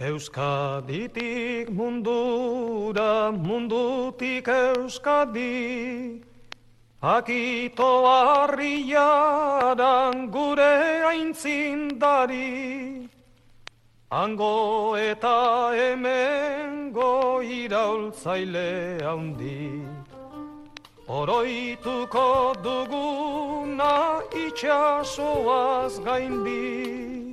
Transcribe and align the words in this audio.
Euskaditik 0.00 1.68
mundura, 1.68 3.30
mundutik 3.30 4.48
euskadi, 4.48 6.22
akito 7.02 8.06
harriaran 8.08 10.30
gure 10.32 11.04
aintzindari, 11.04 13.10
ango 14.10 14.96
eta 14.96 15.72
hemengo 15.76 17.42
iraultzaile 17.44 19.04
handi. 19.04 19.84
Oroituko 21.08 22.54
duguna 22.64 24.22
itxasoaz 24.32 26.00
gaindi. 26.00 27.29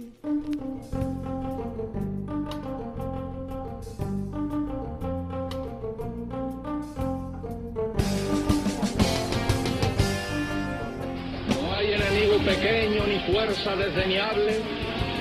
Fuerza 13.68 13.76
desdeñable, 13.76 14.60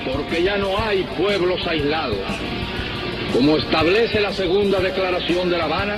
porque 0.05 0.43
ya 0.43 0.57
no 0.57 0.77
hay 0.77 1.03
pueblos 1.17 1.65
aislados. 1.67 2.17
Como 3.33 3.57
establece 3.57 4.19
la 4.19 4.33
segunda 4.33 4.79
declaración 4.79 5.49
de 5.49 5.57
La 5.57 5.65
Habana, 5.65 5.97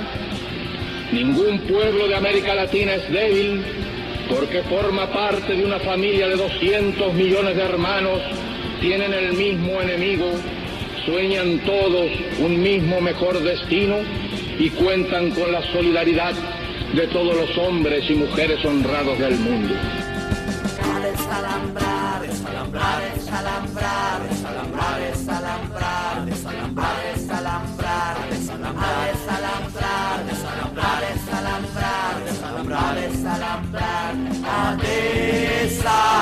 ningún 1.12 1.60
pueblo 1.60 2.08
de 2.08 2.16
América 2.16 2.54
Latina 2.54 2.94
es 2.94 3.10
débil 3.10 3.62
porque 4.28 4.62
forma 4.62 5.06
parte 5.08 5.56
de 5.56 5.64
una 5.64 5.80
familia 5.80 6.28
de 6.28 6.36
200 6.36 7.14
millones 7.14 7.56
de 7.56 7.62
hermanos, 7.62 8.20
tienen 8.80 9.12
el 9.12 9.32
mismo 9.32 9.80
enemigo, 9.80 10.30
sueñan 11.04 11.58
todos 11.60 12.10
un 12.38 12.62
mismo 12.62 13.00
mejor 13.00 13.42
destino 13.42 13.96
y 14.58 14.70
cuentan 14.70 15.30
con 15.30 15.50
la 15.50 15.62
solidaridad 15.72 16.34
de 16.94 17.06
todos 17.08 17.36
los 17.36 17.58
hombres 17.58 18.08
y 18.08 18.14
mujeres 18.14 18.64
honrados 18.64 19.18
del 19.18 19.36
mundo 19.36 19.74
desalambrar, 22.70 24.20
desalambrar, 24.28 25.00
desalambrar, 25.00 26.24
desalambrar, 26.26 27.04
desalambrar, 27.10 28.16
desalambrar, 28.30 29.10
desalambrar, 29.10 30.26
desalambrar, 30.28 31.00
desalambrar, 31.00 31.10
desalambrar, 31.20 32.14
desalambrar, 32.24 32.94
desalambrar, 34.30 34.76
desalambrar. 34.76 36.19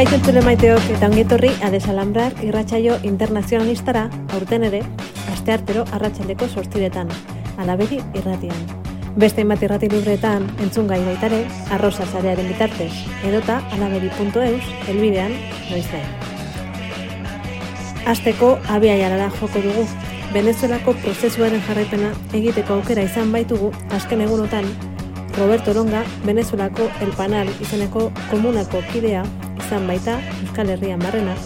Kaixo 0.00 0.16
entzule 0.16 0.40
maiteok 0.40 0.86
eta 0.94 1.08
ongetorri 1.10 1.48
adesalambrar 1.66 2.38
irratsaio 2.40 2.94
internazionalistara 3.04 4.06
aurten 4.32 4.62
ere, 4.64 4.78
aste 5.28 5.52
artero 5.52 5.82
arratsaldeko 5.92 6.46
sortziretan, 6.48 7.10
alabedi 7.60 7.98
irratian. 8.16 8.62
Beste 9.20 9.44
inbat 9.44 9.60
irrati 9.66 9.90
libreetan, 9.92 10.46
entzun 10.64 10.88
gai 10.88 11.02
baitare, 11.04 11.42
arroza 11.76 12.06
zarearen 12.06 12.48
bitartez, 12.48 12.88
edota 13.28 13.58
alabedi.eus, 13.76 14.70
elbidean, 14.88 15.36
noizte. 15.68 16.00
Azteko 18.14 18.54
abia 18.78 18.96
jarara 19.02 19.28
joko 19.36 19.60
dugu, 19.68 19.84
Venezuelako 20.32 20.96
prozesuaren 21.04 21.60
jarraipena 21.68 22.14
egiteko 22.40 22.80
aukera 22.80 23.04
izan 23.04 23.36
baitugu, 23.36 23.68
azken 24.00 24.24
egunotan, 24.30 24.72
Roberto 25.36 25.76
Longa, 25.76 26.06
Venezuelako 26.24 26.88
El 27.04 27.12
Panal 27.20 27.52
izeneko 27.60 28.08
komunako 28.32 28.80
kidea 28.94 29.28
izan 29.70 29.86
baita 29.86 30.16
Euskal 30.42 30.70
Herrian 30.72 30.98
barrena 30.98 31.36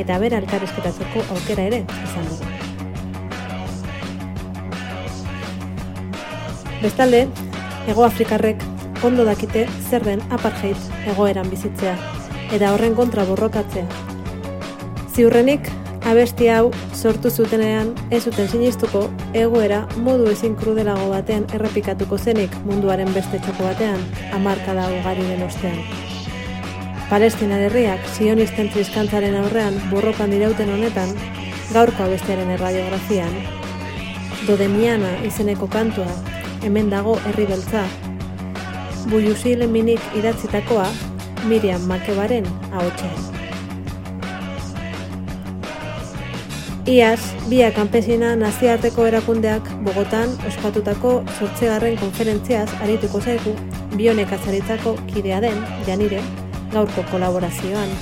eta 0.00 0.16
bera 0.16 0.38
elkarrizketatzeko 0.40 1.24
aukera 1.34 1.66
ere 1.68 1.82
izan 2.06 2.30
dugu. 2.30 2.46
Bestalde, 6.80 7.20
Ego 7.92 8.06
Afrikarrek 8.06 8.64
ondo 9.04 9.28
dakite 9.28 9.66
zer 9.90 10.08
den 10.08 10.24
apartheid 10.32 10.88
egoeran 11.12 11.52
bizitzea 11.52 11.98
eta 12.56 12.72
horren 12.72 12.96
kontra 12.96 13.28
borrokatzea. 13.28 13.84
Ziurrenik, 15.12 15.68
abesti 16.08 16.48
hau 16.48 16.72
sortu 16.94 17.28
zutenean 17.28 17.92
ez 18.08 18.22
zuten 18.24 18.48
sinistuko 18.48 19.10
egoera 19.34 19.84
modu 20.00 20.32
ezin 20.32 20.56
krudelago 20.56 21.12
batean 21.12 21.44
errepikatuko 21.52 22.16
zenik 22.16 22.56
munduaren 22.64 23.12
beste 23.12 23.44
txoko 23.44 23.68
batean 23.68 24.00
amarkada 24.32 24.88
ugari 24.96 25.28
den 25.28 25.48
ostean. 25.52 26.05
Palestina 27.06 27.54
herriak 27.62 28.02
sionisten 28.16 28.66
triskantzaren 28.74 29.36
aurrean 29.38 29.76
borrokan 29.92 30.32
dirauten 30.34 30.72
honetan, 30.74 31.12
gaurko 31.70 32.02
abestearen 32.02 32.48
erradiografian, 32.50 33.36
Dodemiana 34.46 35.12
izeneko 35.26 35.68
kantua, 35.70 36.08
hemen 36.66 36.90
dago 36.90 37.14
herri 37.30 37.46
beltza, 37.46 37.84
Buiusilen 39.06 39.70
minik 39.70 40.02
idatzitakoa, 40.18 40.86
Miriam 41.46 41.84
Makebaren 41.86 42.48
ahotxean. 42.72 43.22
Iaz, 46.90 47.20
bia 47.50 47.68
kanpesina 47.74 48.32
naziarteko 48.38 49.06
erakundeak 49.06 49.70
Bogotan 49.86 50.34
ospatutako 50.50 51.20
sortzegarren 51.38 51.98
konferentziaz 52.02 52.66
arituko 52.82 53.22
zaigu, 53.22 53.54
bionekazaritzako 53.94 54.96
kidea 55.14 55.38
den, 55.46 55.62
janire, 55.86 56.20
gaurko 56.72 57.04
kolaborazioan, 57.10 57.92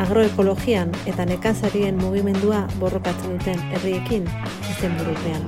agroekologian 0.00 0.92
eta 1.06 1.26
nekazarien 1.28 1.98
mugimendua 2.00 2.64
borrokatzen 2.80 3.36
duten 3.38 3.60
herriekin 3.72 4.28
izen 4.70 4.96
burupean. 4.98 5.44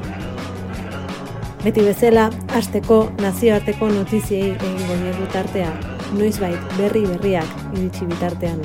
Beti 1.62 1.84
bezala, 1.86 2.26
azteko 2.58 2.96
nazioarteko 3.22 3.88
notiziei 3.94 4.50
egingo 4.50 4.96
diegu 5.04 5.28
tartea, 5.32 5.70
noizbait 6.18 6.72
berri 6.78 7.04
berriak 7.06 7.52
iritsi 7.76 8.08
bitartean. 8.10 8.64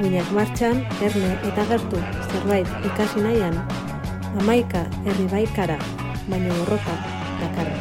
Uinak 0.00 0.30
martxan, 0.32 0.80
erne 1.04 1.34
eta 1.50 1.66
gertu 1.68 2.00
zerbait 2.30 2.70
ikasi 2.88 3.26
nahian, 3.26 3.58
amaika 4.40 4.86
herri 5.04 5.28
baikara, 5.34 5.76
baino 6.30 6.56
borroka 6.62 6.96
dakarra, 7.42 7.71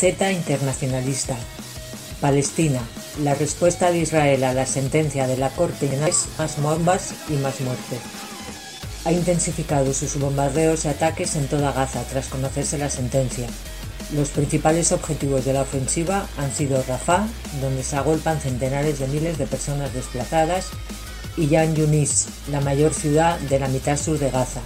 Gaceta 0.00 0.32
Internacionalista. 0.32 1.36
Palestina, 2.22 2.80
La 3.22 3.34
respuesta 3.34 3.90
de 3.90 3.98
Israel 3.98 4.44
a 4.44 4.54
la 4.54 4.64
sentencia 4.64 5.26
de 5.26 5.36
la 5.36 5.50
Corte 5.50 5.90
es 6.08 6.26
más 6.38 6.58
bombas 6.62 7.12
y 7.28 7.34
más 7.34 7.60
muerte. 7.60 7.98
Ha 9.04 9.12
intensificado 9.12 9.92
sus 9.92 10.18
bombardeos 10.18 10.86
y 10.86 10.88
ataques 10.88 11.36
en 11.36 11.48
toda 11.48 11.72
Gaza 11.72 12.02
tras 12.04 12.28
conocerse 12.28 12.78
la 12.78 12.88
sentencia. 12.88 13.46
Los 14.14 14.30
principales 14.30 14.90
objetivos 14.92 15.44
de 15.44 15.52
la 15.52 15.60
ofensiva 15.60 16.26
han 16.38 16.50
sido 16.50 16.82
Rafah, 16.88 17.26
donde 17.60 17.82
se 17.82 17.96
agolpan 17.96 18.40
centenares 18.40 19.00
de 19.00 19.08
miles 19.08 19.36
de 19.36 19.46
personas 19.46 19.92
desplazadas, 19.92 20.68
y 21.36 21.48
Yan 21.48 21.76
Yunis, 21.76 22.28
la 22.50 22.62
mayor 22.62 22.94
ciudad 22.94 23.38
de 23.38 23.58
la 23.58 23.68
mitad 23.68 23.98
sur 23.98 24.18
de 24.18 24.30
Gaza. 24.30 24.62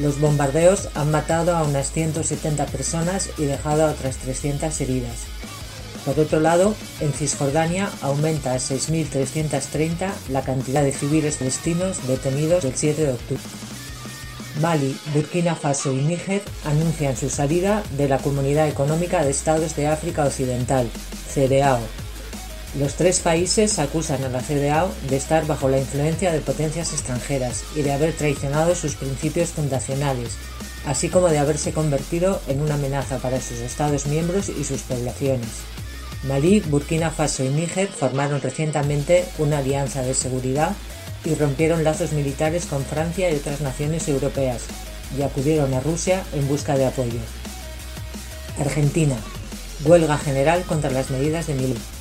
Los 0.00 0.20
bombardeos 0.20 0.88
han 0.94 1.10
matado 1.10 1.56
a 1.56 1.62
unas 1.62 1.92
170 1.92 2.66
personas 2.66 3.30
y 3.38 3.44
dejado 3.44 3.86
a 3.86 3.90
otras 3.90 4.16
300 4.16 4.80
heridas. 4.80 5.24
Por 6.04 6.18
otro 6.20 6.40
lado, 6.40 6.74
en 7.00 7.12
Cisjordania 7.12 7.90
aumenta 8.02 8.52
a 8.52 8.56
6.330 8.56 10.10
la 10.30 10.42
cantidad 10.42 10.82
de 10.82 10.92
civiles 10.92 11.36
palestinos 11.36 12.06
detenidos 12.06 12.64
el 12.64 12.74
7 12.74 13.06
de 13.06 13.12
octubre. 13.12 13.42
Mali, 14.60 14.96
Burkina 15.14 15.54
Faso 15.54 15.92
y 15.92 16.02
Níger 16.02 16.42
anuncian 16.64 17.16
su 17.16 17.30
salida 17.30 17.82
de 17.96 18.08
la 18.08 18.18
Comunidad 18.18 18.68
Económica 18.68 19.24
de 19.24 19.30
Estados 19.30 19.74
de 19.74 19.88
África 19.88 20.24
Occidental, 20.24 20.88
CEDEAO, 21.32 21.80
los 22.78 22.94
tres 22.94 23.20
países 23.20 23.78
acusan 23.78 24.24
a 24.24 24.28
la 24.28 24.40
CDAO 24.40 24.92
de 25.08 25.16
estar 25.16 25.46
bajo 25.46 25.68
la 25.68 25.78
influencia 25.78 26.32
de 26.32 26.40
potencias 26.40 26.92
extranjeras 26.92 27.62
y 27.76 27.82
de 27.82 27.92
haber 27.92 28.14
traicionado 28.14 28.74
sus 28.74 28.96
principios 28.96 29.50
fundacionales, 29.50 30.32
así 30.84 31.08
como 31.08 31.28
de 31.28 31.38
haberse 31.38 31.72
convertido 31.72 32.40
en 32.48 32.60
una 32.60 32.74
amenaza 32.74 33.18
para 33.18 33.40
sus 33.40 33.60
Estados 33.60 34.06
miembros 34.06 34.48
y 34.48 34.64
sus 34.64 34.82
poblaciones. 34.82 35.48
Malí, 36.24 36.60
Burkina 36.60 37.10
Faso 37.10 37.44
y 37.44 37.48
Níger 37.48 37.88
formaron 37.88 38.40
recientemente 38.40 39.24
una 39.38 39.58
alianza 39.58 40.02
de 40.02 40.14
seguridad 40.14 40.74
y 41.24 41.34
rompieron 41.34 41.84
lazos 41.84 42.12
militares 42.12 42.66
con 42.66 42.84
Francia 42.84 43.30
y 43.30 43.36
otras 43.36 43.60
naciones 43.60 44.08
europeas, 44.08 44.62
y 45.16 45.22
acudieron 45.22 45.72
a 45.74 45.80
Rusia 45.80 46.24
en 46.32 46.48
busca 46.48 46.76
de 46.76 46.86
apoyo. 46.86 47.20
Argentina. 48.58 49.16
Huelga 49.84 50.16
general 50.18 50.62
contra 50.62 50.90
las 50.90 51.10
medidas 51.10 51.46
de 51.46 51.54
Milei. 51.54 51.93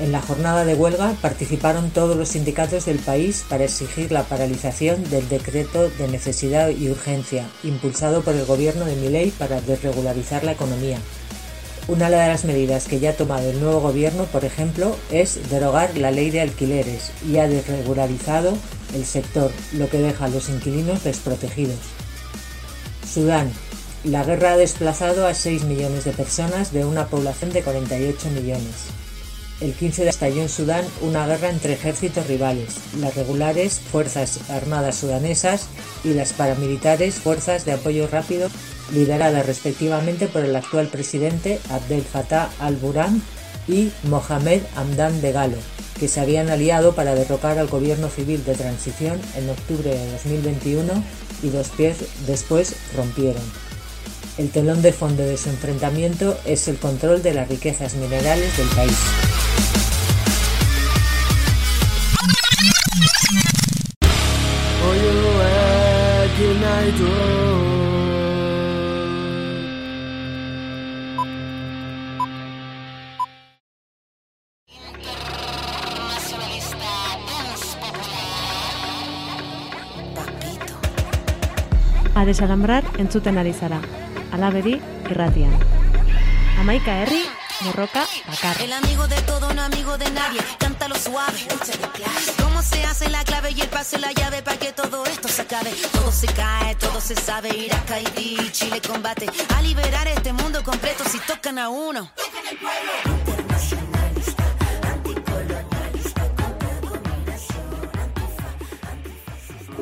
En 0.00 0.12
la 0.12 0.22
jornada 0.22 0.64
de 0.64 0.74
huelga 0.74 1.14
participaron 1.20 1.90
todos 1.90 2.16
los 2.16 2.30
sindicatos 2.30 2.86
del 2.86 2.98
país 2.98 3.44
para 3.46 3.64
exigir 3.64 4.10
la 4.10 4.22
paralización 4.22 5.04
del 5.10 5.28
decreto 5.28 5.90
de 5.90 6.08
necesidad 6.08 6.70
y 6.70 6.88
urgencia, 6.88 7.46
impulsado 7.62 8.22
por 8.22 8.34
el 8.34 8.46
gobierno 8.46 8.86
de 8.86 8.96
Milei 8.96 9.30
para 9.30 9.60
desregularizar 9.60 10.42
la 10.42 10.52
economía. 10.52 10.96
Una 11.86 12.08
de 12.08 12.16
las 12.16 12.46
medidas 12.46 12.86
que 12.86 12.98
ya 12.98 13.10
ha 13.10 13.16
tomado 13.16 13.50
el 13.50 13.60
nuevo 13.60 13.80
gobierno, 13.80 14.24
por 14.24 14.46
ejemplo, 14.46 14.96
es 15.10 15.50
derogar 15.50 15.94
la 15.98 16.10
ley 16.10 16.30
de 16.30 16.40
alquileres 16.40 17.12
y 17.28 17.36
ha 17.36 17.46
desregularizado 17.46 18.56
el 18.94 19.04
sector, 19.04 19.50
lo 19.72 19.90
que 19.90 19.98
deja 19.98 20.24
a 20.24 20.28
los 20.28 20.48
inquilinos 20.48 21.04
desprotegidos. 21.04 21.78
Sudán. 23.06 23.52
La 24.02 24.24
guerra 24.24 24.52
ha 24.52 24.56
desplazado 24.56 25.26
a 25.26 25.34
6 25.34 25.64
millones 25.64 26.04
de 26.04 26.12
personas 26.12 26.72
de 26.72 26.86
una 26.86 27.08
población 27.08 27.52
de 27.52 27.62
48 27.62 28.30
millones. 28.30 28.99
El 29.60 29.74
15 29.74 30.04
de 30.04 30.10
estalló 30.10 30.40
en 30.40 30.48
Sudán 30.48 30.86
una 31.02 31.26
guerra 31.26 31.50
entre 31.50 31.74
ejércitos 31.74 32.26
rivales, 32.28 32.76
las 32.98 33.14
regulares 33.14 33.78
Fuerzas 33.78 34.40
Armadas 34.48 34.96
Sudanesas 34.96 35.66
y 36.02 36.14
las 36.14 36.32
paramilitares 36.32 37.16
Fuerzas 37.16 37.66
de 37.66 37.72
Apoyo 37.72 38.06
Rápido, 38.06 38.48
lideradas 38.94 39.44
respectivamente 39.44 40.28
por 40.28 40.46
el 40.46 40.56
actual 40.56 40.86
presidente 40.86 41.60
Abdel 41.68 42.02
Fattah 42.02 42.48
al-Burhan 42.58 43.20
y 43.68 43.90
Mohamed 44.04 44.62
Hamdan 44.76 45.20
Galo, 45.20 45.58
que 45.98 46.08
se 46.08 46.20
habían 46.20 46.48
aliado 46.48 46.94
para 46.94 47.14
derrocar 47.14 47.58
al 47.58 47.68
gobierno 47.68 48.08
civil 48.08 48.42
de 48.46 48.54
transición 48.54 49.20
en 49.36 49.50
octubre 49.50 49.90
de 49.90 50.10
2021 50.12 51.04
y 51.42 51.50
dos 51.50 51.68
pies 51.68 51.98
después 52.26 52.76
rompieron. 52.96 53.42
El 54.38 54.48
telón 54.50 54.80
de 54.80 54.94
fondo 54.94 55.22
de 55.22 55.36
su 55.36 55.50
enfrentamiento 55.50 56.38
es 56.46 56.66
el 56.68 56.78
control 56.78 57.22
de 57.22 57.34
las 57.34 57.48
riquezas 57.48 57.94
minerales 57.96 58.56
del 58.56 58.68
país. 58.68 58.96
A 66.90 66.94
desalambrar 82.24 82.82
entzuten 82.98 83.38
ari 83.38 83.52
zara. 83.54 83.80
Alabedi 84.32 84.80
irratian. 85.06 85.54
Amaika 86.58 86.98
herri, 87.02 87.22
borroka 87.62 88.04
bakar. 88.26 88.60
El 88.60 88.72
amigo 88.72 89.06
de 89.06 89.22
todo, 89.22 89.54
no 89.54 89.62
amigo 89.62 89.96
de 89.96 90.10
nadie. 90.10 90.40
Cántalo 90.58 90.96
suave. 90.96 91.38
Cómo 91.48 91.64
se 91.64 91.78
hace 92.90 93.08
la 93.08 93.22
clave 93.24 93.52
y 93.52 93.60
el 93.60 93.68
pase 93.68 93.98
la 93.98 94.12
llave 94.12 94.42
para 94.42 94.58
que 94.58 94.72
todo 94.72 95.04
esto 95.06 95.28
se 95.28 95.42
acabe. 95.42 95.70
Todo 95.92 96.10
se 96.12 96.26
cae, 96.26 96.74
todo 96.74 97.00
se 97.00 97.14
sabe. 97.14 97.48
Irak, 97.56 97.90
Haití, 97.90 98.36
Chile 98.50 98.80
combate. 98.86 99.26
A 99.56 99.62
liberar 99.62 100.08
este 100.08 100.32
mundo 100.32 100.62
completo 100.64 101.04
si 101.04 101.18
tocan 101.20 101.58
a 101.58 101.68
uno. 101.68 102.10
Internacionalista, 103.04 104.44
anticolonialista, 104.92 106.22
contra 106.36 106.80
dominación, 106.80 107.90
antifascista. 108.02 109.76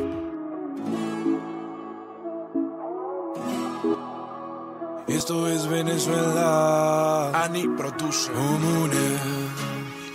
Esto 5.08 5.48
es 5.48 5.66
Venezuela. 5.66 7.30
Ani 7.42 7.66
Produce. 7.68 8.30
Comuna. 8.32 9.47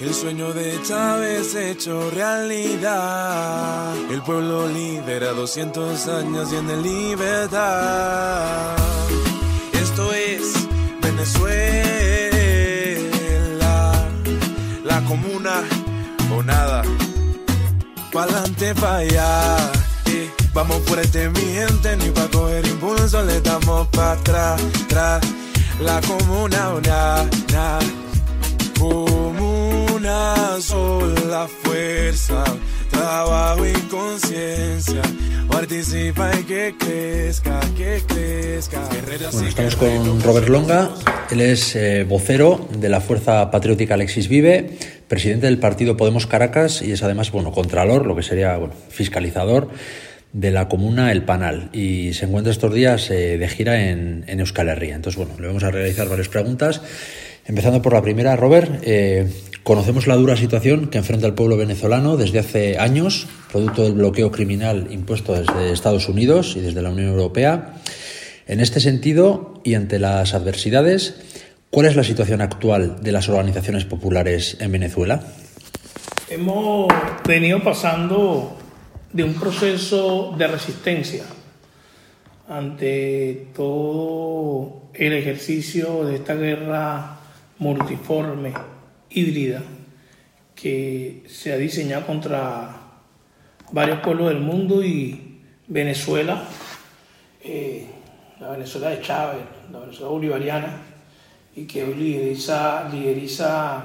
El 0.04 0.14
sueño 0.14 0.52
de 0.52 0.82
Chávez 0.84 1.56
hecho 1.56 2.12
realidad. 2.12 3.96
El 4.12 4.22
pueblo 4.22 4.68
lidera 4.68 5.32
200 5.32 6.08
años 6.10 6.52
y 6.52 6.58
en 6.58 6.84
libertad. 6.84 8.76
Esto 9.72 10.12
es 10.12 10.68
Venezuela. 11.02 11.54
La 14.84 15.02
comuna 15.06 15.64
o 16.36 16.44
nada. 16.44 16.82
Pa'lante, 18.12 18.76
pa' 18.76 18.98
allá. 18.98 19.72
Eh, 20.08 20.30
Vamos 20.54 20.82
este 21.02 21.30
mi 21.30 21.40
gente, 21.40 21.96
ni 21.96 22.10
pa' 22.10 22.28
coger 22.28 22.68
impulso, 22.68 23.24
le 23.24 23.40
damos 23.40 23.88
pa' 23.88 24.12
atrás, 24.12 24.62
atrás. 24.84 25.24
La 25.80 26.02
comuna, 26.02 26.74
una, 26.76 27.24
na, 27.54 27.80
comuna, 28.78 29.63
sola 30.60 31.48
fuerza, 31.48 32.44
trabajo 32.92 33.66
y 33.66 33.74
conciencia. 33.90 35.02
Participa 35.50 36.32
y 36.40 36.44
que 36.44 36.76
crezca, 36.78 37.60
que 37.78 38.02
crezca. 38.08 38.82
Bueno, 39.32 39.48
estamos 39.48 39.76
con 39.76 40.22
Robert 40.22 40.50
Longa, 40.50 40.90
él 41.32 41.42
es 41.42 41.76
eh, 41.76 42.04
vocero 42.04 42.68
de 42.78 42.90
la 42.90 43.00
Fuerza 43.00 43.50
Patriótica 43.52 43.94
Alexis 43.94 44.28
Vive, 44.28 44.78
presidente 45.08 45.46
del 45.46 45.60
partido 45.60 45.96
Podemos 45.96 46.28
Caracas 46.28 46.82
y 46.82 46.92
es 46.92 47.04
además, 47.04 47.32
bueno, 47.32 47.52
contralor, 47.52 48.06
lo 48.06 48.16
que 48.16 48.24
sería, 48.24 48.58
bueno, 48.58 48.74
fiscalizador 48.90 49.70
de 50.34 50.52
la 50.52 50.68
comuna 50.68 51.12
El 51.12 51.24
Panal 51.24 51.70
y 51.72 52.14
se 52.14 52.26
encuentra 52.26 52.52
estos 52.52 52.74
días 52.74 53.10
eh, 53.12 53.38
de 53.38 53.48
gira 53.48 53.90
en, 53.90 54.26
en 54.28 54.40
Euskal 54.40 54.68
Herria. 54.68 54.96
Entonces, 54.96 55.18
bueno, 55.18 55.40
le 55.40 55.48
vamos 55.48 55.64
a 55.64 55.72
realizar 55.72 56.10
varias 56.10 56.28
preguntas. 56.28 56.82
Empezando 57.46 57.82
por 57.82 57.94
la 57.94 58.02
primera, 58.02 58.38
Robert, 58.38 58.82
eh, 58.84 59.30
conocemos 59.64 60.08
la 60.08 60.16
dura 60.16 60.38
situación 60.38 60.88
que 60.88 60.98
enfrenta 60.98 61.28
el 61.28 61.34
pueblo 61.34 61.58
venezolano 61.58 62.16
desde 62.16 62.40
hace 62.40 62.80
años, 62.80 63.28
producto 63.52 63.84
del 63.84 63.94
bloqueo 63.94 64.32
criminal 64.32 64.88
impuesto 64.92 65.34
desde 65.34 65.74
Estados 65.74 66.08
Unidos 66.08 66.56
y 66.56 66.62
desde 66.62 66.82
la 66.82 66.90
Unión 66.90 67.10
Europea. 67.10 67.76
En 68.48 68.62
este 68.62 68.80
sentido, 68.80 69.62
y 69.66 69.76
ante 69.76 70.00
las 70.00 70.34
adversidades, 70.34 71.16
¿cuál 71.70 71.88
es 71.88 71.98
la 71.98 72.04
situación 72.04 72.42
actual 72.42 73.02
de 73.02 73.12
las 73.12 73.28
organizaciones 73.28 73.84
populares 73.84 74.56
en 74.62 74.72
Venezuela? 74.72 75.22
Hemos 76.30 76.88
venido 77.28 77.62
pasando 77.62 78.58
de 79.12 79.24
un 79.24 79.34
proceso 79.34 80.34
de 80.38 80.48
resistencia 80.48 81.24
ante 82.48 83.48
todo 83.54 84.90
el 84.94 85.14
ejercicio 85.14 86.06
de 86.06 86.16
esta 86.16 86.36
guerra 86.36 87.20
multiforme, 87.64 88.54
híbrida, 89.10 89.62
que 90.54 91.24
se 91.28 91.54
ha 91.54 91.58
diseñado 91.58 92.06
contra 92.06 92.76
varios 93.72 94.00
pueblos 94.02 94.30
del 94.30 94.42
mundo 94.42 94.84
y 94.84 95.40
Venezuela, 95.68 96.44
eh, 97.42 97.88
la 98.40 98.52
Venezuela 98.52 98.90
de 98.90 99.02
Chávez, 99.02 99.44
la 99.72 99.80
Venezuela 99.80 100.12
bolivariana, 100.12 100.82
y 101.56 101.66
que 101.66 101.84
hoy 101.84 101.96
lideriza, 101.96 102.90
lideriza 102.90 103.84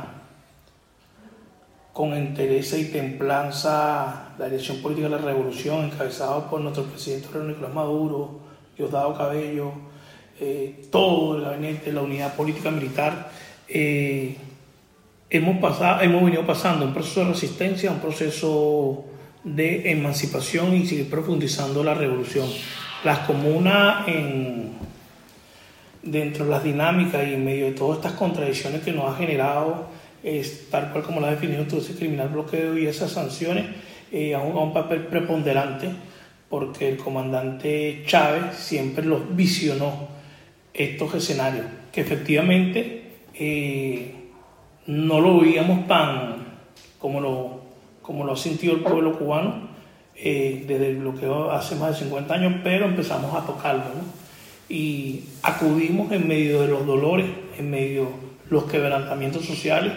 con 1.92 2.14
entereza 2.14 2.76
y 2.76 2.86
templanza 2.86 4.34
la 4.38 4.46
dirección 4.46 4.82
política 4.82 5.08
de 5.08 5.16
la 5.16 5.22
revolución, 5.22 5.84
encabezado 5.84 6.50
por 6.50 6.60
nuestro 6.60 6.84
presidente 6.84 7.28
Nicolás 7.38 7.74
Maduro, 7.74 8.40
Diosdado 8.76 9.16
Cabello, 9.16 9.72
eh, 10.40 10.86
todo 10.92 11.36
el 11.36 11.42
gabinete, 11.42 11.92
la 11.92 12.02
unidad 12.02 12.34
política 12.36 12.70
militar, 12.70 13.30
eh, 13.68 14.36
hemos, 15.30 15.58
pasado, 15.58 16.02
hemos 16.02 16.24
venido 16.24 16.46
pasando 16.46 16.84
un 16.84 16.94
proceso 16.94 17.20
de 17.20 17.26
resistencia, 17.28 17.90
un 17.90 18.00
proceso 18.00 19.04
de 19.44 19.90
emancipación 19.90 20.74
y 20.74 20.86
seguir 20.86 21.08
profundizando 21.10 21.84
la 21.84 21.94
revolución. 21.94 22.48
Las 23.04 23.20
comunas, 23.20 24.08
en, 24.08 24.72
dentro 26.02 26.44
de 26.44 26.50
las 26.50 26.64
dinámicas 26.64 27.26
y 27.26 27.34
en 27.34 27.44
medio 27.44 27.66
de 27.66 27.72
todas 27.72 27.98
estas 27.98 28.12
contradicciones 28.12 28.82
que 28.82 28.92
nos 28.92 29.12
ha 29.12 29.16
generado, 29.16 29.86
tal 30.70 30.92
cual 30.92 31.04
como 31.04 31.20
lo 31.20 31.26
ha 31.26 31.30
definido 31.30 31.64
todo 31.64 31.80
ese 31.80 31.94
criminal 31.94 32.28
bloqueo 32.28 32.76
y 32.76 32.86
esas 32.86 33.12
sanciones, 33.12 33.66
eh, 34.10 34.34
han 34.34 34.42
jugado 34.42 34.62
un 34.62 34.72
papel 34.72 35.06
preponderante 35.06 35.90
porque 36.48 36.88
el 36.88 36.96
comandante 36.96 38.04
Chávez 38.06 38.56
siempre 38.56 39.04
los 39.04 39.36
visionó 39.36 40.08
estos 40.72 41.14
escenarios, 41.14 41.66
que 41.92 42.00
efectivamente 42.00 42.97
eh, 43.38 44.14
no 44.86 45.20
lo 45.20 45.40
veíamos 45.40 45.86
tan 45.86 46.36
como 46.98 47.20
lo, 47.20 47.60
como 48.02 48.24
lo 48.24 48.32
ha 48.32 48.36
sentido 48.36 48.74
el 48.74 48.80
pueblo 48.80 49.18
cubano 49.18 49.68
eh, 50.20 50.64
desde 50.66 50.88
el 50.88 50.96
bloqueo 50.96 51.52
hace 51.52 51.76
más 51.76 51.92
de 51.92 52.04
50 52.04 52.34
años, 52.34 52.54
pero 52.64 52.86
empezamos 52.86 53.34
a 53.34 53.46
tocarlo. 53.46 53.84
Y 54.68 55.24
acudimos 55.42 56.10
en 56.10 56.26
medio 56.26 56.62
de 56.62 56.68
los 56.68 56.84
dolores, 56.84 57.26
en 57.56 57.70
medio 57.70 58.02
de 58.02 58.10
los 58.50 58.64
quebrantamientos 58.64 59.44
sociales, 59.44 59.92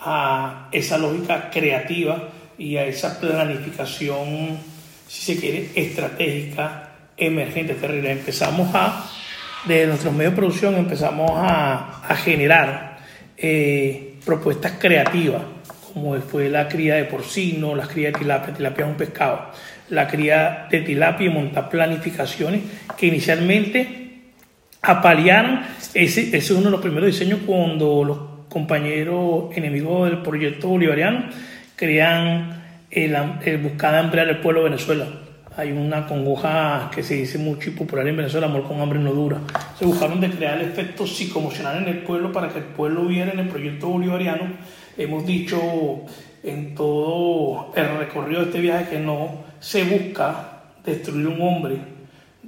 a 0.00 0.68
esa 0.72 0.96
lógica 0.96 1.50
creativa 1.50 2.28
y 2.56 2.76
a 2.76 2.86
esa 2.86 3.20
planificación, 3.20 4.58
si 5.06 5.34
se 5.34 5.40
quiere, 5.40 5.70
estratégica, 5.74 6.92
emergente, 7.16 7.74
terrible. 7.74 8.12
Empezamos 8.12 8.74
a, 8.74 9.10
de 9.66 9.86
nuestros 9.86 10.14
medios 10.14 10.32
de 10.32 10.36
producción, 10.36 10.74
empezamos 10.76 11.30
a, 11.34 12.02
a 12.08 12.16
generar 12.16 12.98
eh, 13.36 14.14
propuestas 14.24 14.74
creativas, 14.78 15.42
como 15.92 16.14
fue 16.20 16.48
la 16.48 16.68
cría 16.68 16.96
de 16.96 17.04
porcino, 17.04 17.74
la 17.74 17.86
cría 17.86 18.08
de 18.08 18.18
tilapia, 18.18 18.54
tilapia 18.54 18.84
es 18.84 18.90
un 18.90 18.96
pescado, 18.96 19.50
la 19.90 20.06
cría 20.08 20.66
de 20.70 20.80
tilapia 20.80 21.26
y 21.26 21.30
montar 21.30 21.68
planificaciones 21.68 22.62
que 22.96 23.06
inicialmente 23.06 24.06
apalearon, 24.82 25.60
ese, 25.94 26.22
ese 26.22 26.36
es 26.36 26.50
uno 26.50 26.66
de 26.66 26.70
los 26.70 26.80
primeros 26.80 27.06
diseños 27.06 27.40
cuando 27.46 28.04
los 28.04 28.18
compañeros 28.48 29.56
enemigos 29.56 30.08
del 30.08 30.22
proyecto 30.22 30.68
bolivariano 30.68 31.28
crean 31.74 32.62
el, 32.90 33.16
el 33.44 33.58
buscar 33.58 33.94
ampliar 33.94 34.28
el 34.28 34.38
pueblo 34.38 34.62
de 34.62 34.70
Venezuela. 34.70 35.06
Hay 35.58 35.72
una 35.72 36.06
congoja 36.06 36.90
que 36.94 37.02
se 37.02 37.14
dice 37.14 37.38
mucho 37.38 37.70
y 37.70 37.72
popular 37.72 38.06
en 38.06 38.18
Venezuela, 38.18 38.46
amor 38.46 38.64
con 38.64 38.78
hambre 38.78 38.98
no 38.98 39.12
dura. 39.12 39.40
Se 39.78 39.86
buscaron 39.86 40.20
de 40.20 40.30
crear 40.30 40.60
el 40.60 40.68
efecto 40.68 41.06
psicoemocional 41.06 41.78
en 41.78 41.88
el 41.88 41.98
pueblo 42.02 42.30
para 42.30 42.50
que 42.50 42.58
el 42.58 42.64
pueblo 42.66 43.06
viera 43.06 43.32
en 43.32 43.38
el 43.38 43.48
proyecto 43.48 43.88
bolivariano. 43.88 44.52
Hemos 44.98 45.24
dicho 45.24 45.58
en 46.42 46.74
todo 46.74 47.72
el 47.74 47.98
recorrido 47.98 48.40
de 48.40 48.46
este 48.48 48.60
viaje 48.60 48.90
que 48.90 48.98
no 48.98 49.44
se 49.58 49.84
busca 49.84 50.60
destruir 50.84 51.26
un 51.26 51.40
hombre, 51.40 51.78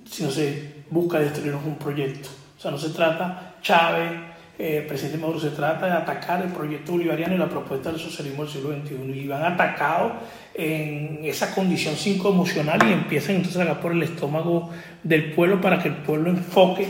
sino 0.04 0.30
se 0.30 0.82
busca 0.90 1.18
destruir 1.18 1.54
un 1.54 1.76
proyecto. 1.76 2.28
O 2.58 2.60
sea, 2.60 2.70
no 2.70 2.76
se 2.76 2.90
trata 2.90 3.54
Chávez, 3.62 4.12
eh, 4.58 4.84
presidente 4.88 5.18
Maduro, 5.18 5.38
se 5.38 5.50
trata 5.50 5.86
de 5.86 5.92
atacar 5.92 6.42
el 6.42 6.50
proyecto 6.50 6.92
bolivariano 6.92 7.34
y 7.34 7.38
la 7.38 7.48
propuesta 7.48 7.92
del 7.92 8.00
socialismo 8.00 8.42
del 8.42 8.52
siglo 8.52 8.70
XXI. 8.70 9.20
Y 9.20 9.28
van 9.28 9.44
atacados 9.44 10.14
en 10.52 11.20
esa 11.22 11.54
condición 11.54 11.94
psicoemocional 11.94 12.80
y 12.88 12.92
empiezan 12.92 13.36
entonces 13.36 13.60
a 13.60 13.64
sacar 13.64 13.80
por 13.80 13.92
el 13.92 14.02
estómago 14.02 14.70
del 15.04 15.32
pueblo 15.32 15.60
para 15.60 15.80
que 15.80 15.88
el 15.88 15.96
pueblo 15.98 16.30
enfoque 16.30 16.88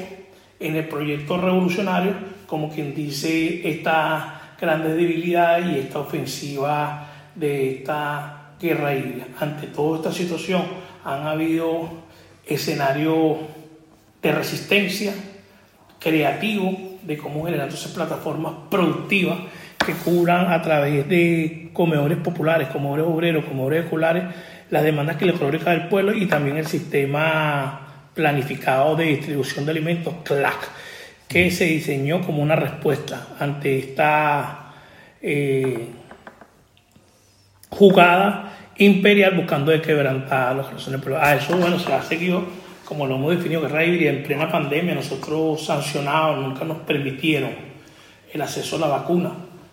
en 0.58 0.76
el 0.76 0.88
proyecto 0.88 1.36
revolucionario, 1.36 2.14
como 2.46 2.70
quien 2.70 2.94
dice, 2.94 3.68
esta 3.68 4.54
grande 4.58 4.94
debilidad 4.94 5.70
y 5.70 5.78
esta 5.78 5.98
ofensiva 5.98 7.06
de 7.34 7.76
esta 7.76 8.54
guerra 8.58 8.94
híbrida. 8.94 9.26
Ante 9.38 9.66
toda 9.66 9.98
esta 9.98 10.12
situación 10.12 10.62
han 11.04 11.26
habido 11.26 11.90
escenarios 12.46 13.36
de 14.22 14.32
resistencia 14.32 15.12
creativo 16.00 16.87
de 17.08 17.16
cómo 17.16 17.46
generar 17.46 17.68
entonces 17.68 17.90
plataformas 17.90 18.52
productivas 18.70 19.38
que 19.84 19.94
cubran 19.94 20.52
a 20.52 20.60
través 20.60 21.08
de 21.08 21.70
comedores 21.72 22.18
populares, 22.18 22.68
comedores 22.68 23.06
obreros, 23.06 23.46
comedores 23.46 23.84
escolares, 23.84 24.24
las 24.68 24.82
demandas 24.82 25.16
que 25.16 25.24
le 25.24 25.32
el 25.32 25.88
pueblo 25.88 26.12
y 26.12 26.26
también 26.26 26.58
el 26.58 26.66
sistema 26.66 28.10
planificado 28.12 28.94
de 28.94 29.04
distribución 29.04 29.64
de 29.64 29.70
alimentos, 29.70 30.14
CLAC, 30.22 30.68
que 31.26 31.50
se 31.50 31.64
diseñó 31.64 32.20
como 32.20 32.42
una 32.42 32.56
respuesta 32.56 33.28
ante 33.40 33.78
esta 33.78 34.74
eh, 35.22 35.88
jugada 37.70 38.52
imperial 38.76 39.34
buscando 39.34 39.70
de 39.70 39.80
quebrantar 39.80 40.54
los 40.56 40.66
corazones. 40.66 41.00
A 41.22 41.36
eso, 41.36 41.56
bueno, 41.56 41.78
se 41.78 41.90
ha 41.90 42.02
seguido 42.02 42.44
como 42.88 43.06
lo 43.06 43.16
hemos 43.16 43.36
definido, 43.36 43.60
guerra 43.60 43.84
híbrida 43.84 44.08
en 44.08 44.22
plena 44.22 44.50
pandemia, 44.50 44.94
nosotros 44.94 45.62
sancionados 45.62 46.38
nunca 46.38 46.64
nos 46.64 46.78
permitieron 46.78 47.50
el 48.32 48.40
acceso 48.40 48.76
a 48.76 48.78
la 48.78 48.86
vacuna, 48.86 49.30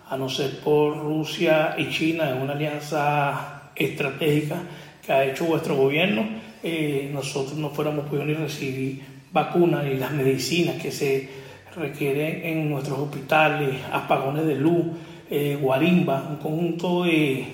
a 0.09 0.17
no 0.17 0.27
ser 0.27 0.59
por 0.59 0.97
Rusia 0.97 1.75
y 1.77 1.87
China, 1.87 2.29
en 2.29 2.41
una 2.41 2.51
alianza 2.51 3.71
estratégica 3.73 4.57
que 5.05 5.13
ha 5.13 5.23
hecho 5.23 5.45
vuestro 5.45 5.77
gobierno, 5.77 6.25
eh, 6.61 7.09
nosotros 7.13 7.57
no 7.57 7.69
fuéramos 7.69 8.05
podido 8.07 8.25
ni 8.25 8.33
recibir 8.33 9.01
vacunas 9.31 9.85
ni 9.85 9.95
las 9.95 10.11
medicinas 10.11 10.75
que 10.75 10.91
se 10.91 11.29
requieren 11.73 12.41
en 12.43 12.69
nuestros 12.69 12.99
hospitales, 12.99 13.77
apagones 13.93 14.45
de 14.45 14.55
luz, 14.55 14.87
eh, 15.29 15.57
guarimba, 15.61 16.27
un 16.31 16.35
conjunto 16.35 17.05
de, 17.05 17.45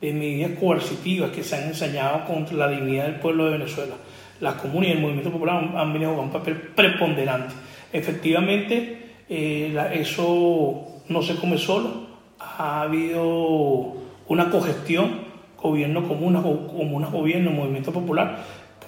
de 0.00 0.12
medidas 0.12 0.52
coercitivas 0.52 1.32
que 1.32 1.42
se 1.42 1.56
han 1.56 1.64
ensañado 1.64 2.24
contra 2.26 2.56
la 2.56 2.68
dignidad 2.68 3.06
del 3.06 3.16
pueblo 3.16 3.46
de 3.46 3.58
Venezuela 3.58 3.96
las 4.40 4.54
comunas 4.54 4.88
y 4.88 4.92
el 4.92 5.00
movimiento 5.00 5.30
popular 5.30 5.70
han, 5.76 5.92
venido 5.92 6.14
con 6.14 6.26
un 6.26 6.30
papel 6.30 6.56
preponderante. 6.56 7.54
Efectivamente, 7.92 8.98
eh, 9.28 9.90
eso 9.94 10.86
no 11.08 11.22
se 11.22 11.36
come 11.36 11.58
solo, 11.58 12.06
ha 12.38 12.82
habido 12.82 13.94
una 14.28 14.50
cogestión, 14.50 15.30
gobierno 15.60 16.06
comuna, 16.06 16.42
comunas, 16.42 17.10
gobierno, 17.10 17.50
movimiento 17.50 17.92
popular, 17.92 18.38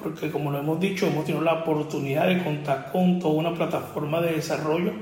porque 0.02 0.30
como 0.30 0.50
lo 0.50 0.59
hemos 0.59 0.80
dicho, 0.80 1.06
hemos 1.06 1.25
tenido 1.25 1.44
la 1.44 1.54
oportunidad 1.54 2.26
de 2.26 2.42
contar 2.42 2.90
con 2.90 3.18
toda 3.18 3.35
una 3.35 3.54
plataforma 3.54 4.21
de 4.21 4.32
desarrollo 4.32 4.92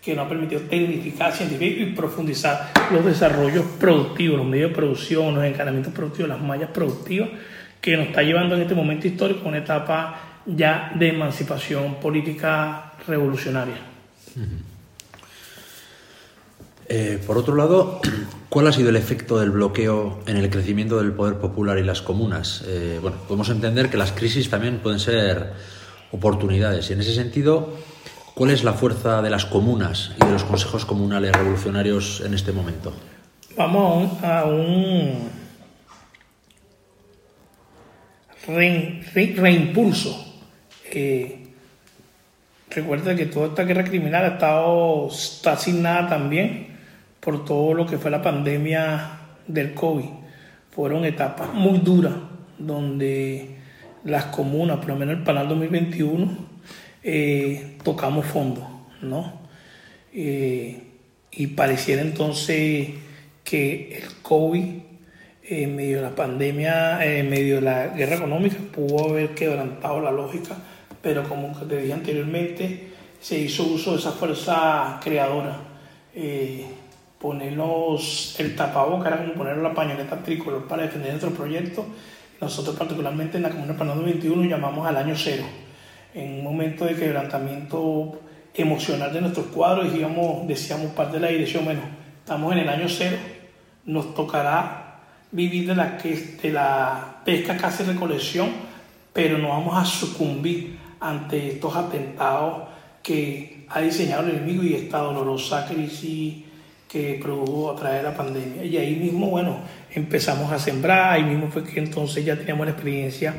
que 0.00 0.14
nos 0.14 0.26
ha 0.26 0.28
permitido 0.28 0.60
tecnificar, 0.62 1.32
científico 1.32 1.82
y 1.82 1.86
profundizar 1.86 2.70
los 2.92 3.04
desarrollos 3.04 3.64
productivos, 3.80 4.38
los 4.38 4.46
medios 4.46 4.70
de 4.70 4.76
producción, 4.76 5.34
los 5.34 5.44
encanamientos 5.44 5.92
productivos, 5.92 6.28
las 6.28 6.40
mallas 6.40 6.70
productivas 6.70 7.28
que 7.80 7.96
nos 7.96 8.08
está 8.08 8.22
llevando 8.22 8.54
en 8.54 8.62
este 8.62 8.74
momento 8.74 9.06
histórico 9.06 9.44
a 9.44 9.48
una 9.48 9.58
etapa 9.58 10.20
ya 10.46 10.92
de 10.94 11.08
emancipación 11.08 11.96
política 11.96 12.92
revolucionaria. 13.06 13.76
Eh, 16.88 17.20
por 17.26 17.36
otro 17.36 17.56
lado, 17.56 18.00
¿cuál 18.48 18.68
ha 18.68 18.72
sido 18.72 18.90
el 18.90 18.96
efecto 18.96 19.40
del 19.40 19.50
bloqueo 19.50 20.20
en 20.26 20.36
el 20.36 20.48
crecimiento 20.50 20.98
del 20.98 21.12
poder 21.12 21.38
popular 21.38 21.78
y 21.78 21.82
las 21.82 22.02
comunas? 22.02 22.64
Eh, 22.66 22.98
bueno, 23.02 23.16
podemos 23.26 23.48
entender 23.48 23.90
que 23.90 23.96
las 23.96 24.12
crisis 24.12 24.48
también 24.48 24.78
pueden 24.78 25.00
ser 25.00 25.52
oportunidades 26.12 26.88
y 26.90 26.92
en 26.92 27.00
ese 27.00 27.14
sentido, 27.14 27.74
¿cuál 28.34 28.50
es 28.50 28.62
la 28.62 28.72
fuerza 28.72 29.20
de 29.20 29.30
las 29.30 29.46
comunas 29.46 30.12
y 30.20 30.24
de 30.24 30.32
los 30.32 30.44
consejos 30.44 30.84
comunales 30.84 31.32
revolucionarios 31.32 32.22
en 32.24 32.34
este 32.34 32.52
momento? 32.52 32.92
Vamos 33.56 34.22
a 34.22 34.44
un 34.44 35.45
reimpulso. 38.46 40.42
Eh, 40.90 41.46
recuerda 42.70 43.14
que 43.14 43.26
toda 43.26 43.48
esta 43.48 43.64
guerra 43.64 43.84
criminal 43.84 44.24
ha 44.24 44.34
estado, 44.34 45.08
está 45.08 45.52
asignada 45.52 46.08
también 46.08 46.68
por 47.20 47.44
todo 47.44 47.74
lo 47.74 47.86
que 47.86 47.98
fue 47.98 48.10
la 48.10 48.22
pandemia 48.22 49.18
del 49.46 49.74
COVID. 49.74 50.08
Fueron 50.70 51.04
etapas 51.04 51.52
muy 51.52 51.78
duras 51.78 52.14
donde 52.58 53.56
las 54.04 54.26
comunas, 54.26 54.78
por 54.78 54.88
lo 54.88 54.96
menos 54.96 55.16
el 55.16 55.24
Panal 55.24 55.48
2021, 55.48 56.36
eh, 57.02 57.76
tocamos 57.82 58.26
fondo, 58.26 58.86
¿no? 59.02 59.40
Eh, 60.12 60.82
y 61.32 61.46
pareciera 61.48 62.02
entonces 62.02 62.90
que 63.44 63.96
el 63.96 64.22
COVID 64.22 64.85
en 65.48 65.76
medio 65.76 65.96
de 65.96 66.02
la 66.02 66.14
pandemia, 66.14 67.04
en 67.04 67.30
medio 67.30 67.56
de 67.56 67.62
la 67.62 67.86
guerra 67.88 68.16
económica, 68.16 68.56
pudo 68.72 69.10
haber 69.10 69.34
quebrantado 69.34 70.00
la 70.00 70.10
lógica, 70.10 70.56
pero 71.00 71.22
como 71.28 71.56
te 71.66 71.78
dije 71.78 71.92
anteriormente, 71.92 72.88
se 73.20 73.38
hizo 73.38 73.64
uso 73.64 73.92
de 73.92 73.98
esa 73.98 74.12
fuerza 74.12 75.00
creadora. 75.02 75.56
Eh, 76.14 76.64
ponernos 77.20 78.36
el 78.38 78.54
tapaboca, 78.54 79.08
era 79.08 79.18
como 79.18 79.34
poner 79.34 79.56
la 79.58 79.72
pañoleta 79.72 80.16
tricolor 80.22 80.66
para 80.66 80.82
defender 80.82 81.10
nuestro 81.10 81.30
proyecto. 81.30 81.86
Nosotros 82.40 82.76
particularmente 82.76 83.38
en 83.38 83.44
la 83.44 83.50
Comuna 83.50 83.76
Panamá 83.76 84.02
21 84.02 84.44
llamamos 84.48 84.86
al 84.86 84.96
año 84.96 85.14
cero, 85.16 85.44
en 86.14 86.34
un 86.34 86.44
momento 86.44 86.84
de 86.84 86.94
quebrantamiento 86.94 88.20
emocional 88.54 89.12
de 89.12 89.20
nuestros 89.20 89.46
cuadros, 89.46 89.92
digamos, 89.92 90.46
decíamos 90.46 90.92
parte 90.92 91.14
de 91.14 91.20
la 91.20 91.28
dirección, 91.28 91.64
bueno, 91.64 91.80
estamos 92.20 92.52
en 92.52 92.58
el 92.58 92.68
año 92.68 92.88
cero, 92.88 93.16
nos 93.84 94.14
tocará 94.14 94.85
vivir 95.36 95.66
de 95.68 95.76
la, 95.76 95.98
de 96.42 96.50
la 96.50 97.20
pesca, 97.24 97.56
casi 97.56 97.84
recolección, 97.84 98.48
pero 99.12 99.36
no 99.36 99.50
vamos 99.50 99.76
a 99.76 99.84
sucumbir 99.84 100.78
ante 100.98 101.48
estos 101.48 101.76
atentados 101.76 102.64
que 103.02 103.66
ha 103.68 103.80
diseñado 103.80 104.24
el 104.24 104.36
enemigo 104.36 104.62
y 104.62 104.74
esta 104.74 104.98
dolorosa 104.98 105.66
crisis 105.66 106.44
que 106.88 107.18
produjo 107.22 107.72
a 107.72 107.76
través 107.76 107.98
de 107.98 108.08
la 108.08 108.16
pandemia. 108.16 108.64
Y 108.64 108.76
ahí 108.78 108.96
mismo, 108.96 109.28
bueno, 109.28 109.58
empezamos 109.94 110.50
a 110.50 110.58
sembrar, 110.58 111.12
ahí 111.12 111.24
mismo 111.24 111.48
fue 111.48 111.62
que 111.64 111.80
entonces 111.80 112.24
ya 112.24 112.36
teníamos 112.36 112.66
la 112.66 112.72
experiencia 112.72 113.34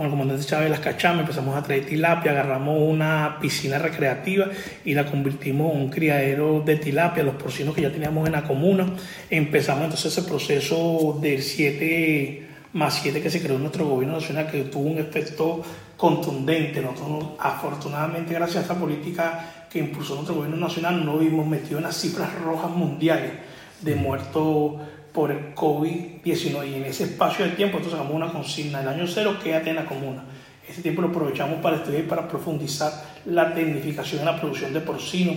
con 0.00 0.06
el 0.06 0.12
comandante 0.12 0.46
Chávez 0.46 0.70
las 0.70 0.80
Cachamas, 0.80 1.20
empezamos 1.20 1.54
a 1.54 1.62
traer 1.62 1.84
tilapia, 1.84 2.30
agarramos 2.30 2.80
una 2.80 3.36
piscina 3.38 3.78
recreativa 3.78 4.46
y 4.82 4.94
la 4.94 5.04
convertimos 5.04 5.74
en 5.74 5.82
un 5.82 5.90
criadero 5.90 6.62
de 6.64 6.76
tilapia, 6.76 7.22
los 7.22 7.34
porcinos 7.34 7.74
que 7.74 7.82
ya 7.82 7.92
teníamos 7.92 8.24
en 8.26 8.32
la 8.32 8.42
comuna. 8.42 8.94
Empezamos 9.28 9.84
entonces 9.84 10.16
ese 10.16 10.26
proceso 10.26 11.18
del 11.20 11.42
7 11.42 12.48
más 12.72 12.94
7 12.94 13.20
que 13.20 13.28
se 13.28 13.42
creó 13.42 13.56
en 13.56 13.60
nuestro 13.60 13.86
gobierno 13.86 14.14
nacional, 14.14 14.50
que 14.50 14.62
tuvo 14.62 14.88
un 14.88 14.96
efecto 14.96 15.62
contundente. 15.98 16.80
Nosotros, 16.80 17.32
afortunadamente, 17.38 18.32
gracias 18.32 18.56
a 18.56 18.60
esta 18.62 18.74
política 18.76 19.66
que 19.70 19.80
impulsó 19.80 20.14
nuestro 20.14 20.36
gobierno 20.36 20.56
nacional, 20.56 21.04
no 21.04 21.18
vimos 21.18 21.46
metido 21.46 21.76
en 21.76 21.84
las 21.84 22.00
cifras 22.00 22.30
rojas 22.42 22.70
mundiales 22.70 23.32
de 23.82 23.96
muertos 23.96 24.80
por 25.12 25.30
el 25.30 25.54
COVID-19. 25.54 26.70
Y 26.70 26.74
en 26.74 26.84
ese 26.84 27.04
espacio 27.04 27.44
de 27.44 27.52
tiempo, 27.52 27.78
entonces 27.78 27.98
sacamos 27.98 28.16
una 28.16 28.32
consigna. 28.32 28.80
El 28.80 28.88
año 28.88 29.06
cero, 29.06 29.36
quédate 29.42 29.70
en 29.70 29.76
la 29.76 29.86
comuna. 29.86 30.24
Ese 30.68 30.82
tiempo 30.82 31.02
lo 31.02 31.08
aprovechamos 31.08 31.60
para 31.60 31.76
estudiar 31.76 32.04
y 32.04 32.06
para 32.06 32.28
profundizar 32.28 32.92
la 33.26 33.52
tecnificación 33.52 34.20
en 34.20 34.26
la 34.26 34.38
producción 34.38 34.72
de 34.72 34.80
porcino, 34.80 35.32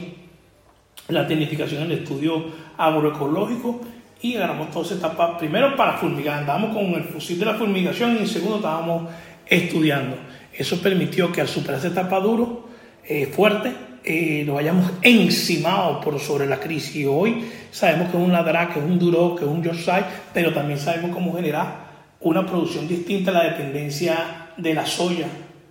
la 1.08 1.28
tecnificación 1.28 1.84
en 1.84 1.92
el 1.92 2.00
estudio 2.00 2.46
agroecológico 2.78 3.82
y 4.22 4.36
agarramos 4.36 4.72
toda 4.72 4.86
esa 4.86 4.96
etapa, 4.96 5.38
primero 5.38 5.76
para 5.76 5.98
fumigar, 5.98 6.40
andábamos 6.40 6.74
con 6.74 6.86
el 6.94 7.04
fusil 7.04 7.40
de 7.40 7.46
la 7.46 7.56
fumigación 7.56 8.16
y 8.16 8.20
en 8.20 8.28
segundo 8.28 8.58
estábamos 8.58 9.10
estudiando. 9.46 10.16
Eso 10.54 10.82
permitió 10.82 11.32
que 11.32 11.42
al 11.42 11.48
superar 11.48 11.80
esa 11.80 11.90
etapa 11.90 12.20
duro, 12.20 12.70
eh, 13.06 13.26
fuerte, 13.26 13.74
eh, 14.04 14.44
nos 14.46 14.60
hayamos 14.60 14.92
encimado 15.02 16.02
por 16.02 16.20
sobre 16.20 16.46
la 16.46 16.60
crisis. 16.60 16.96
Y 16.98 17.06
hoy 17.06 17.46
sabemos 17.72 18.10
que 18.10 18.18
es 18.18 18.24
un 18.24 18.32
ladrá, 18.32 18.70
que 18.70 18.80
es 18.80 18.86
un 18.86 19.00
duro, 19.00 19.36
que 19.36 19.46
es 19.46 19.50
un 19.50 19.64
Yorkshire, 19.64 20.06
pero 20.34 20.54
también 20.54 20.80
sabemos 20.80 21.12
cómo 21.12 21.34
generar 21.34 21.84
una 22.20 22.46
producción 22.46 22.88
distinta 22.88 23.32
a 23.32 23.36
la 23.36 23.44
dependencia 23.44 24.52
de 24.58 24.74
la 24.74 24.86
soya. 24.86 25.28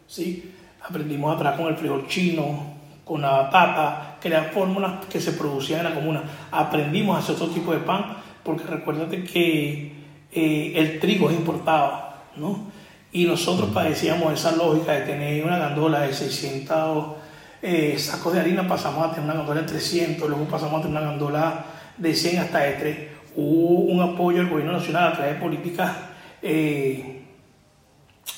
¿sí? 0.06 0.52
Aprendimos 0.82 1.34
atrás 1.34 1.56
con 1.56 1.68
el 1.68 1.76
frijol 1.76 2.06
chino, 2.08 2.72
con 3.04 3.20
la 3.20 3.30
batata, 3.30 4.16
crear 4.20 4.50
fórmulas 4.50 5.06
que 5.06 5.20
se 5.20 5.32
producían 5.32 5.80
en 5.80 5.84
la 5.84 5.94
comuna. 5.94 6.22
Aprendimos 6.50 7.16
a 7.16 7.18
hacer 7.18 7.34
otro 7.34 7.48
tipo 7.48 7.72
de 7.72 7.80
pan 7.80 8.16
porque 8.42 8.64
recuérdate 8.64 9.24
que 9.24 9.92
eh, 10.32 10.72
el 10.74 10.98
trigo 10.98 11.30
es 11.30 11.36
importado, 11.36 12.14
¿no? 12.36 12.70
Y 13.12 13.26
nosotros 13.26 13.70
padecíamos 13.74 14.32
esa 14.32 14.56
lógica 14.56 14.92
de 14.92 15.02
tener 15.02 15.44
una 15.44 15.58
gandola 15.58 16.00
de 16.00 16.14
600 16.14 17.21
eh, 17.62 17.96
sacos 17.96 18.32
de 18.32 18.40
harina, 18.40 18.66
pasamos 18.66 19.06
a 19.06 19.14
tener 19.14 19.24
una 19.24 19.34
gandola 19.34 19.60
de 19.60 19.68
300, 19.68 20.28
luego 20.28 20.46
pasamos 20.46 20.80
a 20.80 20.82
tener 20.82 21.00
una 21.00 21.10
gandola 21.10 21.64
de 21.96 22.14
100 22.14 22.38
hasta 22.40 22.58
de 22.58 22.72
3. 22.72 22.98
Hubo 23.36 23.84
un 23.84 24.00
apoyo 24.02 24.38
del 24.38 24.48
gobierno 24.48 24.72
nacional 24.72 25.12
a 25.12 25.16
través 25.16 25.34
de 25.34 25.40
políticas 25.40 25.96
eh, 26.42 27.22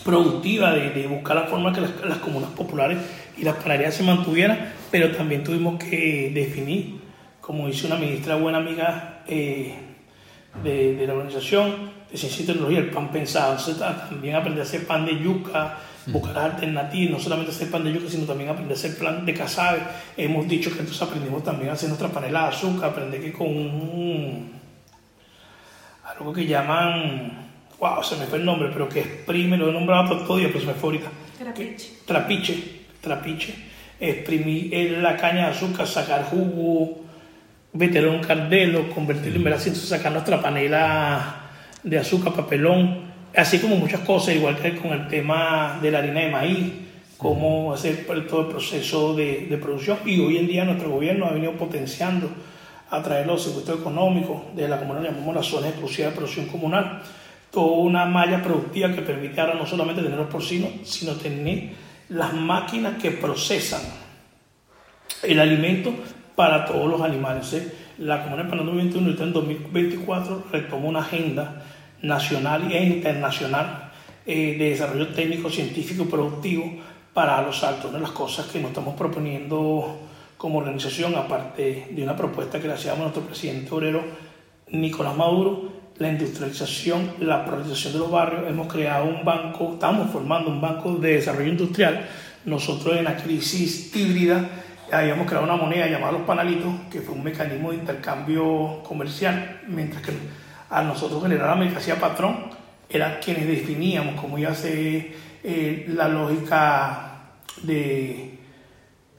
productivas 0.04 0.74
de, 0.74 1.06
buscar 1.08 1.36
la 1.36 1.44
forma 1.44 1.72
que 1.72 1.80
las, 1.80 2.18
comunas 2.18 2.50
populares 2.50 2.98
y 3.38 3.44
las 3.44 3.56
panaderías 3.56 3.94
se 3.94 4.02
mantuvieran, 4.02 4.72
pero 4.90 5.10
también 5.16 5.42
tuvimos 5.42 5.82
que 5.82 6.30
definir, 6.34 7.00
como 7.40 7.66
dice 7.66 7.86
una 7.86 7.96
ministra 7.96 8.36
buena 8.36 8.58
amiga, 8.58 9.22
de, 10.62 11.04
la 11.06 11.14
organización 11.14 11.90
de 12.10 12.18
ciencia 12.18 12.42
y 12.44 12.46
tecnología, 12.46 12.78
el 12.78 12.90
pan 12.90 13.10
pensado. 13.10 13.56
también 13.78 14.36
aprender 14.36 14.60
a 14.60 14.64
hacer 14.64 14.86
pan 14.86 15.06
de 15.06 15.18
yuca, 15.18 15.78
buscar 16.06 16.38
alternativas, 16.38 17.12
no 17.12 17.18
solamente 17.18 17.52
hacer 17.52 17.70
pan 17.70 17.84
de 17.84 17.92
yuca, 17.92 18.08
sino 18.08 18.24
también 18.24 18.50
aprender 18.50 18.76
a 18.76 18.78
hacer 18.78 18.96
pan 18.98 19.24
de 19.24 19.34
casabe. 19.34 19.80
Hemos 20.16 20.46
dicho 20.48 20.70
que 20.70 20.80
entonces 20.80 21.02
aprendimos 21.02 21.42
también 21.42 21.70
a 21.70 21.72
hacer 21.74 21.88
nuestra 21.88 22.08
panela 22.08 22.42
de 22.42 22.48
azúcar, 22.48 22.90
aprender 22.90 23.20
que 23.20 23.32
con 23.32 23.48
un, 23.48 24.52
algo 26.04 26.32
que 26.32 26.46
llaman, 26.46 27.48
wow, 27.78 28.02
se 28.02 28.16
me 28.16 28.26
fue 28.26 28.38
el 28.38 28.44
nombre, 28.44 28.70
pero 28.72 28.88
que 28.88 29.00
exprime, 29.00 29.56
lo 29.56 29.70
he 29.70 29.72
nombrado 29.72 30.18
todo 30.24 30.36
día, 30.36 30.48
pero 30.48 30.60
se 30.60 30.66
me 30.66 30.74
fue 30.74 30.90
ahorita. 30.90 31.10
Trapiche. 31.38 31.90
Trapiche, 32.04 32.80
trapiche. 33.00 33.54
Exprimir 33.98 34.98
la 34.98 35.16
caña 35.16 35.46
de 35.46 35.52
azúcar, 35.52 35.86
sacar 35.86 36.24
jugo, 36.24 37.04
meterlo 37.72 38.10
en 38.10 38.16
un 38.16 38.22
cardelo, 38.22 38.90
convertirlo 38.90 39.36
en 39.36 39.44
veracito, 39.44 39.76
sacar 39.76 40.12
nuestra 40.12 40.40
panela 40.42 41.50
de 41.82 41.98
azúcar, 41.98 42.34
papelón, 42.34 43.13
así 43.36 43.58
como 43.58 43.76
muchas 43.76 44.00
cosas, 44.00 44.34
igual 44.34 44.56
que 44.58 44.76
con 44.76 44.92
el 44.92 45.08
tema 45.08 45.78
de 45.80 45.90
la 45.90 45.98
harina 45.98 46.20
de 46.20 46.30
maíz, 46.30 46.72
cómo 47.16 47.72
hacer 47.72 48.06
todo 48.28 48.40
el 48.42 48.48
proceso 48.48 49.14
de, 49.14 49.46
de 49.48 49.56
producción. 49.56 49.98
Y 50.04 50.20
hoy 50.20 50.38
en 50.38 50.46
día 50.46 50.64
nuestro 50.64 50.90
gobierno 50.90 51.26
ha 51.26 51.32
venido 51.32 51.52
potenciando 51.52 52.28
a 52.90 53.02
través 53.02 53.26
de 53.26 53.32
los 53.32 53.42
circuitos 53.42 53.80
económicos 53.80 54.54
de 54.54 54.68
la 54.68 54.78
comunidad, 54.78 55.10
llamamos 55.10 55.34
las 55.34 55.46
zonas 55.46 55.70
exclusivas 55.70 56.12
de 56.12 56.16
producción 56.16 56.46
comunal, 56.46 57.02
toda 57.50 57.78
una 57.78 58.04
malla 58.04 58.42
productiva 58.42 58.92
que 58.92 59.02
permite 59.02 59.40
ahora 59.40 59.54
no 59.54 59.66
solamente 59.66 60.02
tener 60.02 60.18
los 60.18 60.28
porcinos, 60.28 60.70
sino 60.84 61.12
tener 61.12 61.70
las 62.08 62.32
máquinas 62.34 63.00
que 63.00 63.10
procesan 63.12 63.80
el 65.22 65.40
alimento 65.40 65.94
para 66.34 66.64
todos 66.66 66.88
los 66.88 67.00
animales. 67.00 67.52
¿eh? 67.54 67.72
La 67.98 68.22
Comunidad 68.22 68.50
Panamá 68.50 68.72
21 68.72 69.10
en 69.22 69.32
2024 69.32 70.44
retomó 70.52 70.88
una 70.88 71.00
agenda 71.00 71.62
nacional 72.04 72.70
e 72.70 72.82
internacional 72.84 73.92
eh, 74.26 74.56
de 74.58 74.70
desarrollo 74.70 75.08
técnico, 75.08 75.50
científico 75.50 76.04
y 76.04 76.06
productivo 76.06 76.64
para 77.12 77.40
los 77.42 77.62
altos. 77.62 77.86
Una 77.86 77.98
de 77.98 78.04
las 78.04 78.12
cosas 78.12 78.46
que 78.46 78.60
nos 78.60 78.70
estamos 78.70 78.94
proponiendo 78.94 79.98
como 80.36 80.58
organización, 80.58 81.14
aparte 81.14 81.88
de 81.90 82.02
una 82.02 82.16
propuesta 82.16 82.60
que 82.60 82.68
le 82.68 82.74
hacíamos 82.74 83.00
a 83.00 83.02
nuestro 83.04 83.22
presidente 83.22 83.72
obrero 83.72 84.02
Nicolás 84.68 85.16
Maduro, 85.16 85.72
la 85.98 86.08
industrialización, 86.08 87.12
la 87.20 87.44
priorización 87.44 87.92
de 87.92 87.98
los 88.00 88.10
barrios, 88.10 88.48
hemos 88.48 88.72
creado 88.72 89.04
un 89.04 89.24
banco, 89.24 89.74
estamos 89.74 90.10
formando 90.10 90.50
un 90.50 90.60
banco 90.60 90.94
de 90.96 91.14
desarrollo 91.14 91.50
industrial. 91.50 92.08
Nosotros 92.44 92.96
en 92.96 93.04
la 93.04 93.16
crisis 93.16 93.94
híbrida 93.94 94.48
habíamos 94.90 95.26
creado 95.26 95.44
una 95.44 95.56
moneda 95.56 95.86
llamada 95.86 96.12
los 96.12 96.22
panalitos, 96.22 96.72
que 96.90 97.00
fue 97.00 97.14
un 97.14 97.22
mecanismo 97.22 97.70
de 97.70 97.76
intercambio 97.76 98.82
comercial, 98.82 99.60
mientras 99.68 100.02
que 100.02 100.12
a 100.74 100.82
nosotros 100.82 101.22
generar 101.22 101.50
la 101.50 101.54
mercancía 101.54 102.00
patrón, 102.00 102.46
eran 102.88 103.18
quienes 103.22 103.46
definíamos 103.46 104.20
cómo 104.20 104.36
iba 104.36 104.50
a 104.50 104.54
ser 104.54 105.12
eh, 105.44 105.84
la 105.88 106.08
lógica 106.08 107.12
de 107.62 108.38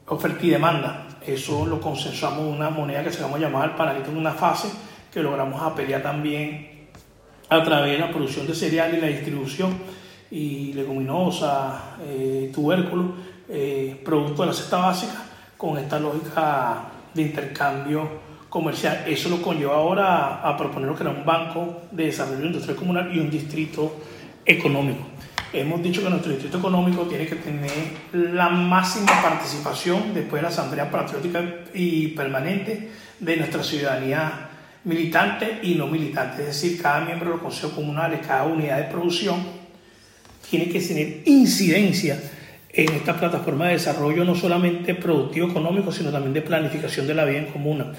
oferta 0.06 0.44
y 0.44 0.50
demanda. 0.50 1.08
Eso 1.26 1.64
lo 1.64 1.80
consensuamos 1.80 2.40
en 2.40 2.52
una 2.52 2.68
moneda 2.68 3.02
que 3.02 3.10
se 3.10 3.22
llama 3.22 3.38
llamar 3.38 3.70
el 3.70 3.74
panalito 3.74 4.10
en 4.10 4.18
una 4.18 4.32
fase 4.32 4.68
que 5.10 5.22
logramos 5.22 5.60
apelear 5.62 6.02
también 6.02 6.88
a 7.48 7.62
través 7.62 7.92
de 7.92 7.98
la 7.98 8.10
producción 8.10 8.46
de 8.46 8.54
cereal 8.54 8.94
y 8.94 9.00
la 9.00 9.06
distribución 9.06 9.78
y 10.30 10.74
leguminosa, 10.74 11.96
eh, 12.04 12.50
tubérculos, 12.54 13.06
eh, 13.48 13.98
producto 14.04 14.42
de 14.42 14.48
la 14.48 14.54
cesta 14.54 14.76
básica 14.76 15.24
con 15.56 15.78
esta 15.78 15.98
lógica 15.98 16.82
de 17.14 17.22
intercambio 17.22 18.25
comercial. 18.48 19.04
Eso 19.06 19.28
lo 19.28 19.42
conlleva 19.42 19.76
ahora 19.76 20.40
a, 20.42 20.56
proponer 20.56 20.94
que 20.94 21.02
era 21.02 21.10
un 21.10 21.24
banco 21.24 21.82
de 21.90 22.06
desarrollo 22.06 22.46
industrial 22.46 22.76
comunal 22.76 23.14
y 23.14 23.18
un 23.18 23.30
distrito 23.30 23.96
económico. 24.44 25.04
Hemos 25.52 25.82
dicho 25.82 26.02
que 26.02 26.10
nuestro 26.10 26.32
distrito 26.32 26.58
económico 26.58 27.02
tiene 27.02 27.26
que 27.26 27.36
tener 27.36 27.70
la 28.12 28.48
máxima 28.48 29.22
participación 29.22 30.12
después 30.12 30.40
de 30.40 30.42
la 30.42 30.48
Asamblea 30.48 30.90
Patriótica 30.90 31.42
y 31.72 32.08
Permanente 32.08 32.90
de 33.20 33.36
nuestra 33.36 33.62
ciudadanía 33.62 34.48
militante 34.84 35.60
y 35.62 35.74
no 35.74 35.86
militante. 35.86 36.42
Es 36.42 36.48
decir, 36.48 36.80
cada 36.80 37.00
miembro 37.00 37.28
de 37.28 37.34
los 37.34 37.42
consejos 37.42 37.72
comunales, 37.72 38.20
cada 38.26 38.44
unidad 38.44 38.78
de 38.78 38.84
producción, 38.84 39.42
tiene 40.48 40.68
que 40.68 40.80
tener 40.80 41.22
incidencia 41.24 42.20
en 42.72 42.92
esta 42.92 43.18
plataforma 43.18 43.66
de 43.66 43.72
desarrollo 43.72 44.24
no 44.24 44.34
solamente 44.34 44.94
productivo 44.94 45.48
económico, 45.48 45.90
sino 45.90 46.10
también 46.10 46.34
de 46.34 46.42
planificación 46.42 47.06
de 47.06 47.14
la 47.14 47.24
vida 47.24 47.38
en 47.38 47.46
comuna. 47.46 47.92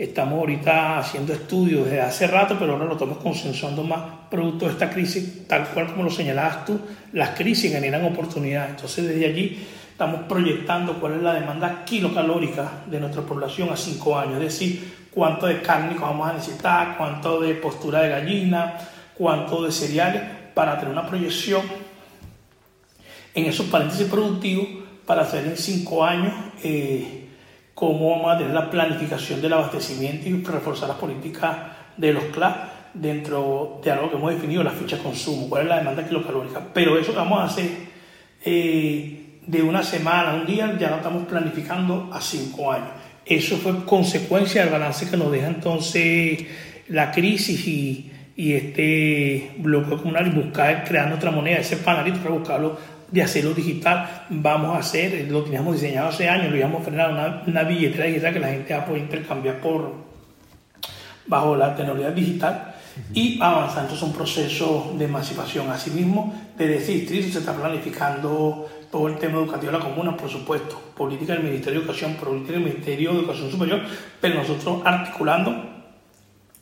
Estamos 0.00 0.38
ahorita 0.38 0.98
haciendo 0.98 1.34
estudios 1.34 1.84
desde 1.84 2.00
hace 2.00 2.26
rato, 2.26 2.56
pero 2.58 2.72
ahora 2.72 2.86
lo 2.86 2.94
estamos 2.94 3.18
consensuando 3.18 3.82
más 3.84 4.00
producto 4.30 4.64
de 4.64 4.72
esta 4.72 4.88
crisis, 4.88 5.46
tal 5.46 5.68
cual 5.68 5.88
como 5.88 6.04
lo 6.04 6.10
señalabas 6.10 6.64
tú, 6.64 6.80
las 7.12 7.36
crisis 7.36 7.70
generan 7.70 8.06
oportunidades. 8.06 8.70
Entonces 8.70 9.06
desde 9.06 9.26
allí 9.26 9.62
estamos 9.92 10.22
proyectando 10.22 10.98
cuál 10.98 11.16
es 11.16 11.22
la 11.22 11.34
demanda 11.34 11.84
kilocalórica 11.84 12.84
de 12.86 12.98
nuestra 12.98 13.20
población 13.20 13.68
a 13.68 13.76
cinco 13.76 14.18
años, 14.18 14.36
es 14.36 14.40
decir, 14.40 14.94
cuánto 15.10 15.46
de 15.46 15.60
cárnicos 15.60 16.08
vamos 16.08 16.30
a 16.30 16.32
necesitar, 16.32 16.96
cuánto 16.96 17.38
de 17.38 17.56
postura 17.56 18.00
de 18.00 18.08
gallina, 18.08 18.78
cuánto 19.12 19.64
de 19.64 19.70
cereales, 19.70 20.22
para 20.54 20.78
tener 20.78 20.94
una 20.94 21.06
proyección 21.06 21.60
en 23.34 23.44
esos 23.44 23.66
paréntesis 23.66 24.06
productivos 24.06 24.66
para 25.04 25.20
hacer 25.20 25.44
en 25.44 25.58
cinco 25.58 26.02
años 26.02 26.32
eh, 26.64 27.26
cómo 27.80 28.10
vamos 28.10 28.34
a 28.34 28.36
tener 28.36 28.52
la 28.52 28.68
planificación 28.68 29.40
del 29.40 29.54
abastecimiento 29.54 30.28
y 30.28 30.44
reforzar 30.44 30.86
las 30.86 30.98
políticas 30.98 31.56
de 31.96 32.12
los 32.12 32.24
CLA 32.24 32.90
dentro 32.92 33.80
de 33.82 33.90
algo 33.90 34.10
que 34.10 34.16
hemos 34.16 34.34
definido, 34.34 34.62
la 34.62 34.70
ficha 34.70 34.96
de 34.96 35.02
consumo, 35.02 35.48
cuál 35.48 35.62
es 35.62 35.68
la 35.70 35.78
demanda 35.78 36.06
kilocalórica. 36.06 36.60
Pero 36.74 36.98
eso 36.98 37.12
que 37.12 37.16
vamos 37.16 37.40
a 37.40 37.44
hacer 37.44 37.70
eh, 38.44 39.38
de 39.46 39.62
una 39.62 39.82
semana, 39.82 40.34
un 40.34 40.44
día, 40.44 40.76
ya 40.78 40.90
lo 40.90 40.96
estamos 40.96 41.26
planificando 41.26 42.10
a 42.12 42.20
cinco 42.20 42.70
años. 42.70 42.90
Eso 43.24 43.56
fue 43.56 43.82
consecuencia 43.86 44.60
del 44.60 44.72
balance 44.72 45.08
que 45.08 45.16
nos 45.16 45.32
deja 45.32 45.46
entonces 45.46 46.44
la 46.88 47.10
crisis 47.10 47.66
y, 47.66 48.12
y 48.36 48.52
este 48.52 49.52
bloqueo 49.56 49.96
comunal 49.96 50.26
y 50.26 50.30
buscar 50.30 50.84
crear 50.84 51.10
otra 51.14 51.30
moneda, 51.30 51.56
ese 51.56 51.78
panelito 51.78 52.18
para 52.18 52.34
buscarlo 52.34 52.76
de 53.10 53.22
hacerlo 53.22 53.54
digital, 53.54 54.26
vamos 54.30 54.76
a 54.76 54.78
hacer, 54.78 55.28
lo 55.30 55.42
teníamos 55.42 55.80
diseñado 55.80 56.08
hace 56.08 56.28
años, 56.28 56.50
lo 56.50 56.56
íbamos 56.56 56.82
a 56.82 56.84
frenar 56.84 57.12
una, 57.12 57.42
una 57.46 57.62
billetera 57.64 58.04
digital 58.04 58.32
que 58.32 58.40
la 58.40 58.48
gente 58.48 58.74
va 58.74 58.80
a 58.80 58.86
poder 58.86 59.02
intercambiar 59.02 59.60
por 59.60 60.10
bajo 61.26 61.56
la 61.56 61.74
tecnología 61.74 62.10
digital 62.10 62.74
y 63.14 63.40
avanzando 63.40 63.94
es 63.94 64.02
un 64.02 64.12
proceso 64.12 64.94
de 64.98 65.04
emancipación. 65.04 65.70
Asimismo, 65.70 66.34
desde 66.56 66.92
distrito 66.92 67.32
se 67.32 67.38
está 67.38 67.54
planificando 67.54 68.68
todo 68.90 69.08
el 69.08 69.16
tema 69.18 69.38
educativo 69.38 69.72
de 69.72 69.78
la 69.78 69.84
comuna, 69.84 70.16
por 70.16 70.28
supuesto, 70.28 70.80
política 70.96 71.34
del 71.34 71.44
Ministerio 71.44 71.80
de 71.80 71.86
Educación, 71.86 72.14
política 72.14 72.52
del 72.52 72.62
Ministerio 72.62 73.12
de 73.12 73.18
Educación 73.20 73.50
Superior, 73.50 73.80
pero 74.20 74.34
nosotros 74.34 74.82
articulando 74.84 75.70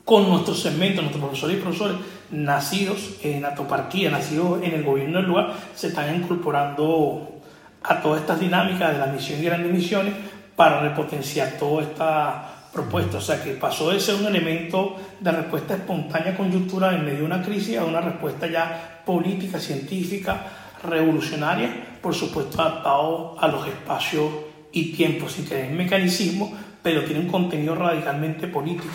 con 0.05 0.29
nuestros 0.29 0.61
segmentos, 0.61 1.03
nuestros 1.03 1.25
profesores 1.25 1.57
y 1.57 1.61
profesores 1.61 1.97
nacidos 2.31 3.17
en 3.23 3.45
Atoparquía, 3.45 4.11
nacidos 4.11 4.63
en 4.63 4.75
el 4.75 4.85
gobierno 4.85 5.19
del 5.19 5.29
lugar, 5.29 5.55
se 5.75 5.89
están 5.89 6.15
incorporando 6.15 7.41
a 7.83 8.01
todas 8.01 8.21
estas 8.21 8.41
dinámicas 8.41 8.93
de 8.93 8.99
la 8.99 9.07
misión 9.07 9.41
y 9.41 9.45
grandes 9.45 9.73
misiones 9.73 10.15
para 10.57 10.81
repotenciar 10.81 11.53
toda 11.59 11.83
esta 11.83 12.59
propuesta. 12.73 13.19
O 13.19 13.21
sea, 13.21 13.43
que 13.43 13.53
pasó 13.53 13.91
de 13.91 14.01
ser 14.01 14.17
un 14.17 14.27
elemento 14.27 14.97
de 15.21 15.33
respuesta 15.33 15.75
espontánea 15.75 16.37
coyuntural 16.37 16.97
en 16.97 17.05
medio 17.05 17.19
de 17.19 17.25
una 17.25 17.43
crisis 17.43 17.79
a 17.79 17.85
una 17.85 18.01
respuesta 18.01 18.47
ya 18.47 19.03
política, 19.05 19.59
científica, 19.59 20.43
revolucionaria, 20.83 21.99
por 22.03 22.15
supuesto 22.15 22.61
adaptado 22.61 23.37
a 23.41 23.49
los 23.49 23.67
espacios 23.67 24.31
y 24.73 24.93
tiempos, 24.93 25.33
sin 25.33 25.49
tener 25.49 25.73
mecanismo, 25.73 26.53
pero 26.83 27.05
tiene 27.05 27.21
un 27.21 27.29
contenido 27.29 27.75
radicalmente 27.75 28.49
político, 28.49 28.93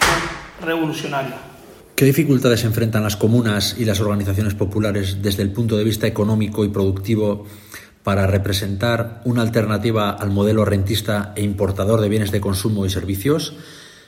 revolucionario. 0.61 1.52
¿Qué 1.95 2.05
dificultades 2.05 2.63
enfrentan 2.63 3.03
las 3.03 3.15
comunas 3.15 3.75
y 3.77 3.85
las 3.85 3.99
organizaciones 3.99 4.55
populares 4.55 5.21
desde 5.21 5.43
el 5.43 5.51
punto 5.51 5.77
de 5.77 5.83
vista 5.83 6.07
económico 6.07 6.65
y 6.65 6.69
productivo 6.69 7.45
para 8.01 8.25
representar 8.25 9.21
una 9.25 9.43
alternativa 9.43 10.09
al 10.09 10.31
modelo 10.31 10.65
rentista 10.65 11.33
e 11.35 11.43
importador 11.43 12.01
de 12.01 12.09
bienes 12.09 12.31
de 12.31 12.41
consumo 12.41 12.87
y 12.87 12.89
servicios? 12.89 13.53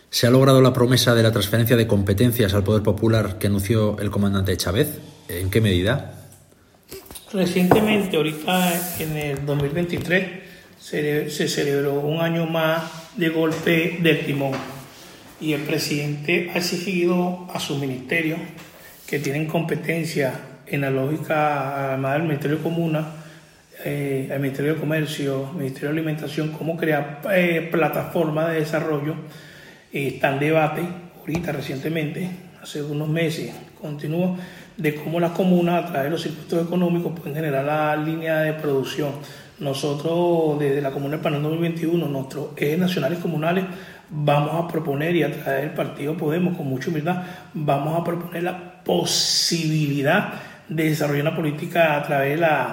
¿Se 0.09 0.25
ha 0.25 0.31
logrado 0.31 0.61
la 0.61 0.73
promesa 0.73 1.13
de 1.13 1.21
la 1.21 1.31
transferencia 1.31 1.77
de 1.77 1.85
competencias 1.85 2.55
al 2.55 2.63
poder 2.63 2.81
popular 2.81 3.37
que 3.37 3.47
anunció 3.47 3.99
el 3.99 4.09
comandante 4.09 4.57
Chávez? 4.57 4.97
¿En 5.29 5.51
qué 5.51 5.61
medida? 5.61 6.25
Recientemente, 7.31 8.17
ahorita 8.17 8.97
en 8.99 9.15
el 9.15 9.45
2023, 9.45 10.27
se, 10.79 11.29
se 11.29 11.47
celebró 11.47 11.99
un 11.99 12.19
año 12.19 12.47
más 12.47 12.81
de 13.15 13.29
golpe 13.29 13.99
del 14.01 14.25
timón 14.25 14.74
y 15.39 15.53
el 15.53 15.61
presidente 15.61 16.51
ha 16.53 16.57
exigido 16.57 17.47
a 17.53 17.59
su 17.59 17.77
ministerio, 17.77 18.37
que 19.07 19.19
tienen 19.19 19.47
competencia 19.47 20.33
en 20.67 20.81
la 20.81 20.89
lógica 20.89 21.89
además 21.89 22.13
del 22.13 22.23
Ministerio 22.23 22.57
de 22.57 22.63
Comuna, 22.63 23.07
eh, 23.83 24.29
el 24.31 24.39
Ministerio 24.39 24.73
de 24.73 24.79
Comercio, 24.79 25.51
Ministerio 25.53 25.89
de 25.89 25.99
Alimentación, 25.99 26.51
cómo 26.51 26.77
crear 26.77 27.21
eh, 27.31 27.67
plataformas 27.71 28.49
de 28.49 28.59
desarrollo. 28.61 29.15
Eh, 29.91 30.07
está 30.15 30.33
en 30.33 30.39
debate, 30.39 30.81
ahorita 31.19 31.51
recientemente, 31.51 32.29
hace 32.61 32.81
unos 32.81 33.09
meses, 33.09 33.53
continúa, 33.79 34.37
de 34.77 34.95
cómo 34.95 35.19
las 35.19 35.31
comunas 35.31 35.83
a 35.83 35.87
través 35.87 36.05
de 36.05 36.09
los 36.09 36.21
circuitos 36.23 36.65
económicos 36.65 37.13
pueden 37.17 37.35
generar 37.35 37.65
la 37.65 37.95
línea 37.95 38.39
de 38.39 38.53
producción. 38.53 39.11
Nosotros, 39.59 40.59
desde 40.59 40.81
la 40.81 40.91
Comuna 40.91 41.11
del 41.11 41.21
Panel 41.21 41.41
2021, 41.41 42.07
nuestros 42.07 42.49
ejes 42.57 42.77
nacionales 42.77 43.19
comunales, 43.19 43.63
vamos 44.09 44.63
a 44.63 44.67
proponer, 44.67 45.15
y 45.15 45.23
a 45.23 45.31
través 45.31 45.61
del 45.61 45.71
Partido 45.71 46.15
Podemos, 46.15 46.57
con 46.57 46.67
mucha 46.67 46.89
humildad, 46.89 47.23
vamos 47.53 47.99
a 47.99 48.03
proponer 48.03 48.43
la 48.43 48.83
posibilidad 48.83 50.33
de 50.67 50.89
desarrollar 50.89 51.27
una 51.27 51.35
política 51.35 51.97
a 51.97 52.03
través 52.03 52.31
de 52.31 52.37
las 52.37 52.67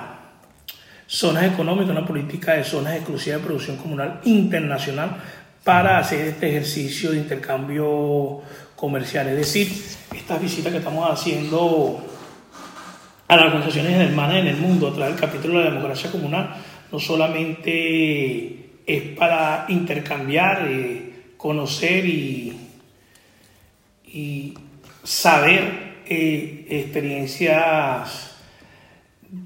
zonas 1.07 1.45
económicas, 1.45 1.91
una 1.91 2.07
política 2.07 2.55
de 2.55 2.65
zonas 2.65 2.95
exclusivas 2.95 3.41
de 3.41 3.47
producción 3.47 3.77
comunal 3.77 4.21
internacional 4.25 5.17
para 5.63 5.99
hacer 5.99 6.29
este 6.29 6.49
ejercicio 6.49 7.11
de 7.11 7.19
intercambio 7.19 8.41
comercial. 8.75 9.29
Es 9.29 9.37
decir, 9.37 9.71
esta 10.15 10.39
visita 10.39 10.71
que 10.71 10.79
estamos 10.79 11.09
haciendo 11.11 12.05
a 13.29 13.37
las 13.37 13.47
organizaciones 13.47 14.01
hermanas 14.01 14.37
en 14.37 14.49
el 14.49 14.57
mundo 14.57 14.89
a 14.89 14.95
través 14.95 15.15
del 15.15 15.21
capítulo 15.21 15.59
de 15.59 15.65
la 15.65 15.71
democracia 15.71 16.11
comunal 16.11 16.57
no 16.91 16.99
solamente 16.99 18.81
es 18.87 19.03
para 19.17 19.67
intercambiar, 19.69 20.67
eh, 20.69 21.12
conocer 21.43 22.07
y, 22.07 22.57
y 24.07 24.55
saber 25.03 26.05
eh, 26.07 26.67
experiencias 26.71 28.37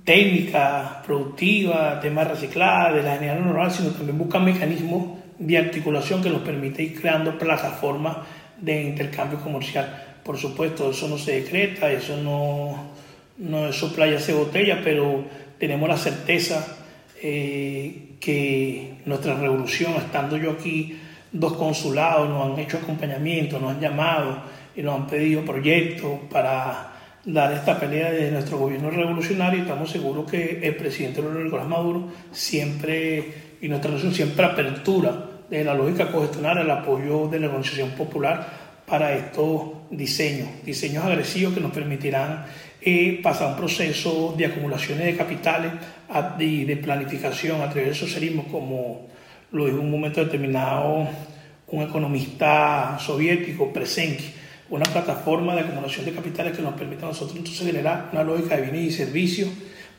técnicas, 0.05 1.07
productivas, 1.07 1.99
temas 2.03 2.29
reciclados, 2.29 2.97
de 2.97 3.03
la 3.03 3.15
general 3.15 3.47
normal, 3.47 3.71
sino 3.71 3.93
también 3.93 4.19
buscan 4.19 4.45
mecanismos 4.45 5.19
de 5.39 5.57
articulación 5.57 6.23
que 6.23 6.29
nos 6.29 6.43
permite 6.43 6.83
ir 6.83 7.01
creando 7.01 7.39
plataformas 7.39 8.19
de 8.61 8.83
intercambio 8.83 9.41
comercial. 9.41 10.19
Por 10.23 10.37
supuesto, 10.37 10.91
eso 10.91 11.09
no 11.09 11.17
se 11.17 11.41
decreta, 11.41 11.91
eso 11.91 12.19
no, 12.19 12.91
no 13.39 13.69
es 13.69 13.77
sopla 13.77 14.07
y 14.07 14.33
botella, 14.33 14.83
pero 14.85 15.25
tenemos 15.59 15.89
la 15.89 15.97
certeza 15.97 16.77
eh, 17.23 18.17
que 18.21 18.99
nuestra 19.07 19.35
revolución, 19.35 19.95
estando 19.95 20.37
yo 20.37 20.51
aquí, 20.51 20.99
dos 21.38 21.53
consulados 21.55 22.29
nos 22.29 22.53
han 22.53 22.59
hecho 22.59 22.79
acompañamiento, 22.79 23.59
nos 23.59 23.72
han 23.72 23.81
llamado 23.81 24.42
y 24.75 24.83
nos 24.83 25.01
han 25.01 25.07
pedido 25.07 25.44
proyectos 25.44 26.12
para 26.31 26.92
dar 27.25 27.53
esta 27.53 27.79
pelea 27.79 28.11
de 28.12 28.31
nuestro 28.31 28.57
gobierno 28.59 28.90
revolucionario 28.90 29.62
estamos 29.62 29.90
seguros 29.90 30.31
que 30.31 30.61
el 30.62 30.77
presidente 30.77 31.20
Nicolás 31.22 31.66
Maduro 31.66 32.09
siempre, 32.33 33.57
y 33.61 33.68
nuestra 33.68 33.90
nación 33.90 34.14
siempre 34.14 34.46
apertura 34.46 35.27
de 35.51 35.64
la 35.64 35.75
lógica 35.75 36.11
cogestionar 36.11 36.59
el 36.59 36.70
apoyo 36.70 37.29
de 37.29 37.40
la 37.40 37.46
organización 37.46 37.90
popular 37.90 38.66
para 38.87 39.14
estos 39.14 39.62
diseños, 39.90 40.49
diseños 40.64 41.05
agresivos 41.05 41.55
que 41.55 41.61
nos 41.61 41.72
permitirán 41.72 42.46
eh, 42.81 43.18
pasar 43.20 43.49
un 43.51 43.57
proceso 43.57 44.35
de 44.37 44.46
acumulaciones 44.46 45.07
de 45.07 45.16
capitales 45.16 45.72
y 46.38 46.64
de 46.64 46.77
planificación 46.77 47.61
a 47.61 47.68
través 47.68 47.87
del 47.87 47.94
socialismo, 47.96 48.44
como 48.44 49.09
lo 49.57 49.64
dijo 49.64 49.79
en 49.79 49.85
un 49.85 49.90
momento 49.90 50.23
determinado 50.23 51.09
un 51.69 51.83
economista 51.83 52.99
soviético, 53.01 53.73
Presenki, 53.73 54.33
una 54.69 54.85
plataforma 54.85 55.55
de 55.55 55.62
acumulación 55.62 56.07
de 56.07 56.12
capitales 56.12 56.57
que 56.57 56.62
nos 56.62 56.75
permite 56.75 57.05
a 57.05 57.09
nosotros 57.09 57.37
entonces 57.37 57.66
generar 57.66 58.11
una 58.12 58.23
lógica 58.23 58.57
de 58.57 58.62
bienes 58.62 58.83
y 58.83 58.90
servicios, 58.92 59.49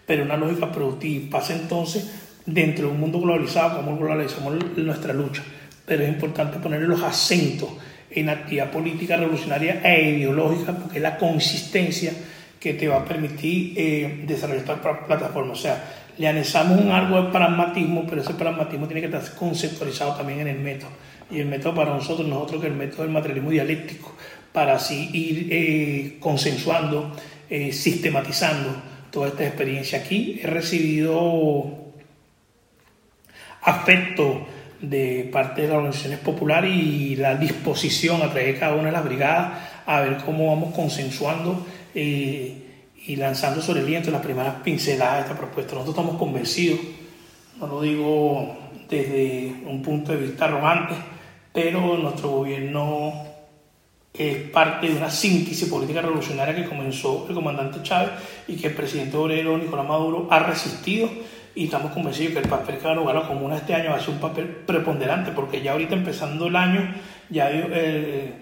pero 0.06 0.24
una 0.24 0.38
lógica 0.38 0.72
productiva. 0.72 1.40
Pasa 1.40 1.54
entonces 1.54 2.10
dentro 2.46 2.88
de 2.88 2.94
un 2.94 3.00
mundo 3.00 3.20
globalizado, 3.20 3.78
como 3.78 3.98
globalizamos 3.98 4.78
nuestra 4.78 5.14
lucha, 5.14 5.44
pero 5.86 6.04
es 6.04 6.10
importante 6.10 6.60
ponerle 6.60 6.88
los 6.88 7.02
acentos 7.04 7.70
en 8.10 8.30
actividad 8.30 8.72
política 8.72 9.18
revolucionaria 9.18 9.82
e 9.84 10.12
ideológica, 10.12 10.74
porque 10.74 10.98
es 10.98 11.04
la 11.04 11.18
consistencia 11.18 12.14
que 12.60 12.74
te 12.74 12.88
va 12.88 12.98
a 12.98 13.06
permitir 13.06 13.74
eh, 13.78 14.24
desarrollar 14.26 14.62
esta 14.62 15.06
plataforma. 15.06 15.52
O 15.54 15.56
sea, 15.56 16.07
le 16.18 16.28
anexamos 16.28 16.80
un 16.80 16.92
árbol 16.92 17.26
de 17.26 17.32
pragmatismo, 17.32 18.06
pero 18.10 18.22
ese 18.22 18.34
pragmatismo 18.34 18.88
tiene 18.88 19.02
que 19.02 19.16
estar 19.16 19.36
conceptualizado 19.36 20.16
también 20.16 20.42
en 20.42 20.48
el 20.48 20.60
método. 20.60 20.90
Y 21.30 21.40
el 21.40 21.48
método 21.48 21.76
para 21.76 21.94
nosotros, 21.94 22.28
nosotros 22.28 22.62
que 22.62 22.68
el 22.68 22.74
método 22.74 23.04
del 23.04 23.12
materialismo 23.12 23.52
dialéctico, 23.52 24.16
para 24.52 24.76
así 24.76 25.10
ir 25.14 25.48
eh, 25.52 26.18
consensuando, 26.20 27.12
eh, 27.50 27.72
sistematizando 27.72 28.82
toda 29.12 29.28
esta 29.30 29.46
experiencia 29.46 30.00
aquí. 30.00 30.40
He 30.42 30.48
recibido 30.48 31.88
afecto 33.62 34.48
de 34.82 35.30
parte 35.32 35.64
de 35.64 35.68
las 35.68 35.78
organizaciones 35.78 36.20
populares 36.20 36.72
y 36.74 37.16
la 37.16 37.36
disposición 37.36 38.22
a 38.22 38.30
través 38.30 38.54
de 38.54 38.60
cada 38.60 38.76
una 38.76 38.86
de 38.86 38.92
las 38.92 39.04
brigadas 39.04 39.54
a 39.86 40.02
ver 40.02 40.18
cómo 40.26 40.48
vamos 40.48 40.74
consensuando 40.76 41.66
eh, 41.96 42.67
y 43.08 43.16
lanzando 43.16 43.62
sobre 43.62 43.80
el 43.80 43.86
viento 43.86 44.12
las 44.12 44.22
primeras 44.22 44.56
pinceladas 44.56 45.16
de 45.16 45.22
esta 45.22 45.38
propuesta. 45.38 45.74
Nosotros 45.74 45.96
estamos 45.96 46.20
convencidos, 46.20 46.80
no 47.58 47.68
lo 47.68 47.82
digo 47.82 48.58
desde 48.90 49.62
un 49.66 49.82
punto 49.82 50.12
de 50.12 50.18
vista 50.18 50.46
arrogante, 50.46 50.94
pero 51.54 51.98
nuestro 51.98 52.30
gobierno 52.30 53.14
es 54.14 54.50
parte 54.50 54.90
de 54.90 54.98
una 54.98 55.10
síntesis 55.10 55.70
política 55.70 56.02
revolucionaria 56.02 56.56
que 56.56 56.66
comenzó 56.66 57.26
el 57.30 57.36
comandante 57.36 57.82
Chávez 57.82 58.12
y 58.48 58.58
que 58.58 58.68
el 58.68 58.74
presidente 58.74 59.16
obrero 59.16 59.58
Nicolás 59.58 59.88
Maduro 59.88 60.28
ha 60.30 60.40
resistido 60.40 61.10
y 61.56 61.66
estamos 61.66 61.94
convencidos 61.94 62.34
que 62.34 62.40
el 62.40 62.50
papel 62.50 62.78
que 62.78 62.86
va 62.86 62.92
a 62.92 62.96
lograr 62.96 63.16
la 63.16 63.28
comuna 63.28 63.58
este 63.58 63.74
año 63.74 63.92
va 63.92 63.98
a 63.98 64.00
ser 64.02 64.10
un 64.10 64.20
papel 64.20 64.48
preponderante 64.48 65.32
porque 65.32 65.62
ya 65.62 65.72
ahorita 65.72 65.96
empezando 65.96 66.48
el 66.48 66.56
año 66.56 66.94
ya 67.30 67.50
el 67.50 68.34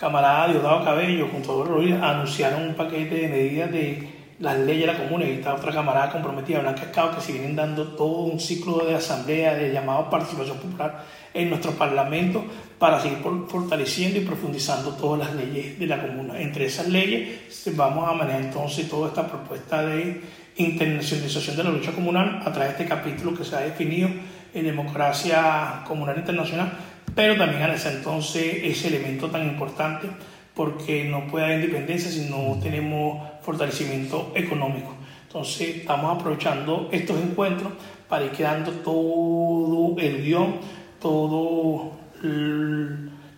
camarada 0.00 0.48
Diosdado 0.48 0.82
Cabello 0.82 1.28
junto 1.30 1.60
a 1.60 1.66
Rodríguez 1.66 2.00
anunciaron 2.00 2.62
un 2.62 2.74
paquete 2.74 3.16
de 3.16 3.28
medidas 3.28 3.70
de 3.70 4.08
las 4.38 4.58
leyes 4.58 4.86
de 4.86 4.92
la 4.94 4.98
comuna 4.98 5.26
y 5.26 5.32
está 5.32 5.54
otra 5.54 5.70
camarada 5.70 6.10
comprometida, 6.10 6.60
Blanca 6.60 6.84
Escado, 6.84 7.14
que 7.14 7.20
se 7.20 7.32
vienen 7.32 7.54
dando 7.54 7.88
todo 7.88 8.20
un 8.20 8.40
ciclo 8.40 8.86
de 8.86 8.94
asamblea, 8.94 9.54
de 9.54 9.70
llamado 9.70 10.08
participación 10.08 10.56
popular 10.56 11.04
en 11.34 11.50
nuestro 11.50 11.72
parlamento 11.72 12.42
para 12.78 12.98
seguir 12.98 13.18
fortaleciendo 13.46 14.18
y 14.18 14.24
profundizando 14.24 14.92
todas 14.92 15.18
las 15.18 15.34
leyes 15.34 15.78
de 15.78 15.86
la 15.86 16.00
comuna. 16.00 16.40
Entre 16.40 16.64
esas 16.64 16.88
leyes 16.88 17.68
vamos 17.76 18.08
a 18.08 18.14
manejar 18.14 18.40
entonces 18.40 18.88
toda 18.88 19.08
esta 19.08 19.26
propuesta 19.26 19.84
de 19.84 20.22
internacionalización 20.56 21.56
de 21.58 21.64
la 21.64 21.70
lucha 21.70 21.92
comunal 21.92 22.40
a 22.42 22.50
través 22.50 22.78
de 22.78 22.84
este 22.84 22.86
capítulo 22.86 23.36
que 23.36 23.44
se 23.44 23.54
ha 23.54 23.60
definido 23.60 24.08
en 24.54 24.64
democracia 24.64 25.82
comunal 25.86 26.16
internacional, 26.16 26.72
pero 27.14 27.36
también 27.36 27.62
a 27.62 27.74
ese 27.74 27.90
entonces 27.90 28.58
ese 28.62 28.88
elemento 28.88 29.28
tan 29.30 29.46
importante 29.46 30.08
porque 30.54 31.04
no 31.04 31.26
puede 31.26 31.44
haber 31.46 31.60
independencia 31.60 32.10
si 32.10 32.28
no 32.28 32.58
tenemos 32.60 33.22
fortalecimiento 33.42 34.32
económico. 34.34 34.94
Entonces 35.26 35.76
estamos 35.76 36.16
aprovechando 36.16 36.88
estos 36.92 37.18
encuentros 37.20 37.72
para 38.08 38.24
ir 38.24 38.32
creando 38.32 38.72
todo 38.72 39.96
el 39.98 40.24
guion, 40.24 40.56
todas 41.00 41.92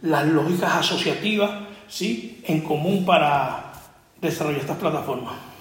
las 0.02 0.26
lógicas 0.26 0.74
asociativas 0.76 1.50
¿sí? 1.88 2.42
en 2.46 2.62
común 2.62 3.04
para 3.04 3.72
desarrollar 4.20 4.60
estas 4.60 4.78
plataformas. 4.78 5.51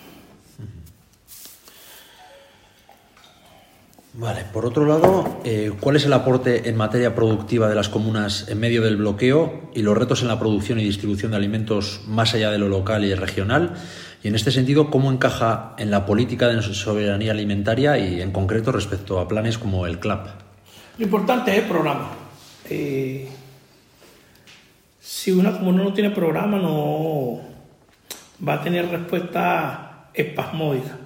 Vale, 4.14 4.44
por 4.52 4.66
otro 4.66 4.86
lado, 4.86 5.40
eh, 5.46 5.72
¿cuál 5.80 5.96
es 5.96 6.06
el 6.06 6.12
aporte 6.12 6.68
en 6.68 6.76
materia 6.76 7.16
productiva 7.16 7.70
de 7.70 7.76
las 7.76 7.88
comunas 7.88 8.50
en 8.50 8.60
medio 8.60 8.82
del 8.82 8.98
bloqueo 8.98 9.72
y 9.74 9.84
los 9.84 9.98
retos 9.98 10.22
en 10.22 10.28
la 10.28 10.38
producción 10.38 10.82
y 10.82 10.84
distribución 10.84 11.32
de 11.32 11.38
alimentos 11.38 12.02
más 12.08 12.34
allá 12.34 12.52
de 12.52 12.58
lo 12.58 12.68
local 12.68 13.06
y 13.06 13.14
regional? 13.16 13.74
Y 14.22 14.28
en 14.28 14.36
este 14.36 14.52
sentido, 14.52 14.92
¿cómo 14.92 15.10
encaja 15.10 15.76
en 15.78 15.92
la 15.92 16.06
política 16.06 16.50
de 16.50 16.62
soberanía 16.62 17.32
alimentaria 17.32 17.98
y 17.98 18.22
en 18.22 18.32
concreto 18.32 18.74
respecto 18.74 19.18
a 19.18 19.30
planes 19.30 19.58
como 19.58 19.86
el 19.86 20.00
CLAP? 20.00 20.28
Lo 20.98 21.06
importante 21.06 21.52
es 21.52 21.60
el 21.60 21.70
programa. 21.70 22.10
Eh, 22.70 23.30
si 25.00 25.32
una 25.32 25.58
comuna 25.58 25.84
no 25.84 25.94
tiene 25.94 26.10
programa, 26.10 26.58
no 26.58 27.40
va 28.46 28.56
a 28.56 28.62
tener 28.62 28.90
respuesta 28.90 30.10
espasmódica. 30.14 30.98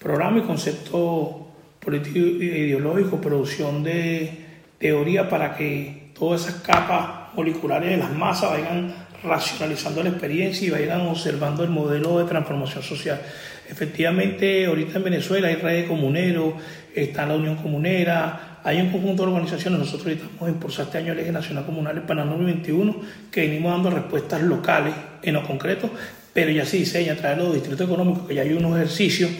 Programa 0.00 0.38
y 0.38 0.42
concepto 0.42 1.49
político 1.80 2.18
ideológico, 2.18 3.20
producción 3.20 3.82
de 3.82 4.30
teoría 4.78 5.28
para 5.28 5.54
que 5.54 6.12
todas 6.18 6.42
esas 6.42 6.60
capas 6.62 7.34
moleculares 7.34 7.90
de 7.90 7.96
las 7.96 8.12
masas 8.12 8.50
vayan 8.50 8.94
racionalizando 9.22 10.02
la 10.02 10.10
experiencia 10.10 10.66
y 10.66 10.70
vayan 10.70 11.02
observando 11.02 11.62
el 11.62 11.70
modelo 11.70 12.18
de 12.18 12.24
transformación 12.24 12.82
social. 12.82 13.20
Efectivamente, 13.68 14.66
ahorita 14.66 14.98
en 14.98 15.04
Venezuela 15.04 15.48
hay 15.48 15.56
redes 15.56 15.88
comuneros, 15.88 16.54
está 16.94 17.26
la 17.26 17.36
Unión 17.36 17.56
Comunera, 17.56 18.58
hay 18.64 18.80
un 18.80 18.90
conjunto 18.90 19.22
de 19.22 19.28
organizaciones. 19.28 19.78
Nosotros 19.78 20.14
estamos 20.14 20.48
impulsando 20.48 20.88
este 20.90 20.98
año 20.98 21.12
el 21.12 21.20
Eje 21.20 21.32
Nacional 21.32 21.64
Comunal 21.64 21.96
el 21.96 22.02
Panamá 22.02 22.36
21, 22.36 22.96
que 23.30 23.42
venimos 23.42 23.72
dando 23.72 23.90
respuestas 23.90 24.42
locales 24.42 24.94
en 25.22 25.34
lo 25.34 25.46
concreto, 25.46 25.90
pero 26.32 26.50
ya 26.50 26.64
se 26.64 26.78
diseña 26.78 27.12
a 27.12 27.16
través 27.16 27.38
de 27.38 27.44
los 27.44 27.54
distritos 27.54 27.86
económicos, 27.86 28.26
que 28.26 28.34
ya 28.34 28.42
hay 28.42 28.52
unos 28.52 28.76
ejercicios 28.76 29.30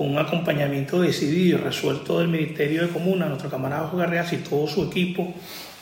con 0.00 0.12
un 0.12 0.18
acompañamiento 0.18 1.02
decidido 1.02 1.58
y 1.58 1.60
resuelto 1.60 2.20
del 2.20 2.28
Ministerio 2.28 2.80
de 2.80 2.88
Comuna, 2.88 3.26
nuestro 3.26 3.50
camarada 3.50 3.82
Jorge 3.82 3.98
Garreas 3.98 4.32
y 4.32 4.38
todo 4.38 4.66
su 4.66 4.84
equipo, 4.84 5.34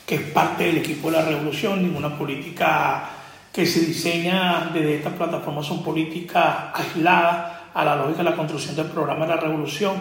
que 0.04 0.16
es 0.16 0.20
parte 0.22 0.64
del 0.64 0.78
equipo 0.78 1.08
de 1.08 1.18
la 1.18 1.24
revolución, 1.24 1.80
ninguna 1.80 2.18
política 2.18 3.10
que 3.52 3.64
se 3.64 3.78
diseña 3.78 4.72
desde 4.74 4.96
esta 4.96 5.10
plataforma 5.10 5.62
son 5.62 5.84
políticas 5.84 6.74
aisladas 6.74 7.58
a 7.72 7.84
la 7.84 7.94
lógica 7.94 8.24
de 8.24 8.30
la 8.30 8.34
construcción 8.34 8.74
del 8.74 8.86
programa 8.86 9.24
de 9.24 9.36
la 9.36 9.40
revolución, 9.40 9.94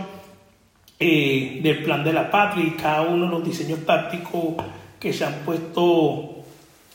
eh, 0.99 1.59
del 1.61 1.83
plan 1.83 2.03
de 2.03 2.13
la 2.13 2.31
patria 2.31 2.65
y 2.65 2.71
cada 2.71 3.03
uno 3.03 3.25
de 3.25 3.31
los 3.33 3.45
diseños 3.45 3.85
tácticos 3.85 4.55
que 4.99 5.13
se 5.13 5.25
han 5.25 5.35
puesto 5.45 6.37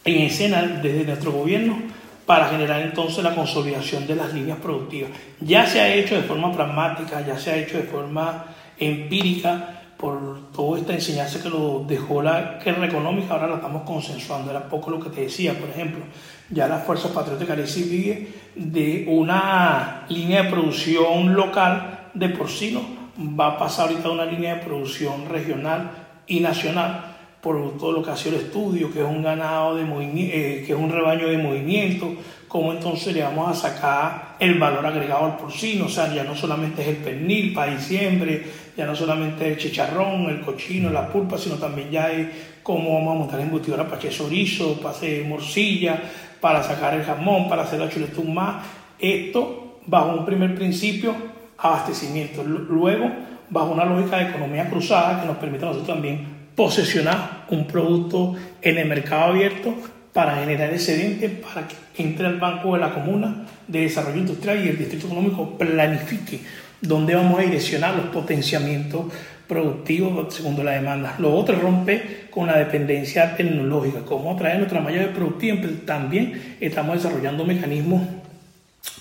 en 0.04 0.22
escena 0.22 0.61
desde 0.61 1.04
nuestro 1.04 1.30
gobierno 1.30 2.01
para 2.26 2.48
generar 2.48 2.82
entonces 2.82 3.22
la 3.24 3.35
consolidación 3.35 4.06
de 4.06 4.16
las 4.16 4.32
líneas 4.32 4.58
productivas. 4.58 5.11
Ya 5.40 5.66
se 5.66 5.80
ha 5.80 5.92
hecho 5.92 6.14
de 6.14 6.22
forma 6.22 6.52
pragmática, 6.52 7.24
ya 7.26 7.38
se 7.38 7.50
ha 7.50 7.56
hecho 7.56 7.76
de 7.78 7.85
forma 7.85 8.44
empírica 8.78 9.80
por 9.96 10.50
toda 10.52 10.80
esta 10.80 10.94
enseñanza 10.94 11.40
que 11.40 11.48
lo 11.48 11.85
dejó 11.87 12.22
la 12.22 12.58
guerra 12.64 12.87
económica, 12.87 13.35
ahora 13.35 13.46
la 13.46 13.54
estamos 13.56 13.82
consensuando. 13.82 14.50
Era 14.50 14.68
poco 14.68 14.90
lo 14.90 14.98
que 14.98 15.11
te 15.11 15.22
decía, 15.22 15.54
por 15.54 15.68
ejemplo, 15.68 16.04
ya 16.50 16.66
las 16.66 16.85
fuerzas 16.85 17.12
patrióticas 17.12 17.76
de 17.76 18.35
de 18.54 19.06
una 19.08 20.04
línea 20.08 20.42
de 20.42 20.50
producción 20.50 21.35
local 21.35 22.11
de 22.14 22.28
porcino 22.30 22.82
va 23.18 23.48
a 23.48 23.58
pasar 23.58 23.88
ahorita 23.88 24.08
a 24.08 24.12
una 24.12 24.24
línea 24.24 24.56
de 24.56 24.62
producción 24.62 25.28
regional 25.28 25.90
y 26.26 26.40
nacional 26.40 27.12
por 27.42 27.76
todo 27.76 27.90
lo 27.90 28.02
que 28.05 28.11
ha 28.12 28.16
sido 28.16 28.37
el 28.37 28.44
estudio, 28.44 28.92
que 28.92 29.00
es 29.00 29.05
un 29.05 29.20
ganado 29.20 29.74
de 29.74 29.83
eh, 29.83 30.62
que 30.64 30.72
es 30.72 30.78
un 30.78 30.90
rebaño 30.90 31.26
de 31.26 31.38
movimiento, 31.38 32.14
cómo 32.46 32.72
entonces 32.72 33.12
le 33.12 33.22
vamos 33.22 33.50
a 33.50 33.68
sacar 33.68 34.37
el 34.38 34.61
valor 34.61 34.87
agregado 34.87 35.24
al 35.24 35.37
porcino, 35.37 35.87
o 35.87 35.88
sea, 35.88 36.14
ya 36.14 36.22
no 36.22 36.37
solamente 36.37 36.83
es 36.83 36.88
el 36.88 36.96
pernil 36.98 37.52
para 37.52 37.74
diciembre, 37.74 38.44
ya 38.76 38.87
no 38.87 38.94
solamente 38.94 39.48
el 39.48 39.59
chicharrón, 39.59 40.31
el 40.31 40.40
cochino, 40.40 40.88
la 40.88 41.09
pulpa, 41.09 41.37
sino 41.37 41.57
también 41.57 41.90
ya 41.90 42.12
es 42.12 42.28
cómo 42.62 42.94
vamos 42.94 43.16
a 43.16 43.18
montar 43.18 43.40
embutidora 43.40 43.87
para 43.87 43.96
hacer 43.96 44.12
chorizo, 44.12 44.76
para 44.76 44.90
hacer 44.90 45.24
morcilla, 45.24 46.00
para 46.40 46.62
sacar 46.62 46.94
el 46.94 47.02
jamón, 47.02 47.48
para 47.48 47.62
hacer 47.62 47.81
la 47.81 47.88
chuletón 47.88 48.33
más. 48.33 48.64
Esto 49.00 49.81
bajo 49.87 50.12
un 50.16 50.24
primer 50.24 50.55
principio, 50.55 51.12
abastecimiento. 51.59 52.44
Luego, 52.44 53.11
bajo 53.50 53.72
una 53.72 53.85
lógica 53.85 54.18
de 54.18 54.28
economía 54.28 54.70
cruzada 54.70 55.20
que 55.20 55.26
nos 55.26 55.38
permite 55.38 55.64
a 55.64 55.68
nosotros 55.68 55.94
también 55.94 56.31
posesionar 56.54 57.46
un 57.48 57.66
producto 57.66 58.34
en 58.60 58.78
el 58.78 58.88
mercado 58.88 59.32
abierto 59.32 59.74
para 60.12 60.36
generar 60.36 60.70
excedente, 60.72 61.28
para 61.28 61.66
que 61.66 61.74
entre 61.96 62.26
al 62.26 62.38
Banco 62.38 62.74
de 62.74 62.80
la 62.80 62.92
Comuna 62.92 63.46
de 63.66 63.80
Desarrollo 63.80 64.18
Industrial 64.18 64.64
y 64.64 64.68
el 64.68 64.78
Distrito 64.78 65.06
Económico 65.06 65.56
planifique 65.56 66.40
dónde 66.80 67.14
vamos 67.14 67.38
a 67.38 67.42
direccionar 67.42 67.94
los 67.94 68.06
potenciamientos 68.06 69.06
productivos 69.46 70.34
según 70.34 70.62
la 70.64 70.72
demanda. 70.72 71.14
Lo 71.18 71.34
otro 71.34 71.58
rompe 71.58 72.26
con 72.30 72.46
la 72.46 72.58
dependencia 72.58 73.36
tecnológica, 73.36 74.00
cómo 74.04 74.32
atraer 74.32 74.58
nuestra 74.58 74.80
de 74.80 75.06
productividad, 75.08 75.60
pero 75.60 75.74
también 75.84 76.56
estamos 76.60 76.96
desarrollando 76.96 77.44
mecanismos 77.44 78.02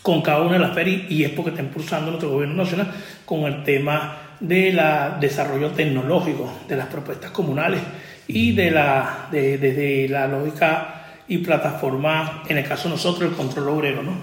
con 0.01 0.21
cada 0.21 0.41
una 0.41 0.53
de 0.53 0.59
las 0.59 0.73
ferias 0.73 1.09
y 1.09 1.23
es 1.23 1.31
porque 1.31 1.51
está 1.51 1.61
impulsando 1.61 2.11
nuestro 2.11 2.31
gobierno 2.31 2.63
nacional 2.63 2.91
con 3.25 3.41
el 3.41 3.63
tema 3.63 4.30
del 4.41 4.82
desarrollo 5.19 5.69
tecnológico 5.71 6.51
de 6.67 6.75
las 6.75 6.88
propuestas 6.88 7.32
comunales 7.32 7.82
y 8.27 8.54
de 8.54 8.71
la, 8.71 9.27
de, 9.32 10.08
la 10.10 10.27
lógica 10.27 11.06
y 11.27 11.38
plataforma, 11.38 12.43
en 12.49 12.58
el 12.58 12.67
caso 12.67 12.86
de 12.86 12.95
nosotros, 12.95 13.30
el 13.30 13.38
control 13.38 13.69
obrero. 13.69 14.04
¿no? 14.04 14.13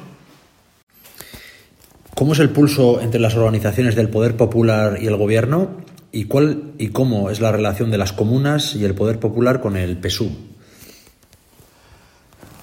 ¿Cómo 2.15 2.33
es 2.33 2.41
el 2.41 2.51
pulso 2.51 3.01
entre 3.01 3.21
las 3.21 3.37
organizaciones 3.37 3.95
del 3.95 4.11
poder 4.11 4.37
popular 4.37 4.99
y 5.01 5.07
el 5.07 5.17
gobierno? 5.17 5.71
¿Y 6.11 6.25
cuál 6.25 6.73
y 6.79 6.89
cómo 6.89 7.31
es 7.31 7.41
la 7.41 7.53
relación 7.53 7.91
de 7.91 7.99
las 7.99 8.13
comunas 8.13 8.75
y 8.75 8.85
el 8.85 8.95
poder 8.95 9.21
popular 9.21 9.61
con 9.61 9.77
el 9.77 9.99
PSU? 10.03 10.31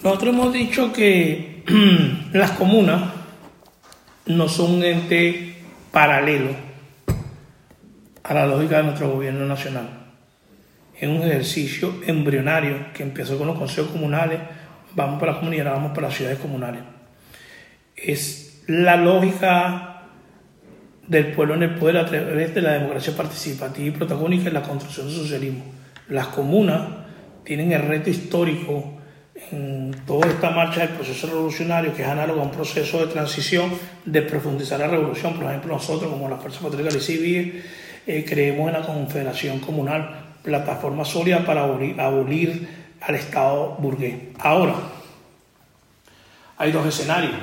Nosotros 0.04 0.34
hemos 0.34 0.52
dicho 0.52 0.92
que 0.92 1.64
las 2.34 2.52
comunas 2.52 3.14
no 4.26 4.50
son 4.50 4.76
un 4.76 4.84
ente 4.84 5.56
paralelo 5.92 6.65
a 8.26 8.34
la 8.34 8.48
lógica 8.48 8.78
de 8.78 8.84
nuestro 8.84 9.12
gobierno 9.12 9.46
nacional. 9.46 9.88
Es 11.00 11.08
un 11.08 11.18
ejercicio 11.18 11.94
embrionario 12.08 12.92
que 12.94 13.04
empezó 13.04 13.38
con 13.38 13.48
los 13.48 13.58
consejos 13.58 13.92
comunales, 13.92 14.40
vamos 14.96 15.20
para 15.20 15.34
la 15.34 15.40
comunidad, 15.40 15.74
vamos 15.74 15.92
para 15.92 16.08
las 16.08 16.18
ciudades 16.18 16.40
comunales. 16.40 16.82
Es 17.96 18.64
la 18.68 18.96
lógica 18.96 20.02
del 21.08 21.34
pueblo 21.34 21.54
en 21.54 21.64
el 21.64 21.76
poder 21.76 21.98
a 21.98 22.06
través 22.08 22.56
de 22.56 22.62
la 22.62 22.74
democracia 22.74 23.16
participativa 23.16 23.88
y 23.88 23.92
protagónica 23.92 24.48
en 24.48 24.56
la 24.56 24.64
construcción 24.64 25.06
del 25.06 25.18
socialismo. 25.18 25.64
Las 26.10 26.28
comunas 26.28 26.82
tienen 27.44 27.74
el 27.74 27.84
reto 27.84 28.10
histórico 28.10 28.98
en 29.52 29.92
toda 30.08 30.28
esta 30.28 30.50
marcha 30.50 30.80
del 30.80 30.90
proceso 30.96 31.28
revolucionario, 31.28 31.94
que 31.94 32.02
es 32.02 32.08
análogo 32.08 32.42
a 32.42 32.46
un 32.46 32.52
proceso 32.52 33.06
de 33.06 33.14
transición, 33.14 33.72
de 34.04 34.24
profundizar 34.24 34.80
la 34.80 34.88
revolución. 34.88 35.36
Por 35.36 35.46
ejemplo, 35.46 35.74
nosotros, 35.74 36.10
como 36.10 36.28
la 36.28 36.38
Fuerza 36.38 36.62
Patriótica 36.62 37.00
Civil, 37.00 37.64
eh, 38.08 38.26
creemos 38.28 38.68
en 38.68 38.74
la 38.74 38.86
Confederación 38.86 39.60
Comunal, 39.60 40.26
plataforma 40.44 41.04
sólida 41.04 41.46
para 41.46 41.64
abolir, 41.64 42.86
al 43.02 43.16
Estado 43.16 43.76
burgués. 43.80 44.16
Ahora, 44.40 44.76
hay 46.58 46.72
dos 46.72 46.86
escenarios. 46.88 47.36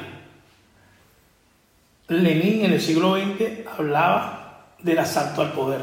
Lenin 2.08 2.64
en 2.64 2.72
el 2.72 2.80
siglo 2.80 3.16
XX 3.16 3.66
hablaba 3.76 4.66
del 4.78 4.98
asalto 4.98 5.42
al 5.42 5.52
poder. 5.52 5.80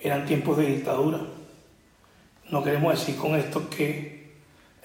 Eran 0.00 0.24
tiempos 0.26 0.56
de 0.56 0.66
dictadura. 0.66 1.18
No 2.50 2.62
queremos 2.62 2.98
decir 2.98 3.16
con 3.16 3.34
esto 3.36 3.68
que 3.68 4.32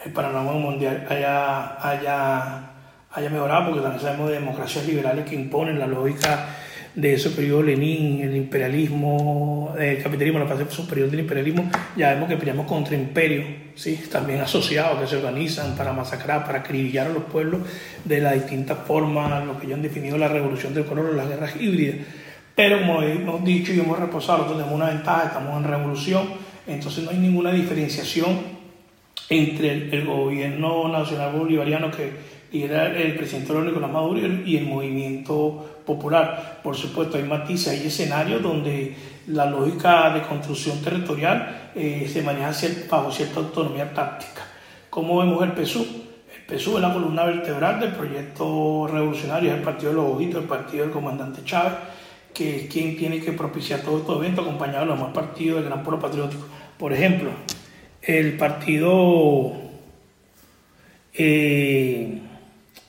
el 0.03 0.11
panorama 0.11 0.53
mundial 0.53 1.07
haya, 1.09 1.89
haya, 1.89 2.71
haya 3.11 3.29
mejorado, 3.29 3.65
porque 3.67 3.81
también 3.81 4.01
sabemos 4.01 4.29
de 4.29 4.35
democracias 4.35 4.85
liberales 4.85 5.25
que 5.25 5.35
imponen 5.35 5.79
la 5.79 5.87
lógica 5.87 6.49
de 6.95 7.13
ese 7.13 7.31
periodo 7.31 7.63
Lenin, 7.63 8.21
el 8.21 8.35
imperialismo, 8.35 9.73
el 9.79 10.01
capitalismo, 10.01 10.39
la 10.39 10.45
fase 10.45 10.69
superior 10.69 11.09
del 11.09 11.21
imperialismo, 11.21 11.69
ya 11.95 12.13
vemos 12.13 12.29
que 12.29 12.37
peleamos 12.37 12.67
contra 12.67 12.95
imperios, 12.95 13.45
¿sí? 13.75 13.99
también 14.11 14.41
asociados 14.41 14.99
que 14.99 15.07
se 15.07 15.17
organizan 15.17 15.75
para 15.75 15.91
masacrar, 15.91 16.45
para 16.45 16.59
acribillar 16.59 17.07
a 17.07 17.09
los 17.09 17.23
pueblos 17.23 17.61
de 18.05 18.19
las 18.21 18.35
distintas 18.35 18.77
formas, 18.85 19.43
lo 19.45 19.59
que 19.59 19.67
ya 19.67 19.75
han 19.75 19.81
definido 19.81 20.17
la 20.17 20.27
revolución 20.27 20.73
del 20.73 20.85
color 20.85 21.07
o 21.07 21.13
las 21.13 21.27
guerras 21.27 21.55
híbridas. 21.59 21.95
Pero 22.55 22.81
como 22.81 23.01
hemos 23.01 23.43
dicho 23.43 23.73
y 23.73 23.79
hemos 23.79 23.97
reposado, 23.97 24.45
tenemos 24.45 24.71
una 24.71 24.89
ventaja, 24.89 25.27
estamos 25.27 25.57
en 25.57 25.69
revolución, 25.69 26.29
entonces 26.67 27.03
no 27.03 27.09
hay 27.09 27.17
ninguna 27.17 27.51
diferenciación 27.51 28.63
entre 29.29 29.71
el, 29.71 29.93
el 29.93 30.05
gobierno 30.05 30.87
nacional 30.89 31.33
bolivariano 31.33 31.89
que 31.89 32.32
era 32.61 32.85
el 32.95 33.15
presidente 33.15 33.51
Nicolás 33.51 33.91
Maduro 33.91 34.19
y 34.45 34.57
el 34.57 34.67
movimiento 34.67 35.79
popular. 35.83 36.59
Por 36.61 36.75
supuesto, 36.75 37.17
hay 37.17 37.23
matices, 37.23 37.69
hay 37.69 37.87
escenarios 37.87 38.43
donde 38.43 38.95
la 39.27 39.47
lógica 39.47 40.11
de 40.11 40.21
construcción 40.21 40.79
territorial 40.79 41.71
eh, 41.73 42.07
se 42.11 42.21
maneja 42.21 42.51
bajo 42.87 43.11
cierta 43.11 43.39
autonomía 43.39 43.91
táctica. 43.91 44.43
¿Cómo 44.91 45.17
vemos 45.17 45.41
el 45.41 45.53
PSUV? 45.53 45.87
El 46.47 46.59
PSUV 46.59 46.75
es 46.75 46.81
la 46.83 46.93
columna 46.93 47.23
vertebral 47.23 47.79
del 47.79 47.93
proyecto 47.93 48.87
revolucionario, 48.87 49.51
es 49.51 49.57
el 49.57 49.63
partido 49.63 49.89
de 49.89 49.95
los 49.95 50.13
ojitos, 50.13 50.43
el 50.43 50.47
partido 50.47 50.83
del 50.83 50.93
comandante 50.93 51.41
Chávez, 51.43 51.73
que 52.35 52.57
es 52.57 52.71
quien 52.71 52.95
tiene 52.95 53.19
que 53.19 53.31
propiciar 53.31 53.79
todo 53.79 53.97
estos 53.97 54.17
eventos 54.17 54.45
acompañado 54.45 54.81
de 54.81 54.85
los 54.87 54.99
demás 54.99 55.13
partidos 55.13 55.61
del 55.61 55.71
Gran 55.71 55.83
Pueblo 55.83 55.99
Patriótico. 55.99 56.45
Por 56.77 56.93
ejemplo, 56.93 57.31
el 58.03 58.37
partido... 58.37 59.53
Eh, 61.15 62.22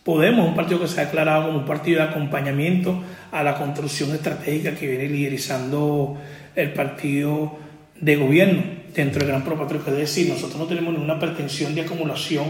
Podemos, 0.05 0.47
un 0.47 0.55
partido 0.55 0.81
que 0.81 0.87
se 0.87 1.01
ha 1.01 1.07
declarado 1.07 1.47
como 1.47 1.61
un 1.61 1.65
partido 1.65 2.03
de 2.03 2.11
acompañamiento 2.11 3.03
a 3.33 3.43
la 3.43 3.57
construcción 3.57 4.15
estratégica 4.15 4.75
que 4.75 4.87
viene 4.87 5.09
liderizando 5.09 6.19
el 6.55 6.75
partido 6.75 7.57
de 7.99 8.17
gobierno 8.17 8.63
dentro 8.95 9.21
del 9.21 9.29
Gran 9.29 9.45
Propatrio. 9.45 9.81
Es 9.87 9.97
decir, 9.97 10.29
nosotros 10.29 10.61
no 10.61 10.67
tenemos 10.67 10.93
ninguna 10.93 11.19
pretensión 11.19 11.75
de 11.75 11.81
acumulación 11.81 12.49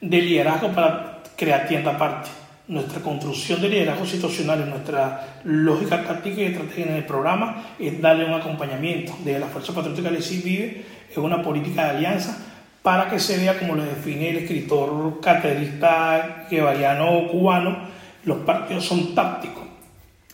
de 0.00 0.22
liderazgo 0.22 0.72
para 0.72 1.22
crear 1.36 1.68
tienda 1.68 1.92
aparte. 1.92 2.30
Nuestra 2.66 3.00
construcción 3.00 3.60
de 3.60 3.68
liderazgo 3.68 4.04
situacional, 4.04 4.68
nuestra 4.68 5.40
lógica 5.44 6.02
táctica 6.02 6.40
y 6.40 6.44
estratégica 6.46 6.90
en 6.90 6.96
el 6.96 7.04
programa 7.04 7.62
es 7.78 8.00
darle 8.00 8.24
un 8.24 8.34
acompañamiento 8.34 9.16
de 9.24 9.38
la 9.38 9.46
Fuerza 9.46 9.72
Patriótica 9.72 10.10
de 10.10 10.18
Vive, 10.18 10.84
es 11.08 11.16
una 11.16 11.42
política 11.42 11.84
de 11.84 11.90
alianza 11.98 12.51
para 12.82 13.08
que 13.08 13.18
se 13.18 13.38
vea 13.38 13.58
como 13.58 13.74
lo 13.74 13.84
define 13.84 14.30
el 14.30 14.38
escritor 14.38 15.20
caterista 15.20 16.46
guevariano 16.50 17.28
cubano, 17.28 17.78
los 18.24 18.38
partidos 18.38 18.84
son 18.84 19.14
tácticos. 19.14 19.62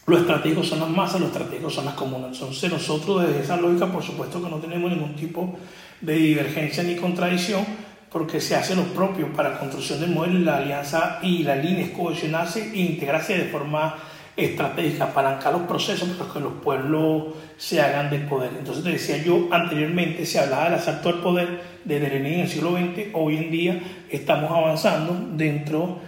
Los 0.06 0.20
estratégicos 0.20 0.66
son 0.66 0.80
las 0.80 0.88
masas, 0.88 1.20
los 1.20 1.30
estratégicos 1.30 1.74
son 1.74 1.84
las 1.84 1.94
comunas. 1.94 2.32
Entonces 2.32 2.72
nosotros 2.72 3.26
desde 3.26 3.42
esa 3.42 3.58
lógica, 3.58 3.86
por 3.86 4.02
supuesto 4.02 4.42
que 4.42 4.48
no 4.48 4.56
tenemos 4.56 4.90
ningún 4.90 5.14
tipo 5.14 5.58
de 6.00 6.14
divergencia 6.14 6.82
ni 6.82 6.96
contradicción, 6.96 7.66
porque 8.10 8.40
se 8.40 8.56
hace 8.56 8.74
lo 8.74 8.84
propio 8.84 9.30
para 9.34 9.58
construcción 9.58 10.00
del 10.00 10.10
modelo 10.10 10.38
y 10.38 10.44
la 10.44 10.56
alianza 10.56 11.18
y 11.22 11.42
la 11.42 11.56
línea 11.56 11.84
es 11.84 11.90
cohesionarse 11.90 12.72
e 12.72 12.78
integrarse 12.78 13.36
de 13.36 13.44
forma 13.44 13.96
estratégica, 14.38 15.04
apalancar 15.04 15.52
los 15.52 15.62
procesos 15.62 16.08
para 16.10 16.32
que 16.32 16.40
los 16.40 16.52
pueblos 16.62 17.34
se 17.56 17.80
hagan 17.80 18.08
del 18.08 18.22
poder. 18.22 18.52
Entonces 18.56 18.84
te 18.84 18.90
decía 18.90 19.22
yo 19.22 19.48
anteriormente, 19.50 20.24
se 20.24 20.38
hablaba 20.38 20.64
del 20.64 20.74
asalto 20.74 21.08
al 21.08 21.20
poder 21.20 21.60
desde 21.84 22.08
Lenin 22.08 22.34
en 22.34 22.40
el 22.40 22.48
siglo 22.48 22.70
XX, 22.70 23.08
hoy 23.14 23.36
en 23.36 23.50
día 23.50 23.80
estamos 24.08 24.50
avanzando 24.50 25.28
dentro 25.36 25.98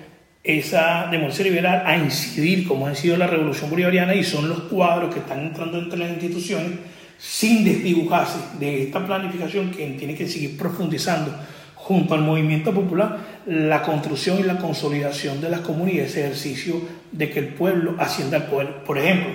esa 0.45 1.09
democracia 1.11 1.45
liberal 1.45 1.83
a 1.85 1.97
incidir 1.97 2.67
como 2.67 2.87
ha 2.87 2.95
sido 2.95 3.17
la 3.17 3.27
revolución 3.27 3.69
bolivariana 3.69 4.15
y 4.15 4.23
son 4.23 4.49
los 4.49 4.61
cuadros 4.61 5.13
que 5.13 5.21
están 5.21 5.41
entrando 5.41 5.79
entre 5.79 5.99
las 5.99 6.11
instituciones 6.11 6.79
sin 7.19 7.65
desdibujarse 7.65 8.39
de 8.59 8.85
esta 8.85 9.05
planificación 9.05 9.71
que 9.71 9.87
tiene 9.99 10.15
que 10.15 10.27
seguir 10.27 10.57
profundizando 10.57 11.35
junto 11.75 12.15
al 12.15 12.23
movimiento 12.23 12.73
popular 12.73 13.19
la 13.47 13.83
construcción 13.83 14.39
y 14.39 14.45
la 14.45 14.57
consolidación 14.57 15.41
de 15.41 15.51
las 15.51 15.61
comunidades, 15.61 16.13
ese 16.13 16.21
ejercicio 16.21 16.81
de 17.13 17.31
que 17.31 17.39
el 17.41 17.49
pueblo 17.49 17.95
ascienda 17.99 18.37
al 18.39 18.47
poder. 18.47 18.83
Por 18.85 18.99
ejemplo, 18.99 19.31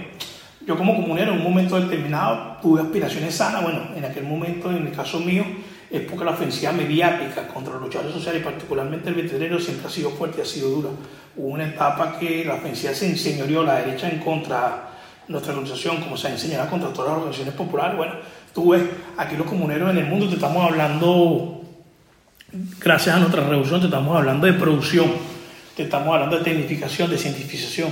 yo 0.65 0.77
como 0.77 0.95
comunero 0.95 1.33
en 1.33 1.39
un 1.39 1.43
momento 1.43 1.79
determinado 1.79 2.57
tuve 2.61 2.81
aspiraciones 2.81 3.35
sanas, 3.35 3.61
bueno, 3.63 3.81
en 3.95 4.05
aquel 4.05 4.23
momento, 4.23 4.71
en 4.71 4.87
el 4.87 4.91
caso 4.93 5.19
mío, 5.19 5.43
es 5.91 6.01
porque 6.01 6.25
la 6.25 6.31
ofensiva 6.31 6.71
mediática 6.71 7.47
contra 7.47 7.73
los 7.73 7.83
luchadores 7.83 8.13
sociales, 8.13 8.43
particularmente 8.43 9.09
el 9.09 9.15
veterinario, 9.15 9.59
siempre 9.59 9.87
ha 9.87 9.89
sido 9.89 10.09
fuerte, 10.09 10.41
ha 10.41 10.45
sido 10.45 10.69
dura. 10.69 10.89
Hubo 11.37 11.47
una 11.47 11.67
etapa 11.67 12.17
que 12.17 12.43
la 12.43 12.55
ofensiva 12.55 12.93
se 12.93 13.09
enseñoreó 13.09 13.63
la 13.63 13.75
derecha 13.75 14.09
en 14.09 14.19
contra 14.19 14.89
de 15.27 15.33
nuestra 15.33 15.53
organización, 15.53 16.01
como 16.01 16.17
se 16.17 16.27
ha 16.27 16.31
enseñado 16.31 16.69
contra 16.69 16.89
todas 16.89 17.09
las 17.09 17.17
organizaciones 17.17 17.53
populares. 17.53 17.97
Bueno, 17.97 18.13
tú 18.53 18.71
ves, 18.71 18.81
aquí 19.17 19.37
los 19.37 19.45
comuneros 19.45 19.91
en 19.91 19.97
el 19.97 20.05
mundo 20.05 20.27
te 20.27 20.35
estamos 20.35 20.65
hablando 20.65 21.61
gracias 22.79 23.15
a 23.15 23.19
nuestra 23.19 23.47
revolución, 23.47 23.81
te 23.81 23.87
estamos 23.87 24.15
hablando 24.15 24.47
de 24.47 24.53
producción, 24.53 25.11
te 25.75 25.83
estamos 25.83 26.13
hablando 26.13 26.37
de 26.37 26.43
tecnificación, 26.43 27.09
de 27.09 27.17
cientificación. 27.17 27.89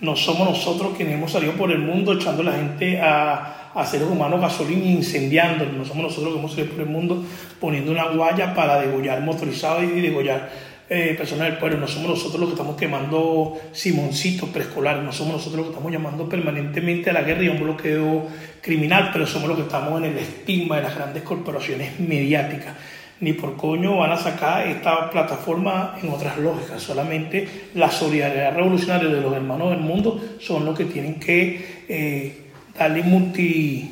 No 0.00 0.16
somos 0.16 0.48
nosotros 0.48 0.92
quienes 0.96 1.14
hemos 1.14 1.32
salido 1.32 1.54
por 1.54 1.70
el 1.70 1.78
mundo 1.78 2.12
echando 2.12 2.42
a 2.42 2.46
la 2.46 2.52
gente 2.52 3.00
a, 3.00 3.72
a 3.74 3.86
seres 3.86 4.08
humanos 4.08 4.40
gasolina 4.40 4.84
e 4.84 4.92
incendiando. 4.92 5.64
No 5.66 5.84
somos 5.84 6.04
nosotros 6.04 6.32
que 6.32 6.38
hemos 6.38 6.52
salido 6.52 6.72
por 6.72 6.80
el 6.82 6.88
mundo 6.90 7.24
poniendo 7.60 7.90
una 7.90 8.08
guaya 8.08 8.54
para 8.54 8.80
degollar 8.80 9.20
motorizados 9.22 9.82
y 9.84 10.00
degollar 10.00 10.50
eh, 10.88 11.14
personas 11.16 11.48
del 11.48 11.58
pueblo. 11.58 11.78
No 11.78 11.88
somos 11.88 12.10
nosotros 12.10 12.40
los 12.40 12.50
que 12.50 12.54
estamos 12.54 12.76
quemando 12.76 13.58
simoncitos 13.72 14.48
preescolares. 14.50 15.02
No 15.02 15.12
somos 15.12 15.34
nosotros 15.34 15.56
los 15.56 15.66
que 15.66 15.72
estamos 15.72 15.90
llamando 15.90 16.28
permanentemente 16.28 17.10
a 17.10 17.14
la 17.14 17.22
guerra 17.22 17.42
y 17.42 17.48
a 17.48 17.52
un 17.52 17.60
bloqueo 17.60 18.28
criminal, 18.60 19.10
pero 19.12 19.26
somos 19.26 19.48
los 19.48 19.56
que 19.56 19.64
estamos 19.64 20.00
en 20.00 20.12
el 20.12 20.18
estigma 20.18 20.76
de 20.76 20.82
las 20.82 20.94
grandes 20.94 21.22
corporaciones 21.24 21.98
mediáticas 21.98 22.74
ni 23.20 23.32
por 23.32 23.56
coño 23.56 23.98
van 23.98 24.12
a 24.12 24.16
sacar 24.16 24.66
esta 24.66 25.10
plataforma 25.10 25.96
en 26.02 26.10
otras 26.10 26.38
lógicas. 26.38 26.82
Solamente 26.82 27.48
la 27.74 27.90
solidaridad 27.90 28.54
revolucionaria 28.54 29.08
de 29.08 29.20
los 29.20 29.32
hermanos 29.32 29.70
del 29.70 29.80
mundo 29.80 30.20
son 30.40 30.64
los 30.64 30.76
que 30.76 30.84
tienen 30.86 31.20
que 31.20 31.84
eh, 31.88 32.50
darle 32.76 33.02
multi, 33.02 33.90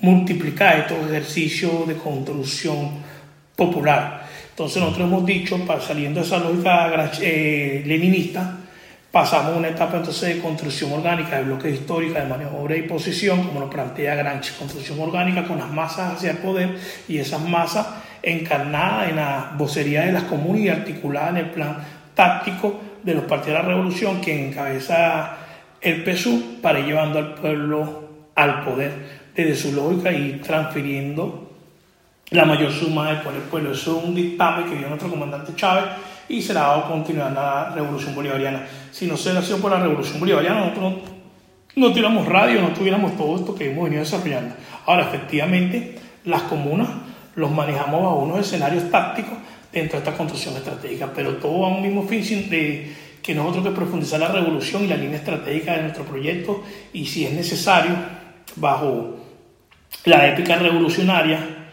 multiplicar 0.00 0.78
estos 0.78 1.10
ejercicios 1.10 1.86
de 1.88 1.94
construcción 1.96 2.90
popular. 3.56 4.26
Entonces 4.50 4.82
nosotros 4.82 5.08
hemos 5.08 5.26
dicho, 5.26 5.58
saliendo 5.80 6.20
de 6.20 6.26
esa 6.26 6.38
lógica 6.38 7.10
eh, 7.20 7.82
leninista, 7.86 8.58
pasamos 9.10 9.54
a 9.54 9.56
una 9.56 9.68
etapa 9.68 9.96
entonces 9.96 10.36
de 10.36 10.40
construcción 10.40 10.92
orgánica 10.92 11.38
de 11.38 11.44
bloques 11.44 11.74
históricos 11.74 12.22
de 12.22 12.28
maniobra 12.28 12.76
y 12.76 12.82
posición, 12.82 13.42
como 13.44 13.60
lo 13.60 13.70
plantea 13.70 14.14
Granchi, 14.14 14.52
construcción 14.52 15.00
orgánica 15.00 15.46
con 15.46 15.58
las 15.58 15.70
masas 15.70 16.14
hacia 16.14 16.32
el 16.32 16.38
poder 16.38 16.76
y 17.08 17.18
esas 17.18 17.40
masas 17.40 17.86
encarnada 18.22 19.08
en 19.08 19.16
la 19.16 19.52
vocería 19.56 20.02
de 20.02 20.12
las 20.12 20.24
comunas 20.24 20.60
y 20.62 20.68
articulada 20.68 21.30
en 21.30 21.36
el 21.38 21.50
plan 21.50 21.78
táctico 22.14 22.80
de 23.02 23.14
los 23.14 23.24
partidos 23.24 23.58
de 23.58 23.62
la 23.62 23.68
revolución 23.68 24.20
que 24.20 24.48
encabeza 24.48 25.36
el 25.80 26.04
PSU 26.04 26.60
para 26.60 26.80
ir 26.80 26.86
llevando 26.86 27.18
al 27.18 27.34
pueblo 27.34 28.10
al 28.34 28.64
poder 28.64 28.92
desde 29.34 29.54
su 29.54 29.72
lógica 29.72 30.12
y 30.12 30.40
transfiriendo 30.44 31.50
la 32.30 32.44
mayor 32.44 32.70
suma 32.70 33.08
del 33.08 33.20
poder 33.20 33.40
del 33.40 33.48
pueblo. 33.48 33.72
Eso 33.72 33.98
es 33.98 34.04
un 34.04 34.14
dictamen 34.14 34.68
que 34.68 34.76
dio 34.76 34.88
nuestro 34.88 35.10
comandante 35.10 35.52
Chávez 35.56 35.84
y 36.28 36.40
se 36.42 36.52
le 36.52 36.60
ha 36.60 36.62
dado 36.62 36.88
continuidad 36.88 37.36
a 37.36 37.68
la 37.68 37.74
revolución 37.74 38.14
bolivariana. 38.14 38.66
Si 38.90 39.06
no 39.06 39.16
se 39.16 39.40
sido 39.42 39.58
por 39.58 39.72
la 39.72 39.80
revolución 39.80 40.20
bolivariana, 40.20 40.60
nosotros 40.60 40.92
no, 40.92 41.00
no 41.76 41.88
tuviéramos 41.88 42.26
radio, 42.26 42.60
no 42.62 42.68
tuviéramos 42.68 43.16
todo 43.16 43.36
esto 43.36 43.54
que 43.54 43.70
hemos 43.70 43.84
venido 43.84 44.02
desarrollando. 44.02 44.54
Ahora, 44.86 45.02
efectivamente, 45.02 45.98
las 46.24 46.42
comunas 46.42 46.88
los 47.40 47.50
manejamos 47.50 48.02
a 48.04 48.14
unos 48.14 48.40
escenarios 48.40 48.90
tácticos 48.90 49.32
dentro 49.72 49.98
de 49.98 50.04
esta 50.04 50.16
construcción 50.16 50.56
estratégica, 50.56 51.10
pero 51.14 51.36
todo 51.36 51.64
a 51.64 51.68
un 51.68 51.82
mismo 51.82 52.02
fin 52.02 52.22
de 52.50 52.92
que 53.22 53.34
nosotros 53.34 53.64
que 53.64 53.70
profundizar 53.70 54.20
la 54.20 54.28
revolución 54.28 54.84
y 54.84 54.88
la 54.88 54.96
línea 54.96 55.18
estratégica 55.18 55.76
de 55.76 55.82
nuestro 55.82 56.04
proyecto 56.04 56.62
y 56.92 57.06
si 57.06 57.24
es 57.24 57.32
necesario, 57.32 57.96
bajo 58.56 59.16
la 60.04 60.28
épica 60.28 60.56
revolucionaria, 60.56 61.68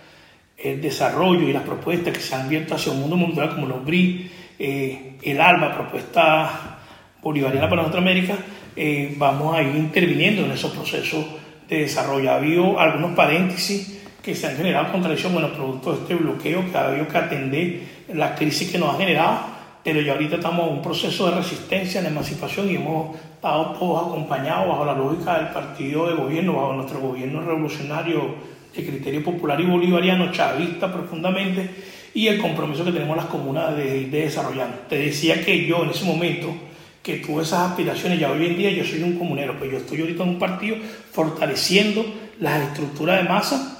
el 0.57 0.81
desarrollo 0.81 1.47
y 1.47 1.53
las 1.53 1.63
propuestas 1.63 2.13
que 2.13 2.19
se 2.19 2.35
han 2.35 2.45
abierto 2.45 2.75
hacia 2.75 2.91
un 2.91 3.01
mundo 3.01 3.17
mundial 3.17 3.53
como 3.53 3.67
los 3.67 3.83
BRI, 3.85 4.31
eh, 4.59 5.17
el 5.21 5.39
ALBA, 5.39 5.73
propuesta 5.73 6.79
bolivariana 7.21 7.69
para 7.69 7.83
nuestra 7.83 8.01
América, 8.01 8.37
eh, 8.75 9.13
vamos 9.17 9.55
a 9.55 9.61
ir 9.61 9.75
interviniendo 9.75 10.45
en 10.45 10.51
esos 10.51 10.71
procesos 10.71 11.25
de 11.69 11.81
desarrollo. 11.81 12.31
Ha 12.31 12.35
habido 12.35 12.79
algunos 12.79 13.11
paréntesis 13.11 13.96
que 14.27 14.35
se 14.35 14.45
han 14.45 14.57
generado 14.57 14.91
contradicciones, 14.91 15.39
bueno, 15.39 15.55
producto 15.55 15.93
de 15.93 16.01
este 16.01 16.15
bloqueo 16.15 16.69
que 16.69 16.77
ha 16.77 16.89
habido 16.89 17.07
que 17.07 17.17
atender 17.17 17.79
la 18.13 18.35
crisis 18.35 18.69
que 18.69 18.77
nos 18.77 18.93
ha 18.93 18.97
generado, 18.97 19.39
pero 19.81 20.01
ya 20.01 20.11
ahorita 20.11 20.35
estamos 20.35 20.67
en 20.67 20.73
un 20.73 20.81
proceso 20.81 21.29
de 21.29 21.37
resistencia, 21.37 22.01
de 22.01 22.09
emancipación 22.09 22.69
y 22.69 22.75
hemos 22.75 23.15
estado 23.15 23.67
todos 23.79 24.07
acompañados 24.07 24.67
bajo 24.67 24.83
la 24.83 24.95
lógica 24.95 25.37
del 25.37 25.47
partido 25.53 26.09
de 26.09 26.15
gobierno, 26.15 26.57
bajo 26.57 26.73
nuestro 26.73 26.99
gobierno 26.99 27.39
revolucionario 27.39 28.35
de 28.75 28.85
criterio 28.85 29.23
popular 29.23 29.61
y 29.61 29.65
bolivariano, 29.65 30.29
chavista 30.33 30.91
profundamente, 30.91 31.69
y 32.13 32.27
el 32.27 32.41
compromiso 32.41 32.83
que 32.83 32.91
tenemos 32.91 33.15
las 33.15 33.27
comunas 33.27 33.77
de, 33.77 34.07
de 34.07 34.21
desarrollar. 34.23 34.87
Te 34.89 34.97
decía 34.97 35.41
que 35.41 35.65
yo 35.65 35.85
en 35.85 35.91
ese 35.91 36.03
momento 36.03 36.53
que 37.01 37.19
tuve 37.19 37.43
esas 37.43 37.69
aspiraciones, 37.69 38.19
ya 38.19 38.29
hoy 38.29 38.45
en 38.45 38.57
día 38.57 38.71
yo 38.71 38.83
soy 38.83 39.03
un 39.03 39.17
comunero, 39.17 39.57
pues 39.57 39.71
yo 39.71 39.77
estoy 39.77 40.01
ahorita 40.01 40.23
en 40.23 40.29
un 40.31 40.39
partido 40.39 40.75
fortaleciendo 41.13 42.05
las 42.41 42.61
estructuras 42.63 43.23
de 43.23 43.29
masa 43.29 43.76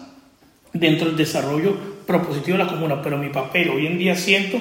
dentro 0.74 1.08
del 1.08 1.18
desarrollo 1.18 1.76
propositivo 2.06 2.58
de 2.58 2.64
la 2.64 2.70
comuna, 2.70 3.02
pero 3.02 3.18
mi 3.18 3.30
papel 3.30 3.70
hoy 3.70 3.88
en 3.88 3.98
día 3.98 4.16
siento 4.16 4.60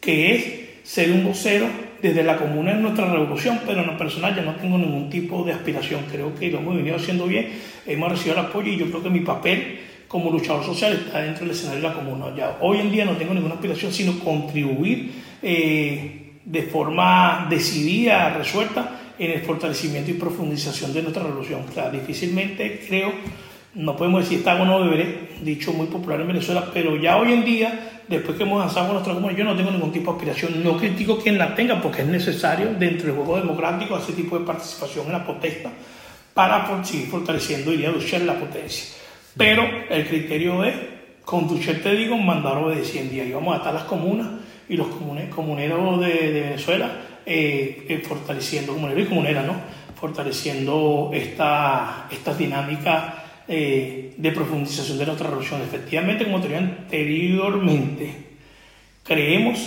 que 0.00 0.34
es 0.34 0.44
ser 0.82 1.10
un 1.10 1.24
vocero 1.24 1.66
desde 2.02 2.24
la 2.24 2.36
comuna 2.36 2.72
en 2.72 2.82
nuestra 2.82 3.10
revolución, 3.10 3.60
pero 3.64 3.80
en 3.80 3.86
lo 3.86 3.96
personal 3.96 4.34
ya 4.34 4.42
no 4.42 4.56
tengo 4.56 4.76
ningún 4.76 5.08
tipo 5.08 5.44
de 5.44 5.52
aspiración, 5.52 6.04
creo 6.10 6.34
que 6.34 6.50
lo 6.50 6.58
hemos 6.58 6.76
venido 6.76 6.96
haciendo 6.96 7.26
bien, 7.26 7.48
hemos 7.86 8.10
recibido 8.10 8.40
el 8.40 8.46
apoyo 8.46 8.72
y 8.72 8.76
yo 8.76 8.86
creo 8.86 9.02
que 9.02 9.10
mi 9.10 9.20
papel 9.20 9.78
como 10.08 10.30
luchador 10.30 10.64
social 10.64 10.92
está 10.92 11.22
dentro 11.22 11.46
del 11.46 11.52
escenario 11.52 11.80
de 11.80 11.88
la 11.88 11.94
comuna. 11.94 12.26
Ya 12.36 12.58
hoy 12.60 12.80
en 12.80 12.90
día 12.90 13.04
no 13.04 13.12
tengo 13.12 13.32
ninguna 13.32 13.54
aspiración, 13.54 13.92
sino 13.92 14.18
contribuir 14.18 15.10
eh, 15.40 16.32
de 16.44 16.62
forma 16.64 17.46
decidida, 17.48 18.36
resuelta, 18.36 18.98
en 19.18 19.30
el 19.30 19.40
fortalecimiento 19.40 20.10
y 20.10 20.14
profundización 20.14 20.92
de 20.92 21.02
nuestra 21.02 21.22
revolución. 21.22 21.62
O 21.66 21.72
sea, 21.72 21.88
difícilmente 21.88 22.84
creo 22.86 23.12
no 23.74 23.96
podemos 23.96 24.22
decir 24.22 24.38
está 24.38 24.60
o 24.60 24.64
no 24.64 24.84
deberé, 24.84 25.30
dicho 25.42 25.72
muy 25.72 25.86
popular 25.86 26.20
en 26.20 26.28
Venezuela, 26.28 26.68
pero 26.72 26.96
ya 26.96 27.16
hoy 27.16 27.32
en 27.32 27.44
día, 27.44 28.02
después 28.06 28.36
que 28.36 28.42
hemos 28.42 28.60
avanzado 28.60 28.86
con 28.86 28.94
nuestra 28.96 29.14
comunidad, 29.14 29.38
yo 29.38 29.44
no 29.44 29.56
tengo 29.56 29.70
ningún 29.70 29.92
tipo 29.92 30.12
de 30.12 30.18
aspiración, 30.18 30.62
no 30.62 30.76
critico 30.76 31.18
quien 31.18 31.38
la 31.38 31.54
tenga 31.54 31.80
porque 31.80 32.02
es 32.02 32.08
necesario 32.08 32.74
dentro 32.78 33.06
del 33.06 33.16
juego 33.16 33.38
democrático 33.38 33.96
ese 33.96 34.12
tipo 34.12 34.38
de 34.38 34.44
participación 34.44 35.06
en 35.06 35.12
la 35.12 35.24
protesta 35.24 35.70
para 36.34 36.84
seguir 36.84 37.08
fortaleciendo, 37.08 37.72
iría 37.72 37.90
a 37.90 38.18
la 38.18 38.34
potencia. 38.34 38.84
Pero 39.36 39.62
el 39.88 40.06
criterio 40.06 40.64
es, 40.64 40.74
con 41.24 41.48
Ducher 41.48 41.82
te 41.82 41.94
digo, 41.94 42.16
mandar 42.16 42.58
obedeciendo 42.58 43.14
y 43.14 43.32
vamos 43.32 43.54
a 43.54 43.58
estar 43.58 43.72
las 43.72 43.84
comunas 43.84 44.28
y 44.68 44.76
los 44.76 44.88
comuneros 45.34 46.00
de, 46.00 46.30
Venezuela 46.30 46.90
eh, 47.24 47.86
eh, 47.88 48.02
fortaleciendo, 48.06 48.74
comuneros 48.74 49.04
y 49.04 49.06
comuneras, 49.06 49.46
¿no? 49.46 49.54
Fortaleciendo 49.98 51.10
esta, 51.12 52.08
estas 52.10 52.36
dinámicas 52.36 53.21
eh, 53.48 54.14
de 54.16 54.32
profundización 54.32 54.98
de 54.98 55.06
nuestra 55.06 55.28
revolución. 55.28 55.60
Efectivamente, 55.62 56.24
como 56.24 56.40
te 56.40 56.48
dije 56.48 56.58
anteriormente, 56.58 58.14
creemos 59.04 59.58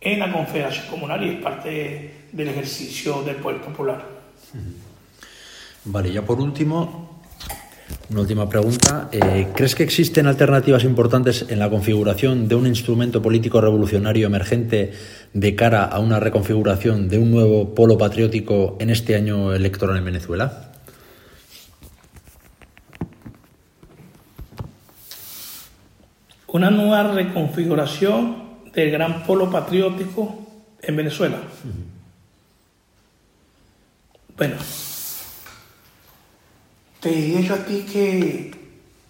en 0.00 0.18
la 0.20 0.32
Confederación 0.32 0.86
Comunal 0.86 1.24
y 1.24 1.30
es 1.30 1.42
parte 1.42 2.10
del 2.32 2.48
ejercicio 2.48 3.22
del 3.22 3.36
poder 3.36 3.60
popular. 3.60 4.04
Vale, 5.84 6.12
ya 6.12 6.22
por 6.22 6.40
último, 6.40 7.22
una 8.10 8.20
última 8.20 8.48
pregunta. 8.48 9.08
Eh, 9.12 9.48
¿Crees 9.54 9.74
que 9.74 9.82
existen 9.82 10.26
alternativas 10.26 10.84
importantes 10.84 11.46
en 11.48 11.58
la 11.58 11.70
configuración 11.70 12.48
de 12.48 12.54
un 12.54 12.66
instrumento 12.66 13.20
político 13.22 13.60
revolucionario 13.60 14.26
emergente 14.26 14.92
de 15.32 15.54
cara 15.54 15.84
a 15.84 15.98
una 15.98 16.20
reconfiguración 16.20 17.08
de 17.08 17.18
un 17.18 17.30
nuevo 17.30 17.74
polo 17.74 17.98
patriótico 17.98 18.76
en 18.80 18.90
este 18.90 19.16
año 19.16 19.54
electoral 19.54 19.96
en 19.96 20.04
Venezuela? 20.04 20.67
Una 26.48 26.70
nueva 26.70 27.02
reconfiguración 27.12 28.48
del 28.72 28.90
gran 28.90 29.22
polo 29.24 29.50
patriótico 29.50 30.38
en 30.80 30.96
Venezuela. 30.96 31.38
Bueno, 34.36 34.56
te 37.00 37.10
dije 37.10 37.42
yo 37.42 37.54
a 37.54 37.58
ti 37.58 37.84
que 37.90 38.50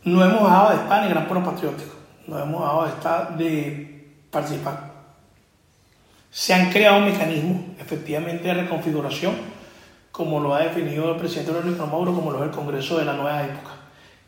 no 0.05 0.25
hemos 0.25 0.43
dejado 0.43 0.71
de 0.71 0.77
estar 0.77 0.99
en 0.99 1.05
el 1.05 1.11
gran 1.11 1.29
polo 1.29 1.45
patriótico, 1.45 1.95
no 2.27 2.39
hemos 2.39 2.61
dejado 2.61 2.85
de 2.85 2.89
estar 2.91 3.39
de 3.39 4.09
participar. 4.31 4.89
Se 6.31 6.55
han 6.55 6.71
creado 6.71 7.01
mecanismos, 7.01 7.63
efectivamente, 7.79 8.49
de 8.49 8.55
reconfiguración, 8.55 9.35
como 10.11 10.41
lo 10.41 10.55
ha 10.55 10.61
definido 10.61 11.13
el 11.13 11.19
presidente 11.19 11.53
Rodrigo 11.53 11.87
Mauro, 11.87 12.15
como 12.15 12.33
lo 12.33 12.39
es 12.39 12.51
el 12.51 12.51
Congreso 12.51 12.99
de 12.99 13.05
la 13.05 13.13
nueva 13.13 13.45
época 13.45 13.78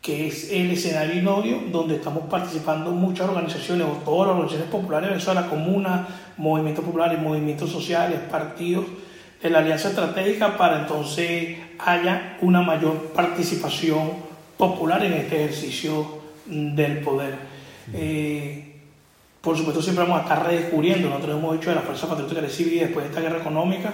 que 0.01 0.29
es 0.29 0.51
el 0.51 0.71
escenario 0.71 1.21
inodio 1.21 1.61
donde 1.71 1.97
estamos 1.97 2.25
participando 2.31 2.91
muchas 2.91 3.29
organizaciones, 3.29 3.87
o 3.87 4.03
todas 4.05 4.29
las 4.29 4.37
organizaciones 4.37 4.71
populares 4.71 5.09
de 5.09 5.15
Venezuela, 5.15 5.49
comunas, 5.49 6.09
movimientos 6.39 6.85
populares, 6.85 7.21
movimientos 7.21 7.71
sociales, 7.71 8.19
partidos 8.31 8.87
de 9.43 9.51
la 9.51 9.59
Alianza 9.59 9.89
Estratégica 9.89 10.57
para 10.57 10.81
entonces 10.81 11.57
haya 11.79 12.39
una 12.41 12.63
mayor 12.63 13.13
participación 13.15 14.13
popular 14.57 15.05
en 15.05 15.15
este 15.15 15.45
ejercicio 15.45 16.21
del 16.47 16.99
poder. 16.99 17.37
Eh, 17.95 18.77
por 19.41 19.57
supuesto, 19.57 19.81
siempre 19.81 20.05
vamos 20.05 20.21
a 20.21 20.23
estar 20.23 20.47
redescubriendo, 20.47 21.09
nosotros 21.09 21.39
hemos 21.39 21.55
dicho 21.55 21.71
de 21.71 21.77
la 21.77 21.83
Fuerza 21.83 22.07
Patriótica 22.07 22.43
de 22.43 22.51
Civil 22.51 22.81
después 22.81 23.05
de 23.05 23.11
esta 23.11 23.23
guerra 23.23 23.39
económica, 23.39 23.93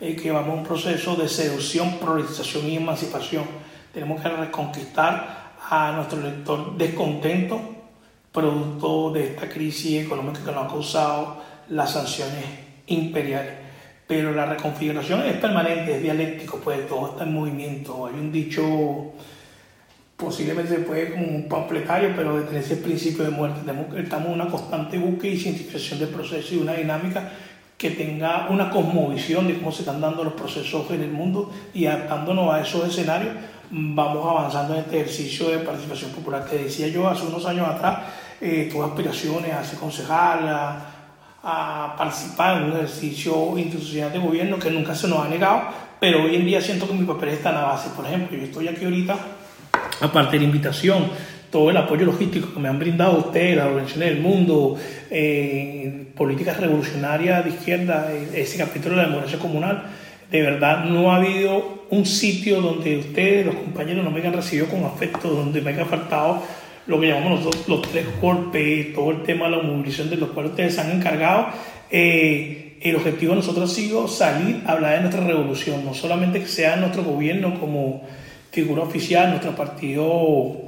eh, 0.00 0.16
que 0.16 0.30
vamos 0.30 0.50
a 0.50 0.58
un 0.60 0.64
proceso 0.64 1.16
de 1.16 1.28
seducción, 1.28 1.98
polarización 1.98 2.66
y 2.66 2.76
emancipación. 2.76 3.44
Tenemos 3.92 4.22
que 4.22 4.28
reconquistar 4.28 5.45
a 5.68 5.92
nuestro 5.92 6.20
lector 6.20 6.76
descontento 6.76 7.60
producto 8.32 9.12
de 9.12 9.28
esta 9.28 9.48
crisis 9.48 10.04
económica 10.04 10.40
que 10.44 10.52
nos 10.52 10.66
ha 10.66 10.68
causado 10.68 11.36
las 11.70 11.92
sanciones 11.92 12.44
imperiales. 12.86 13.54
Pero 14.06 14.32
la 14.32 14.46
reconfiguración 14.46 15.22
es 15.22 15.36
permanente, 15.38 15.96
es 15.96 16.02
dialéctico, 16.02 16.58
pues 16.62 16.86
todo 16.86 17.10
está 17.10 17.24
en 17.24 17.32
movimiento. 17.32 18.06
Hay 18.06 18.14
un 18.14 18.30
dicho, 18.30 19.12
posiblemente 20.16 20.76
puede 20.80 21.12
como 21.12 21.26
un 21.26 21.48
pampletario, 21.48 22.12
pero 22.14 22.40
de 22.42 22.58
ese 22.58 22.76
principio 22.76 23.24
de 23.24 23.30
muerte. 23.30 23.60
Estamos 23.96 24.28
en 24.28 24.34
una 24.34 24.48
constante 24.48 24.98
búsqueda 24.98 25.32
y 25.32 25.38
cientificación 25.38 25.98
del 25.98 26.10
proceso 26.10 26.54
y 26.54 26.58
una 26.58 26.74
dinámica 26.74 27.32
que 27.76 27.90
tenga 27.90 28.48
una 28.48 28.70
cosmovisión 28.70 29.48
de 29.48 29.54
cómo 29.54 29.72
se 29.72 29.82
están 29.82 30.00
dando 30.00 30.24
los 30.24 30.32
procesos 30.34 30.90
en 30.90 31.02
el 31.02 31.10
mundo 31.10 31.52
y 31.74 31.86
adaptándonos 31.86 32.54
a 32.54 32.62
esos 32.62 32.88
escenarios 32.88 33.34
vamos 33.70 34.24
avanzando 34.26 34.74
en 34.74 34.80
este 34.80 35.00
ejercicio 35.00 35.48
de 35.50 35.58
participación 35.58 36.10
popular. 36.12 36.44
Te 36.44 36.58
decía 36.58 36.88
yo 36.88 37.08
hace 37.08 37.26
unos 37.26 37.44
años 37.46 37.68
atrás, 37.68 37.98
eh, 38.40 38.68
tuve 38.70 38.84
aspiraciones 38.84 39.52
a 39.52 39.64
ser 39.64 39.78
concejal, 39.78 40.48
a, 40.48 40.92
participar 41.96 42.56
en 42.56 42.64
un 42.64 42.72
ejercicio 42.72 43.56
institucional 43.56 44.12
de 44.12 44.18
gobierno 44.18 44.58
que 44.58 44.68
nunca 44.68 44.96
se 44.96 45.06
nos 45.06 45.24
ha 45.24 45.28
negado, 45.28 45.62
pero 46.00 46.24
hoy 46.24 46.34
en 46.34 46.44
día 46.44 46.60
siento 46.60 46.88
que 46.88 46.94
mi 46.94 47.04
papel 47.04 47.28
está 47.28 47.50
en 47.50 47.54
la 47.54 47.62
base. 47.62 47.90
Por 47.94 48.04
ejemplo, 48.04 48.36
yo 48.36 48.42
estoy 48.42 48.66
aquí 48.66 48.84
ahorita, 48.84 49.16
aparte 50.00 50.32
de 50.32 50.38
la 50.40 50.44
invitación, 50.46 51.08
todo 51.48 51.70
el 51.70 51.76
apoyo 51.76 52.04
logístico 52.04 52.52
que 52.52 52.58
me 52.58 52.68
han 52.68 52.80
brindado 52.80 53.18
ustedes, 53.18 53.56
las 53.56 53.66
organizaciones 53.66 54.14
del 54.14 54.20
mundo, 54.20 54.76
eh, 55.08 56.08
políticas 56.16 56.58
revolucionarias 56.58 57.44
de 57.44 57.50
izquierda, 57.50 58.12
ese 58.34 58.58
capítulo 58.58 58.96
de 58.96 59.02
la 59.02 59.08
democracia 59.08 59.38
comunal, 59.38 59.84
de 60.30 60.42
verdad 60.42 60.84
no 60.84 61.12
ha 61.12 61.16
habido 61.16 61.84
un 61.90 62.04
sitio 62.04 62.60
donde 62.60 62.98
ustedes, 62.98 63.46
los 63.46 63.54
compañeros, 63.54 64.04
no 64.04 64.10
me 64.10 64.20
hayan 64.20 64.32
recibido 64.32 64.66
con 64.66 64.84
afecto, 64.84 65.28
donde 65.28 65.60
me 65.60 65.70
haya 65.70 65.84
faltado 65.84 66.42
lo 66.86 67.00
que 67.00 67.08
llamamos 67.08 67.40
nosotros 67.40 67.68
los 67.68 67.82
tres 67.82 68.06
golpes, 68.20 68.94
todo 68.94 69.10
el 69.10 69.22
tema 69.22 69.46
de 69.46 69.56
la 69.56 69.62
movilización 69.62 70.10
de 70.10 70.16
los 70.16 70.30
cuales 70.30 70.52
ustedes 70.52 70.74
se 70.74 70.80
han 70.80 70.92
encargado. 70.92 71.48
Eh, 71.90 72.78
el 72.80 72.96
objetivo 72.96 73.32
de 73.32 73.36
nosotros 73.36 73.70
ha 73.70 73.74
sido 73.74 74.08
salir 74.08 74.62
a 74.66 74.72
hablar 74.72 74.96
de 74.96 75.00
nuestra 75.02 75.24
revolución, 75.24 75.84
no 75.84 75.94
solamente 75.94 76.40
que 76.40 76.46
sea 76.46 76.76
nuestro 76.76 77.02
gobierno 77.04 77.58
como 77.58 78.02
figura 78.50 78.82
oficial, 78.82 79.30
nuestro 79.30 79.56
partido 79.56 80.66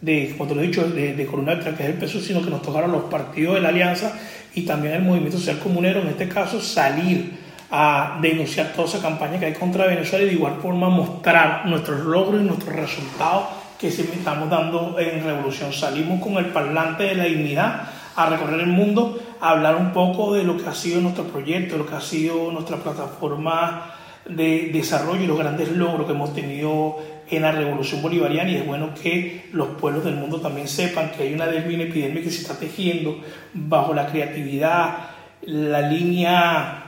de, 0.00 0.34
como 0.36 0.48
te 0.48 0.54
lo 0.54 0.62
he 0.62 0.66
dicho, 0.66 0.88
de, 0.88 1.14
de 1.14 1.26
que 1.26 1.82
es 1.82 1.88
el 1.88 1.94
peso, 1.94 2.20
sino 2.20 2.42
que 2.42 2.50
nos 2.50 2.62
tocaron 2.62 2.92
los 2.92 3.04
partidos 3.04 3.56
de 3.56 3.60
la 3.60 3.70
alianza 3.70 4.18
y 4.54 4.62
también 4.62 4.94
el 4.94 5.02
movimiento 5.02 5.38
social 5.38 5.58
comunero, 5.58 6.02
en 6.02 6.08
este 6.08 6.28
caso, 6.28 6.60
salir 6.60 7.47
a 7.70 8.18
denunciar 8.20 8.72
toda 8.72 8.88
esa 8.88 9.02
campaña 9.02 9.38
que 9.38 9.46
hay 9.46 9.54
contra 9.54 9.86
Venezuela 9.86 10.24
y 10.24 10.28
de 10.28 10.34
igual 10.34 10.58
forma 10.62 10.88
mostrar 10.88 11.66
nuestros 11.66 12.00
logros 12.00 12.40
y 12.40 12.44
nuestros 12.44 12.74
resultados 12.74 13.44
que 13.78 13.88
estamos 13.88 14.50
dando 14.50 14.96
en 14.98 15.22
Revolución. 15.22 15.72
Salimos 15.72 16.20
con 16.20 16.36
el 16.36 16.46
parlante 16.46 17.04
de 17.04 17.14
la 17.14 17.24
dignidad 17.24 17.82
a 18.16 18.26
recorrer 18.26 18.60
el 18.60 18.68
mundo, 18.68 19.18
a 19.40 19.50
hablar 19.50 19.76
un 19.76 19.92
poco 19.92 20.34
de 20.34 20.42
lo 20.42 20.56
que 20.56 20.68
ha 20.68 20.74
sido 20.74 21.00
nuestro 21.00 21.24
proyecto, 21.24 21.78
lo 21.78 21.86
que 21.86 21.94
ha 21.94 22.00
sido 22.00 22.50
nuestra 22.50 22.78
plataforma 22.78 23.94
de 24.28 24.70
desarrollo 24.72 25.22
y 25.22 25.26
los 25.26 25.38
grandes 25.38 25.70
logros 25.70 26.06
que 26.06 26.12
hemos 26.12 26.34
tenido 26.34 26.96
en 27.30 27.42
la 27.42 27.52
revolución 27.52 28.02
bolivariana 28.02 28.50
y 28.50 28.56
es 28.56 28.66
bueno 28.66 28.90
que 29.00 29.48
los 29.52 29.68
pueblos 29.68 30.04
del 30.04 30.16
mundo 30.16 30.40
también 30.40 30.66
sepan 30.66 31.10
que 31.10 31.22
hay 31.24 31.34
una 31.34 31.46
epidemia 31.46 32.22
que 32.22 32.30
se 32.30 32.42
está 32.42 32.58
tejiendo 32.58 33.20
bajo 33.54 33.94
la 33.94 34.06
creatividad, 34.06 34.96
la 35.42 35.82
línea 35.82 36.87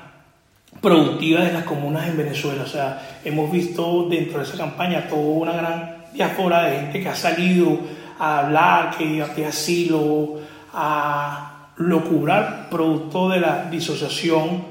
productivas 0.81 1.47
de 1.47 1.53
las 1.53 1.65
comunas 1.65 2.09
en 2.09 2.17
Venezuela. 2.17 2.63
O 2.63 2.67
sea, 2.67 3.21
hemos 3.25 3.51
visto 3.51 4.09
dentro 4.09 4.39
de 4.39 4.45
esa 4.45 4.57
campaña 4.57 5.09
toda 5.09 5.23
una 5.23 5.53
gran 5.53 5.97
diáspora 6.13 6.65
de 6.65 6.77
gente 6.81 7.01
que 7.01 7.09
ha 7.09 7.15
salido 7.15 7.79
a 8.19 8.41
hablar, 8.41 8.97
que 8.97 9.23
a 9.23 9.49
asilo, 9.49 10.41
a 10.73 11.69
locubrar 11.77 12.69
producto 12.71 13.29
de 13.31 13.41
la 13.41 13.71
disociación 13.71 14.65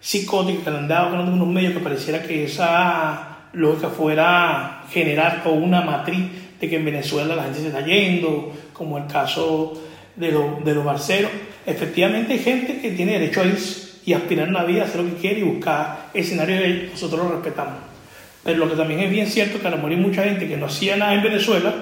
psicótica 0.00 0.64
que 0.64 0.70
le 0.70 0.78
han 0.78 0.88
dado 0.88 1.10
con 1.10 1.20
algunos 1.20 1.48
medios 1.48 1.74
que 1.74 1.80
pareciera 1.80 2.22
que 2.22 2.44
esa 2.44 3.48
lógica 3.52 3.88
fuera 3.88 4.82
generar 4.90 5.42
toda 5.42 5.56
una 5.56 5.80
matriz 5.82 6.24
de 6.60 6.68
que 6.68 6.76
en 6.76 6.84
Venezuela 6.84 7.36
la 7.36 7.44
gente 7.44 7.60
se 7.60 7.68
está 7.68 7.84
yendo, 7.84 8.52
como 8.72 8.98
el 8.98 9.06
caso 9.06 9.74
de, 10.16 10.26
de 10.64 10.74
los 10.74 10.84
barceros. 10.84 11.30
Efectivamente 11.66 12.34
hay 12.34 12.38
gente 12.38 12.80
que 12.80 12.90
tiene 12.92 13.12
derecho 13.12 13.42
a 13.42 13.46
irse 13.46 13.83
y 14.06 14.12
aspirar 14.12 14.48
a 14.48 14.50
una 14.50 14.64
vida, 14.64 14.84
hacer 14.84 15.00
lo 15.02 15.10
que 15.10 15.16
quiere 15.16 15.40
y 15.40 15.44
buscar 15.44 16.10
escenarios 16.14 16.60
de 16.60 16.88
nosotros 16.92 17.24
lo 17.24 17.32
respetamos. 17.32 17.74
Pero 18.42 18.58
lo 18.58 18.70
que 18.70 18.76
también 18.76 19.00
es 19.00 19.10
bien 19.10 19.26
cierto 19.26 19.60
que 19.60 19.66
a 19.66 19.70
lo 19.70 19.76
mejor 19.76 19.92
hay 19.92 19.96
mucha 19.96 20.24
gente 20.24 20.46
que 20.46 20.56
no 20.56 20.66
hacía 20.66 20.96
nada 20.96 21.14
en 21.14 21.22
Venezuela 21.22 21.72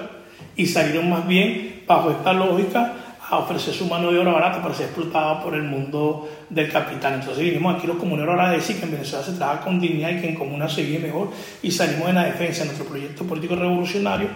y 0.55 0.65
salieron 0.65 1.09
más 1.09 1.27
bien 1.27 1.83
bajo 1.85 2.11
esta 2.11 2.31
lógica 2.31 2.93
a 3.29 3.37
ofrecer 3.39 3.73
su 3.73 3.85
mano 3.87 4.11
de 4.11 4.19
obra 4.19 4.33
barata 4.33 4.61
para 4.61 4.73
ser 4.73 4.85
explotada 4.85 5.41
por 5.43 5.55
el 5.55 5.63
mundo 5.63 6.29
del 6.49 6.71
capital. 6.71 7.15
Entonces 7.15 7.43
vinimos 7.43 7.75
aquí 7.75 7.87
los 7.87 7.97
comuneros 7.97 8.31
ahora 8.31 8.49
a 8.49 8.51
decir 8.53 8.77
que 8.77 8.85
en 8.85 8.91
Venezuela 8.91 9.25
se 9.25 9.33
trabaja 9.33 9.61
con 9.61 9.79
dignidad 9.79 10.11
y 10.11 10.21
que 10.21 10.29
en 10.29 10.35
comuna 10.35 10.69
se 10.69 10.83
vive 10.83 10.99
mejor 10.99 11.31
y 11.61 11.71
salimos 11.71 12.09
en 12.09 12.15
la 12.15 12.25
defensa 12.25 12.61
de 12.61 12.67
nuestro 12.67 12.85
proyecto 12.85 13.25
político 13.25 13.55
revolucionario 13.55 14.27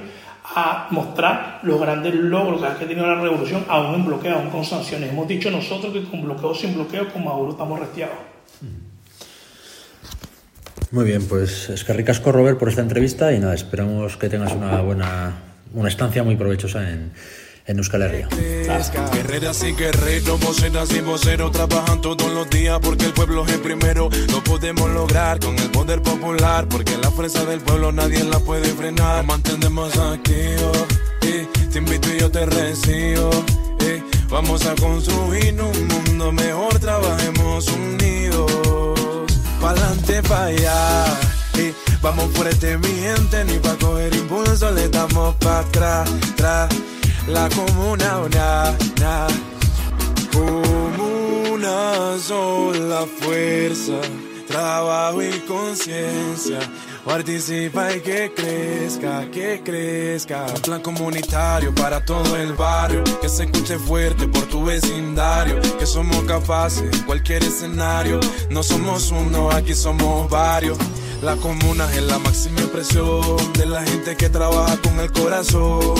a 0.55 0.87
mostrar 0.91 1.59
los 1.63 1.79
grandes 1.79 2.13
logros 2.15 2.61
que 2.61 2.83
ha 2.83 2.87
tenido 2.87 3.05
la 3.05 3.21
revolución, 3.21 3.65
aún 3.67 3.95
en 3.95 4.05
bloqueo, 4.05 4.35
aún 4.35 4.49
con 4.49 4.63
sanciones. 4.63 5.11
Hemos 5.11 5.27
dicho 5.27 5.51
nosotros 5.51 5.93
que 5.93 6.03
con 6.03 6.23
bloqueo 6.23 6.55
sin 6.55 6.73
bloqueo, 6.73 7.11
con 7.11 7.25
Maduro 7.25 7.51
estamos 7.51 7.79
restiados. 7.79 8.15
Muy 10.91 11.03
bien, 11.03 11.27
pues 11.27 11.69
es 11.69 11.83
que 11.83 11.91
ricasco 11.91 12.31
Robert 12.31 12.57
por 12.57 12.69
esta 12.69 12.81
entrevista 12.81 13.33
y 13.33 13.39
nada, 13.39 13.53
esperamos 13.53 14.15
que 14.15 14.29
tengas 14.29 14.53
una 14.53 14.79
buena, 14.81 15.33
una 15.73 15.89
estancia 15.89 16.23
muy 16.23 16.37
provechosa 16.37 16.89
en, 16.89 17.11
en 17.67 17.77
Euskal 17.77 18.01
Herria. 18.01 18.27
Guerreras 19.13 19.63
y 19.63 19.73
guerreros, 19.73 20.39
voceras 20.39 20.89
y 20.91 21.01
voceros 21.01 21.51
trabajan 21.51 22.01
todos 22.01 22.31
los 22.31 22.49
días 22.49 22.79
porque 22.81 23.05
el 23.05 23.13
pueblo 23.13 23.45
es 23.45 23.53
el 23.53 23.59
primero. 23.59 24.09
Lo 24.31 24.43
podemos 24.43 24.89
lograr 24.89 25.39
con 25.39 25.57
el 25.59 25.69
poder 25.69 26.01
popular 26.01 26.67
porque 26.67 26.97
la 26.97 27.11
fuerza 27.11 27.45
del 27.45 27.59
pueblo 27.59 27.91
nadie 27.91 28.23
la 28.23 28.39
puede 28.39 28.69
frenar. 28.69 29.25
Mantenemos 29.25 29.95
activos, 29.97 30.85
te 31.19 31.77
invito 31.77 32.13
y 32.13 32.19
yo 32.19 32.31
te 32.31 32.45
recibo. 32.45 33.29
vamos 34.29 34.65
a 34.65 34.73
construir 34.75 35.61
un 35.61 35.87
mundo 35.87 36.31
mejor, 36.31 36.79
trabajemos 36.79 37.67
unidos. 37.67 38.51
Pa'lante, 39.61 40.23
pa' 40.23 40.45
allá. 40.45 41.05
vamos 42.01 42.31
fuerte, 42.33 42.77
mi 42.77 42.87
gente, 42.87 43.43
ni 43.45 43.57
pa' 43.59 43.75
coger 43.75 44.15
impulso, 44.15 44.71
le 44.71 44.87
damos 44.87 45.35
pa' 45.35 45.59
atrás, 45.59 46.09
atrás 46.31 46.69
la 47.27 47.49
comuna, 47.49 48.19
una, 48.19 48.75
una, 48.95 49.27
como 50.33 51.53
una 51.53 52.17
sola 52.19 53.05
fuerza, 53.19 53.99
trabajo 54.47 55.21
y 55.21 55.39
conciencia. 55.41 56.59
Participa 57.07 57.95
y 57.95 58.01
que 58.01 58.33
crezca, 58.35 59.31
que 59.31 59.61
crezca. 59.63 60.45
Un 60.53 60.61
plan 60.61 60.81
comunitario 60.81 61.73
para 61.73 62.03
todo 62.03 62.35
el 62.35 62.51
barrio. 62.51 63.01
Que 63.21 63.29
se 63.29 63.45
escuche 63.45 63.79
fuerte 63.79 64.27
por 64.27 64.43
tu 64.47 64.65
vecindario. 64.65 65.61
Que 65.79 65.85
somos 65.85 66.23
capaces 66.23 66.93
en 66.93 67.03
cualquier 67.03 67.45
escenario. 67.45 68.19
No 68.49 68.61
somos 68.61 69.09
uno, 69.11 69.49
aquí 69.51 69.73
somos 69.73 70.29
varios. 70.29 70.77
La 71.21 71.37
comuna 71.37 71.89
es 71.95 72.03
la 72.03 72.19
máxima 72.19 72.59
expresión 72.59 73.53
de 73.53 73.65
la 73.65 73.83
gente 73.83 74.17
que 74.17 74.29
trabaja 74.29 74.75
con 74.81 74.99
el 74.99 75.09
corazón. 75.11 75.95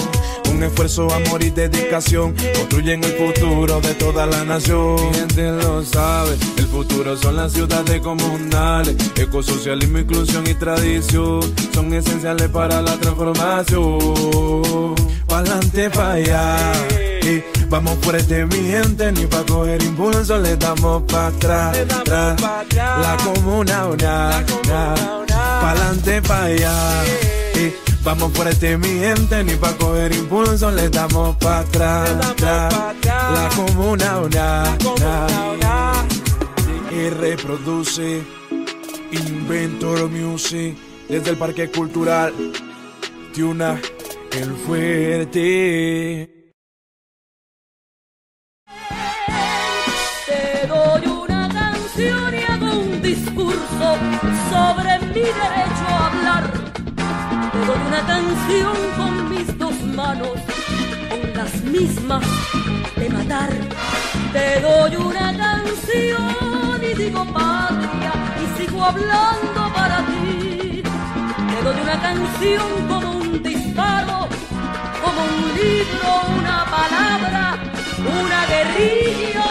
Un 0.57 0.63
esfuerzo, 0.63 1.07
amor 1.13 1.43
y 1.43 1.51
dedicación 1.51 2.33
construyen 2.55 3.03
el 3.03 3.11
futuro 3.13 3.79
de 3.79 3.93
toda 3.93 4.25
la 4.25 4.43
nación. 4.43 4.95
Mi 4.95 5.13
gente 5.13 5.51
lo 5.51 5.83
sabe, 5.83 6.35
el 6.57 6.65
futuro 6.65 7.15
son 7.15 7.35
las 7.35 7.53
ciudades 7.53 8.01
comunales. 8.01 8.95
Ecosocialismo, 9.15 9.99
inclusión 9.99 10.47
y 10.47 10.55
tradición 10.55 11.41
son 11.71 11.93
esenciales 11.93 12.49
para 12.49 12.81
la 12.81 12.97
transformación. 12.97 14.95
Pa'lante, 15.27 15.91
pa' 15.91 16.13
allá. 16.13 16.73
Vamos 17.69 17.99
fuerte, 18.01 18.47
mi 18.47 18.71
gente, 18.71 19.11
ni 19.11 19.27
pa' 19.27 19.43
coger 19.45 19.83
impulso 19.83 20.39
le 20.39 20.57
damos 20.57 21.03
pa' 21.03 21.27
atrás. 21.27 21.77
La 22.07 23.15
comuna, 23.23 23.85
una, 23.85 24.43
pa'lante, 25.61 26.19
pa' 26.23 26.45
allá. 26.45 27.03
Y 27.53 27.86
vamos 28.07 28.31
fuerte, 28.31 28.77
mi 28.77 28.87
gente, 28.87 29.43
ni 29.43 29.55
pa' 29.55 29.73
coger 29.73 30.13
impulso 30.13 30.71
le 30.71 30.87
damos 30.89 31.35
pa' 31.35 31.59
atrás. 31.59 32.09
La 33.11 33.49
comuna, 33.53 34.19
una, 34.19 34.63
y 36.89 37.09
reproduce 37.09 38.23
Inventor 39.11 40.09
Music 40.09 40.77
desde 41.09 41.31
el 41.31 41.37
Parque 41.37 41.69
Cultural 41.69 42.33
Tiuna 43.33 43.77
el 44.31 44.55
Fuerte. 44.65 46.36
Con 58.95 59.29
mis 59.29 59.57
dos 59.57 59.75
manos, 59.93 60.39
con 61.09 61.33
las 61.35 61.53
mismas 61.63 62.23
de 62.95 63.09
matar. 63.09 63.49
Te 64.31 64.61
doy 64.61 64.95
una 64.95 65.35
canción 65.35 66.81
y 66.81 66.93
digo 66.95 67.25
patria 67.33 68.13
y 68.41 68.57
sigo 68.57 68.85
hablando 68.85 69.73
para 69.75 69.97
ti. 70.05 70.81
Te 70.81 71.61
doy 71.61 71.81
una 71.81 72.01
canción 72.01 72.87
como 72.87 73.11
un 73.17 73.43
disparo, 73.43 74.29
como 75.03 75.21
un 75.23 75.43
libro, 75.61 76.09
una 76.39 76.65
palabra, 76.77 77.57
una 78.21 78.45
guerrilla, 78.45 79.46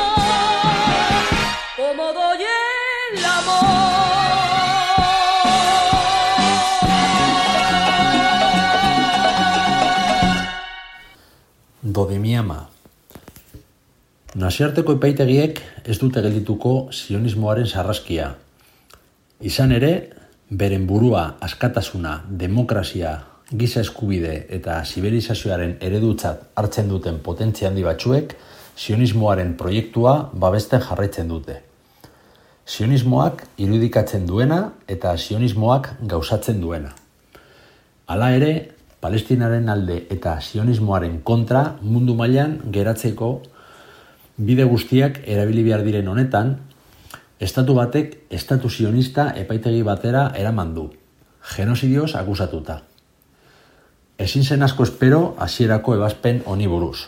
Dodemiama. 11.86 12.64
Nasiarteko 14.34 14.96
epaitegiek 14.96 15.60
ez 15.86 15.94
dute 16.00 16.18
geldituko 16.24 16.72
sionismoaren 16.90 17.68
sarraskia. 17.70 18.32
Izan 19.46 19.70
ere, 19.76 19.92
beren 20.50 20.88
burua 20.90 21.36
askatasuna, 21.46 22.16
demokrazia, 22.42 23.12
giza 23.52 23.84
eskubide 23.86 24.34
eta 24.58 24.80
siberizazioaren 24.82 25.76
eredutzat 25.88 26.42
hartzen 26.58 26.90
duten 26.90 27.20
potentzia 27.22 27.70
handi 27.70 27.86
batzuek 27.86 28.34
sionismoaren 28.74 29.54
proiektua 29.54 30.16
babesten 30.34 30.82
jarraitzen 30.82 31.30
dute. 31.30 31.60
Sionismoak 32.66 33.46
irudikatzen 33.62 34.26
duena 34.26 34.72
eta 34.90 35.14
sionismoak 35.16 35.92
gauzatzen 36.02 36.58
duena. 36.60 36.96
Hala 38.10 38.34
ere, 38.34 38.75
Palestinaren 39.06 39.68
alde 39.70 40.00
eta 40.10 40.32
sionismoaren 40.42 41.20
kontra 41.22 41.60
mundu 41.80 42.16
mailan 42.18 42.56
geratzeko 42.74 43.26
bide 44.48 44.64
guztiak 44.66 45.20
erabili 45.30 45.62
behar 45.62 45.84
diren 45.86 46.08
honetan, 46.10 46.48
estatu 47.38 47.76
batek 47.76 48.16
estatu 48.34 48.66
sionista 48.66 49.28
epaitegi 49.42 49.84
batera 49.86 50.24
eraman 50.34 50.72
du, 50.74 50.88
genozidioz 51.52 52.16
akusatuta. 52.18 52.80
Ezin 54.18 54.42
zen 54.42 54.66
asko 54.66 54.82
espero 54.88 55.20
hasierako 55.38 55.94
ebazpen 55.94 56.40
honi 56.44 56.66
buruz. 56.66 57.04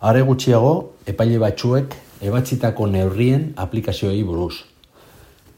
Are 0.00 0.24
gutxiago, 0.26 0.72
epaile 1.06 1.38
batzuek 1.44 1.94
ebatzitako 2.26 2.88
neurrien 2.96 3.52
aplikazioei 3.66 4.24
buruz. 4.24 4.64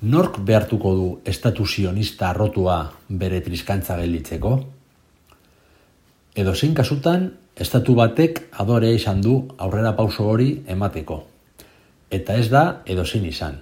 Nork 0.02 0.36
behartuko 0.44 0.94
du 1.00 1.08
estatu 1.24 1.64
sionista 1.64 2.28
arrotua 2.28 2.76
bere 3.08 3.40
triskantza 3.40 3.96
gelditzeko? 4.02 4.79
Edo 6.38 6.54
zein 6.54 6.76
kasutan, 6.78 7.32
estatu 7.58 7.96
batek 7.98 8.44
adorea 8.62 8.94
izan 8.94 9.18
du 9.20 9.48
aurrera 9.58 9.96
pauso 9.98 10.28
hori 10.30 10.62
emateko. 10.70 11.24
Eta 12.10 12.36
ez 12.38 12.46
da 12.52 12.82
edo 12.86 13.02
zein 13.04 13.26
izan. 13.26 13.58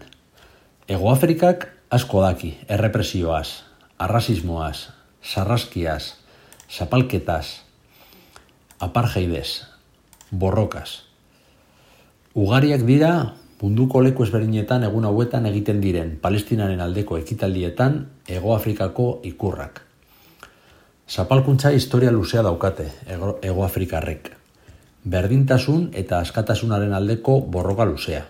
Ego 0.88 1.08
Afrikak 1.08 1.64
asko 1.88 2.20
daki, 2.20 2.52
errepresioaz, 2.68 3.64
arrasismoaz, 3.96 4.90
sarraskiaz, 5.24 6.20
zapalketaz, 6.68 7.64
apartheidez, 8.84 9.64
borrokaz. 10.30 11.08
Ugariak 12.36 12.84
dira 12.84 13.32
munduko 13.62 14.04
leku 14.04 14.28
ezberdinetan 14.28 14.84
egun 14.84 15.08
hauetan 15.08 15.48
egiten 15.48 15.80
diren 15.80 16.18
palestinaren 16.20 16.84
aldeko 16.84 17.16
ekitaldietan 17.16 18.02
Ego 18.28 18.54
Afrikako 18.54 19.12
ikurrak. 19.24 19.88
Zapalkuntza 21.09 21.70
historia 21.72 22.11
luzea 22.12 22.42
daukate 22.42 22.84
Ego 23.09 23.64
Afrikarrek. 23.64 24.26
Berdintasun 25.09 25.86
eta 25.96 26.18
askatasunaren 26.20 26.92
aldeko 26.92 27.38
borroka 27.40 27.86
luzea. 27.88 28.26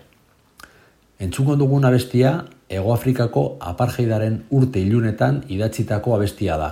Entzungo 1.19 1.57
dugun 1.59 1.83
abestia 1.83 2.45
Ego 2.69 2.93
Afrikako 2.93 3.43
apartheidaren 3.59 4.45
urte 4.55 4.79
ilunetan 4.79 5.41
idatzitako 5.49 6.15
abestia 6.15 6.55
da. 6.55 6.71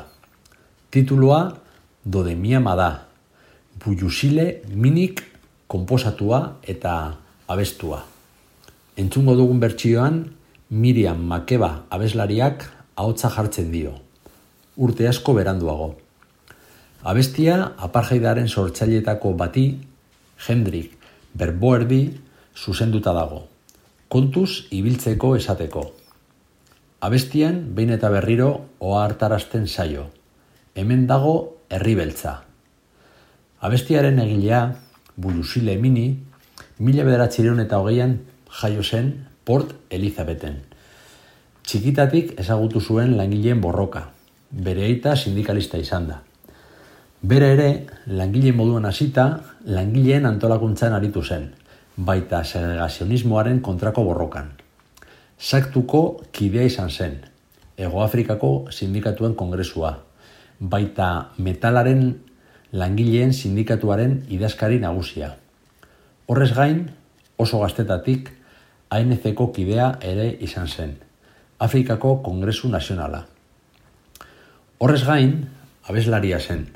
Titulua 0.90 1.42
Dodemiama 2.06 2.80
da. 2.80 2.90
Bujusile 3.84 4.62
minik 4.72 5.26
konposatua 5.68 6.62
eta 6.64 7.18
abestua. 7.52 8.06
Entzungo 8.96 9.36
dugun 9.36 9.60
bertsioan 9.60 10.24
Miriam 10.70 11.20
Makeba 11.20 11.82
abeslariak 11.92 12.64
ahotsa 12.96 13.28
jartzen 13.28 13.74
dio. 13.76 14.07
Urte 14.78 15.08
asko 15.10 15.34
beranduago. 15.34 15.96
Abestia 17.02 17.54
apartheidaren 17.82 18.46
sortzaileetako 18.48 19.32
bati 19.34 19.64
Hendrik 20.46 20.92
Berboerdi 21.34 22.02
zuzenduta 22.54 23.14
dago. 23.18 23.40
Kontuz 24.08 24.68
ibiltzeko 24.70 25.32
esateko. 25.40 25.82
Abestian 27.02 27.58
behin 27.74 27.96
eta 27.96 28.12
berriro 28.14 28.50
oa 28.78 29.00
hartarazten 29.06 29.66
saio. 29.68 30.04
Hemen 30.76 31.08
dago 31.10 31.34
herri 31.74 31.96
beltza. 31.98 32.44
Abestiaren 33.62 34.20
egilea, 34.22 34.60
Bulusile 35.18 35.80
Mini, 35.82 36.20
mila 36.78 37.08
bederatzireun 37.08 37.64
eta 37.66 37.82
hogeian 37.82 38.20
jaio 38.62 38.86
zen 38.86 39.10
Port 39.44 39.74
Elizabethen. 39.90 40.62
Txikitatik 41.66 42.36
ezagutu 42.46 42.80
zuen 42.80 43.18
langileen 43.18 43.62
borroka, 43.62 44.12
bere 44.52 44.86
aita 44.86 45.16
sindikalista 45.16 45.78
izan 45.78 46.08
da. 46.08 46.22
Bere 47.22 47.54
ere, 47.54 47.70
langile 48.08 48.54
moduan 48.54 48.86
hasita, 48.86 49.42
langileen 49.66 50.26
antolakuntzan 50.26 50.94
aritu 50.94 51.24
zen, 51.24 51.50
baita 51.98 52.44
segregazionismoaren 52.44 53.60
kontrako 53.62 54.04
borrokan. 54.06 54.52
Saktuko 55.38 56.22
kidea 56.32 56.64
izan 56.64 56.90
zen, 56.90 57.18
Ego 57.78 58.02
Afrikako 58.02 58.72
sindikatuen 58.72 59.36
kongresua, 59.36 59.92
baita 60.60 61.32
metalaren 61.38 62.16
langileen 62.72 63.34
sindikatuaren 63.34 64.24
idazkari 64.34 64.80
nagusia. 64.80 65.36
Horrez 66.28 66.52
gain, 66.56 66.88
oso 67.38 67.62
gaztetatik, 67.62 68.32
ANC-ko 68.90 69.52
kidea 69.54 69.98
ere 70.02 70.30
izan 70.42 70.68
zen, 70.68 70.96
Afrikako 71.60 72.22
Kongresu 72.24 72.70
Nazionala. 72.70 73.26
Horrez 74.78 75.08
gain, 75.08 75.32
abeslaria 75.90 76.38
zen. 76.38 76.68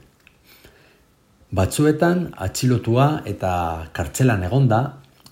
Batzuetan 1.53 2.31
atxilotua 2.33 3.21
eta 3.29 3.51
kartzelan 3.93 4.41
egonda, 4.47 4.79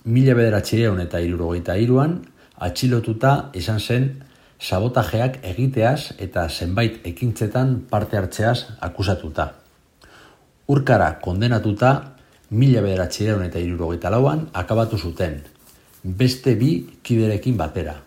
mila 0.04 0.36
bederatxireun 0.38 1.00
eta 1.02 1.18
irurogeita 1.18 1.74
iruan, 1.82 2.20
atxilotuta 2.62 3.32
izan 3.58 3.82
zen 3.82 4.08
sabotajeak 4.60 5.40
egiteaz 5.50 6.14
eta 6.22 6.46
zenbait 6.46 7.02
ekintzetan 7.10 7.74
parte 7.90 8.22
hartzeaz 8.22 8.58
akusatuta. 8.78 9.50
Urkara 10.70 11.16
kondenatuta, 11.26 11.94
mila 12.54 12.86
bederatxireun 12.86 13.48
eta 13.50 13.58
irurogeita 13.58 14.14
lauan 14.14 14.46
akabatu 14.54 14.98
zuten, 14.98 15.40
beste 16.04 16.54
bi 16.54 16.74
kiderekin 17.02 17.58
batera. 17.58 17.98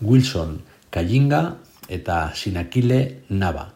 Wilson 0.00 0.62
Kajinga 0.88 1.42
eta 1.88 2.30
Sinakile 2.32 3.26
Naba. 3.28 3.74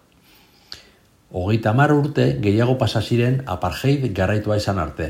Hogeita 1.32 1.72
mar 1.72 1.88
urte 1.96 2.26
gehiago 2.44 2.74
pasa 2.76 3.00
ziren 3.00 3.38
apartheid 3.48 4.02
garraitua 4.12 4.58
izan 4.60 4.76
arte. 4.78 5.06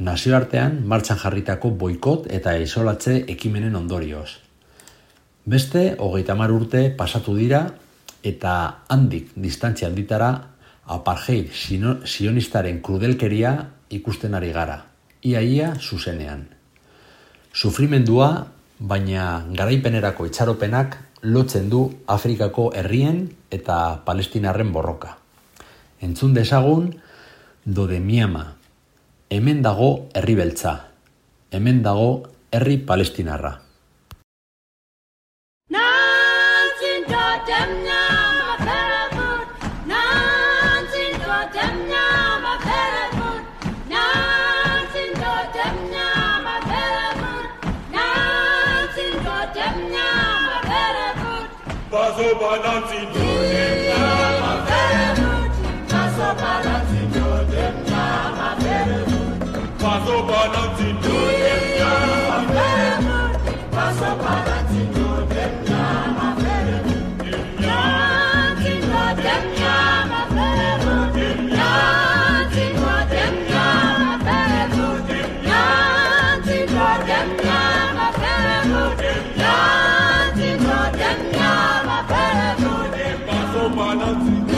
Nazioartean 0.00 0.78
martxan 0.88 1.18
jarritako 1.20 1.74
boikot 1.76 2.24
eta 2.32 2.54
isolatze 2.56 3.18
ekimenen 3.28 3.76
ondorioz. 3.76 4.30
Beste 5.44 5.82
hogeita 6.00 6.34
mar 6.40 6.54
urte 6.54 6.88
pasatu 6.96 7.34
dira 7.36 7.60
eta 8.24 8.52
handik 8.88 9.34
distantzia 9.36 9.90
handitara 9.90 10.30
apartheid 10.96 11.52
sionistaren 11.52 12.80
krudelkeria 12.80 13.52
ikusten 13.90 14.34
ari 14.40 14.54
gara. 14.56 14.78
Iaia 15.20 15.74
zuzenean. 15.76 16.46
Sufrimendua, 17.52 18.46
baina 18.80 19.44
garaipenerako 19.52 20.30
itxaropenak 20.32 20.96
lotzen 21.28 21.68
du 21.68 21.84
Afrikako 22.06 22.70
herrien 22.72 23.22
eta 23.50 24.00
Palestinarren 24.08 24.72
borroka. 24.72 25.25
Entzun 26.00 26.34
desagun 26.34 27.00
do 27.64 27.86
de 27.86 28.00
miama. 28.00 28.56
Hemen 29.30 29.62
dago 29.62 30.08
herri 30.14 30.34
beltza. 30.34 30.88
Hemen 31.50 31.82
dago 31.82 32.22
herri 32.52 32.78
palestinarra. 32.78 33.60
Nantzintotemnya 35.72 38.02
maferetur. 38.44 39.40
Nantzintotemnya 39.88 42.06
maferetur. 42.44 43.40
Paso 83.76 84.55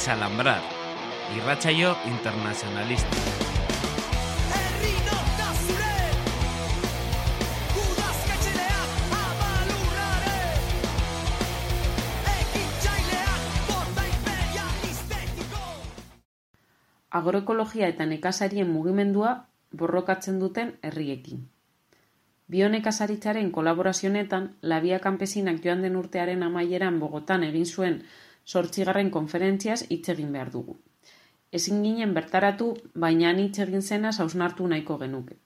desalambrar, 0.00 0.62
irratsaio 1.36 1.94
internacionalista. 2.08 3.16
agroekologia 17.10 17.88
eta 17.88 18.06
nekazarien 18.06 18.70
mugimendua 18.70 19.34
borrokatzen 19.76 20.40
duten 20.40 20.78
herriekin. 20.82 21.44
Bionekazaritzaren 22.48 23.52
kolaborazionetan, 23.52 24.54
labia 24.62 24.98
kanpesinak 24.98 25.60
joan 25.64 25.82
den 25.82 25.96
urtearen 25.96 26.42
amaieran 26.42 27.00
Bogotan 27.00 27.44
egin 27.44 27.66
zuen 27.66 28.02
sortzigarren 28.46 29.10
konferentziaz 29.10 29.84
hitz 29.88 30.08
egin 30.08 30.32
behar 30.32 30.50
dugu. 30.50 30.76
Ezin 31.52 31.82
ginen 31.82 32.14
bertaratu, 32.14 32.74
baina 32.94 33.32
hitz 33.32 33.58
egin 33.58 33.82
zena 33.82 34.10
hausnartu 34.24 34.66
nahiko 34.68 34.98
genuke. 34.98 35.36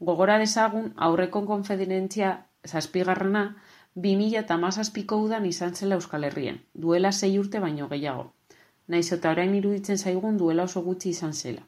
Gogora 0.00 0.38
dezagun, 0.38 0.92
aurreko 0.96 1.44
konfederentzia 1.46 2.34
zazpigarrena, 2.66 3.56
2000 3.94 4.38
eta 4.38 5.16
udan 5.16 5.46
izan 5.46 5.74
zela 5.74 5.94
Euskal 5.94 6.24
Herrien, 6.24 6.60
duela 6.74 7.12
sei 7.12 7.38
urte 7.38 7.58
baino 7.58 7.88
gehiago. 7.88 8.32
Naiz 8.86 9.12
eta 9.12 9.30
orain 9.30 9.54
iruditzen 9.54 9.98
zaigun 9.98 10.36
duela 10.38 10.64
oso 10.64 10.82
gutxi 10.82 11.10
izan 11.10 11.32
zela. 11.32 11.62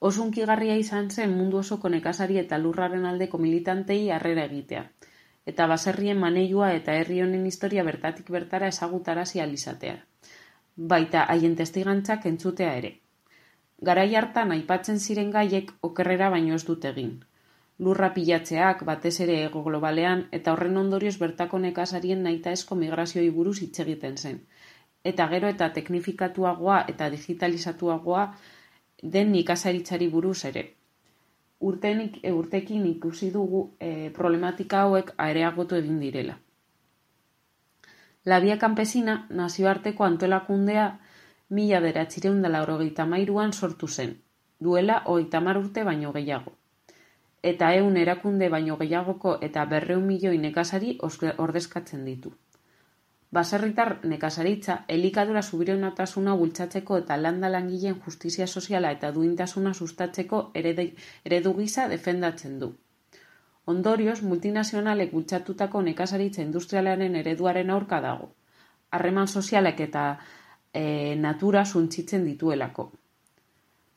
Osunkigarria 0.00 0.76
izan 0.76 1.10
zen 1.10 1.36
mundu 1.38 1.58
osoko 1.58 1.88
nekazari 1.88 2.38
eta 2.38 2.58
lurraren 2.58 3.04
aldeko 3.06 3.38
militantei 3.38 4.10
harrera 4.10 4.44
egitea. 4.44 4.82
Eta 5.50 5.66
baserrien 5.66 6.18
maneiua 6.22 6.72
eta 6.78 6.94
herri 6.98 7.20
honen 7.22 7.46
historia 7.50 7.82
bertatik 7.88 8.30
bertara 8.30 8.68
ezagutarazi 8.74 9.40
alizatea. 9.40 9.96
Baita 10.92 11.24
haien 11.34 11.56
testigantzak 11.56 12.26
entzutea 12.30 12.74
ere. 12.80 12.92
Garai 13.88 14.14
hartan 14.14 14.52
aipatzen 14.54 15.00
ziren 15.00 15.30
gaiek 15.34 15.72
okerrera 15.88 16.28
baino 16.30 16.54
ez 16.54 16.64
dut 16.68 16.84
egin. 16.90 17.12
Lurra 17.82 18.12
pilatzeak 18.14 18.84
batez 18.90 19.14
ere 19.24 19.38
ego 19.44 19.62
globalean 19.66 20.22
eta 20.38 20.52
horren 20.52 20.76
ondorioz 20.84 21.16
bertako 21.22 21.58
nekazarien 21.64 22.22
nahitaezko 22.26 22.78
migrazioi 22.82 23.30
buruz 23.38 23.56
hitz 23.64 23.78
egiten 23.84 24.16
zen. 24.16 24.38
Eta 25.12 25.26
gero 25.32 25.50
eta 25.54 25.68
teknifikatuagoa 25.78 26.84
eta 26.94 27.10
digitalizatuagoa 27.16 28.26
den 29.16 29.32
nikazaritzari 29.32 30.08
buruz 30.08 30.44
ere. 30.52 30.62
Urtenik, 31.68 32.18
e, 32.22 32.32
urtekin 32.32 32.86
ikusi 32.86 33.30
dugu 33.30 33.60
e, 33.78 34.10
problematika 34.16 34.80
hauek 34.86 35.12
areagotu 35.26 35.78
egin 35.78 36.00
direla. 36.02 36.34
Labia 38.24 38.56
Campesina 38.58 39.14
nazioarteko 39.30 40.04
antolakundea 40.04 40.86
mila 41.58 41.80
beratzireun 41.84 42.42
dela 42.42 42.62
orogeita 42.66 43.06
mairuan 43.06 43.52
sortu 43.52 43.88
zen, 43.88 44.16
duela 44.60 45.02
hogeita 45.06 45.40
urte 45.62 45.84
baino 45.84 46.12
gehiago. 46.12 46.52
Eta 47.42 47.72
eun 47.74 47.96
erakunde 47.96 48.48
baino 48.48 48.76
gehiagoko 48.76 49.38
eta 49.48 49.64
berreun 49.64 50.06
milioi 50.06 50.38
nekazari 50.38 50.98
ordezkatzen 51.02 52.04
ditu. 52.04 52.32
Baserritar 53.32 53.90
nekazaritza 54.04 54.74
elikadura 54.94 55.40
subironatasuna 55.42 56.34
bultzatzeko 56.40 56.98
eta 57.00 57.16
landa 57.16 57.48
langileen 57.54 57.94
justizia 58.06 58.46
soziala 58.46 58.90
eta 58.96 59.10
duintasuna 59.14 59.72
sustatzeko 59.72 60.40
eredu 60.60 61.54
gisa 61.60 61.86
defendatzen 61.88 62.58
du. 62.60 62.68
Ondorioz, 63.72 64.18
multinazionalek 64.22 65.12
bultzatutako 65.16 65.82
nekazaritza 65.88 66.42
industrialaren 66.42 67.16
ereduaren 67.22 67.70
aurka 67.70 68.02
dago. 68.04 68.28
Harreman 68.90 69.28
sozialek 69.28 69.80
eta 69.80 70.04
e, 70.74 71.16
natura 71.16 71.64
suntzitzen 71.64 72.28
dituelako. 72.28 72.90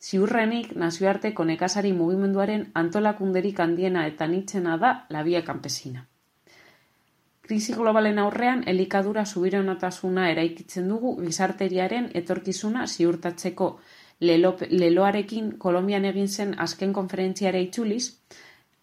Ziurrenik, 0.06 0.76
nazioarteko 0.80 1.44
nekazari 1.52 1.92
mugimenduaren 2.00 2.68
antolakunderik 2.86 3.60
handiena 3.60 4.08
eta 4.08 4.28
nitzena 4.28 4.78
da 4.78 4.98
labia 5.10 5.44
kanpesina. 5.44 6.06
Krisi 7.46 7.76
globalen 7.78 8.18
aurrean 8.18 8.64
elikadura 8.72 9.22
subironatasuna 9.26 10.30
eraikitzen 10.32 10.88
dugu 10.90 11.12
gizarteriaren 11.20 12.08
etorkizuna 12.22 12.88
ziurtatzeko 12.88 13.68
lelo, 14.26 14.56
leloarekin 14.70 15.52
Kolombian 15.62 16.06
egin 16.10 16.28
zen 16.28 16.56
azken 16.66 16.94
konferentziare 16.94 17.62
itzuliz, 17.62 18.18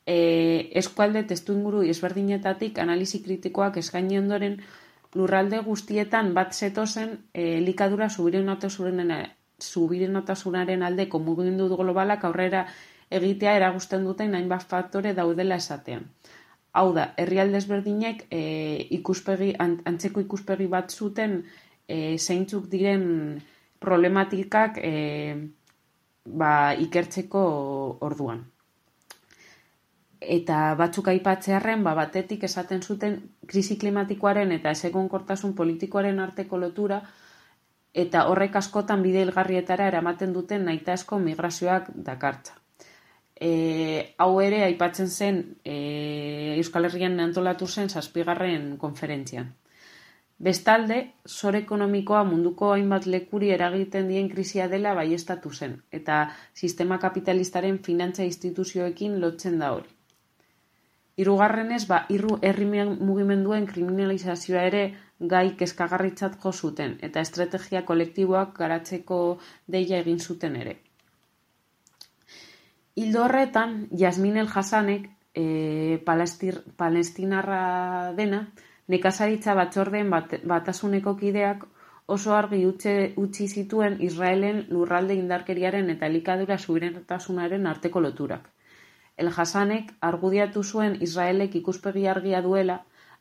e, 0.07 0.71
eskualde 0.79 1.25
testu 1.33 1.53
inguru 1.59 1.83
ezberdinetatik 1.95 2.79
analizi 2.79 3.23
kritikoak 3.25 3.77
eskaini 3.83 4.19
ondoren 4.19 4.57
lurralde 5.15 5.59
guztietan 5.67 6.35
bat 6.35 6.55
zetozen 6.55 7.19
e, 7.35 7.59
elikadura 7.59 8.09
subironatasunaren 8.13 10.83
aldeko 10.83 11.19
mugimendu 11.19 11.77
globalak 11.77 12.25
aurrera 12.31 12.67
egitea 13.11 13.57
eragusten 13.59 14.05
duten 14.09 14.35
hainbat 14.35 14.63
faktore 14.69 15.15
daudela 15.19 15.55
esatean. 15.61 16.05
Hau 16.73 16.93
da, 16.97 17.11
herrialde 17.21 17.59
ezberdinek 17.61 18.23
e, 18.33 18.43
ikuspegi, 18.97 19.51
antzeko 19.61 20.23
ikuspegi 20.25 20.69
bat 20.73 20.93
zuten 20.93 21.43
e, 21.87 22.17
zeintzuk 22.17 22.71
diren 22.73 23.03
problematikak 23.83 24.79
e, 24.81 24.93
ba, 26.25 26.53
ikertzeko 26.87 27.43
orduan. 28.09 28.41
Eta 30.23 30.63
batzuk 30.79 31.13
aipatzearen, 31.13 31.85
ba, 31.85 31.93
batetik 31.99 32.49
esaten 32.49 32.81
zuten 32.81 33.21
krisi 33.53 33.77
klimatikoaren 33.77 34.57
eta 34.57 34.73
kortasun 35.11 35.55
politikoaren 35.55 36.21
arteko 36.21 36.57
lotura, 36.57 37.03
eta 37.93 38.27
horrek 38.29 38.57
askotan 38.57 39.03
bide 39.03 39.21
ilgarrietara 39.21 39.93
eramaten 39.93 40.33
duten 40.33 40.65
nahitaezko 40.65 41.19
migrazioak 41.19 41.93
dakartza 41.95 42.62
e, 43.43 44.15
hau 44.23 44.37
ere 44.41 44.63
aipatzen 44.69 45.09
zen 45.11 45.41
e, 45.65 45.77
Euskal 46.61 46.87
Herrian 46.89 47.19
antolatu 47.25 47.67
zen 47.67 47.91
zazpigarren 47.91 48.77
konferentzian. 48.79 49.51
Bestalde, 50.43 50.99
zor 51.29 51.57
ekonomikoa 51.59 52.23
munduko 52.27 52.73
hainbat 52.75 53.07
lekuri 53.15 53.51
eragiten 53.55 54.09
dien 54.11 54.29
krisia 54.31 54.69
dela 54.71 54.95
baiestatu 54.99 55.53
zen, 55.55 55.77
eta 55.99 56.23
sistema 56.55 56.99
kapitalistaren 57.05 57.79
finantza 57.89 58.27
instituzioekin 58.27 59.21
lotzen 59.23 59.59
da 59.63 59.71
hori. 59.77 59.91
Hirugarrenez, 61.23 61.83
ba, 61.87 62.01
irru 62.11 62.39
herri 62.43 62.67
mugimenduen 62.67 63.69
kriminalizazioa 63.71 64.63
ere 64.71 64.85
gai 65.35 65.45
kezkagarritzat 65.61 66.39
jo 66.43 66.53
zuten, 66.53 66.97
eta 67.09 67.21
estrategia 67.21 67.85
kolektiboak 67.91 68.57
garatzeko 68.59 69.21
deia 69.77 70.01
egin 70.01 70.19
zuten 70.19 70.57
ere. 70.65 70.79
Hildo 72.95 73.25
horretan, 73.25 73.89
Jasmin 73.99 74.37
El 74.37 74.49
Hasanek, 74.55 75.09
e, 75.35 75.99
palestinarra 76.77 78.13
dena, 78.19 78.41
nekazaritza 78.95 79.55
batzordeen 79.57 80.11
bat, 80.13 80.35
batasuneko 80.45 81.15
kideak 81.17 81.65
oso 82.17 82.35
argi 82.37 82.61
utzi 82.67 83.47
zituen 83.49 83.97
Israelen 84.09 84.67
lurralde 84.69 85.17
indarkeriaren 85.17 85.89
eta 85.95 86.11
elikadura 86.13 86.59
subirentasunaren 86.59 87.67
arteko 87.73 88.05
loturak. 88.05 88.51
El 89.17 89.33
Hasanek 89.37 89.95
argudiatu 90.13 90.63
zuen 90.63 90.99
Israelek 91.09 91.57
ikuspegi 91.63 92.07
argia 92.17 92.43
duela, 92.43 92.79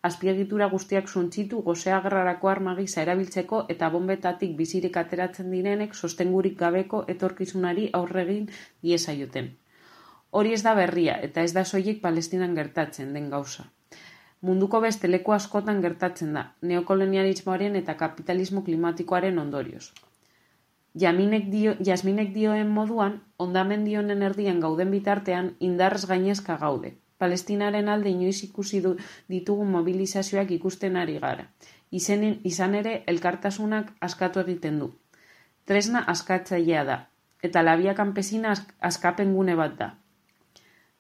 azpiegitura 0.09 0.67
guztiak 0.75 1.07
suntzitu 1.07 1.61
gozea 1.61 2.01
gerrarako 2.01 2.51
armagisa 2.57 3.03
erabiltzeko 3.07 3.63
eta 3.69 3.89
bombetatik 3.95 4.55
bizirik 4.61 5.01
ateratzen 5.05 5.51
direnek 5.55 5.95
sostengurik 5.95 6.59
gabeko 6.65 7.03
etorkizunari 7.15 7.89
aurregin 8.01 8.47
diezaioten. 8.81 9.51
Hori 10.31 10.53
ez 10.55 10.61
da 10.63 10.73
berria 10.75 11.17
eta 11.27 11.43
ez 11.43 11.51
da 11.53 11.65
soilik 11.65 11.99
Palestinan 12.01 12.55
gertatzen 12.55 13.11
den 13.13 13.29
gauza. 13.29 13.65
Munduko 14.41 14.79
beste 14.81 15.09
leku 15.09 15.33
askotan 15.35 15.81
gertatzen 15.83 16.31
da, 16.33 16.45
neokolonialismoaren 16.69 17.75
eta 17.79 17.97
kapitalismo 17.99 18.63
klimatikoaren 18.63 19.37
ondorioz. 19.37 19.91
Jaminek 21.03 21.45
dio, 21.51 21.75
jasminek 21.87 22.33
dioen 22.33 22.71
moduan, 22.77 23.19
ondamen 23.37 23.85
dionen 23.85 24.23
erdian 24.27 24.59
gauden 24.63 24.89
bitartean, 24.91 25.53
indarrez 25.59 26.05
gainezka 26.07 26.57
gaude. 26.63 26.95
Palestinaren 27.21 27.87
alde 27.91 28.09
inoiz 28.09 28.41
ikusi 28.47 28.81
du, 28.81 28.95
ditugu 29.29 29.67
mobilizazioak 29.75 30.51
ikusten 30.57 30.97
ari 30.97 31.19
gara. 31.19 31.45
Izenen, 31.91 32.39
izan 32.43 32.75
ere, 32.75 33.03
elkartasunak 33.13 33.93
askatu 33.99 34.41
egiten 34.41 34.79
du. 34.79 34.89
Tresna 35.65 36.01
askatzailea 36.15 36.83
da, 36.87 37.01
eta 37.43 37.63
labia 37.63 37.93
kanpesina 37.95 38.55
askapen 38.91 39.35
gune 39.35 39.55
bat 39.59 39.77
da. 39.77 39.95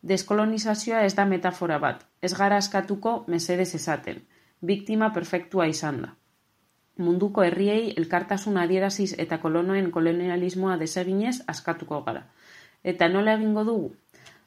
Deskolonizazioa 0.01 1.03
ez 1.05 1.13
da 1.13 1.27
metafora 1.29 1.77
bat, 1.77 1.99
ez 2.25 2.33
gara 2.33 2.57
askatuko 2.57 3.11
mesedez 3.27 3.75
esaten, 3.77 4.23
biktima 4.61 5.11
perfektua 5.13 5.67
izan 5.69 5.99
da. 6.01 6.15
Munduko 6.97 7.43
herriei 7.45 7.93
elkartasun 8.01 8.57
adieraziz 8.57 9.13
eta 9.23 9.37
kolonoen 9.43 9.91
kolonialismoa 9.91 10.77
deseginez 10.81 11.35
askatuko 11.53 12.01
gara. 12.07 12.23
Eta 12.83 13.07
nola 13.09 13.35
egingo 13.37 13.63
dugu? 13.67 13.91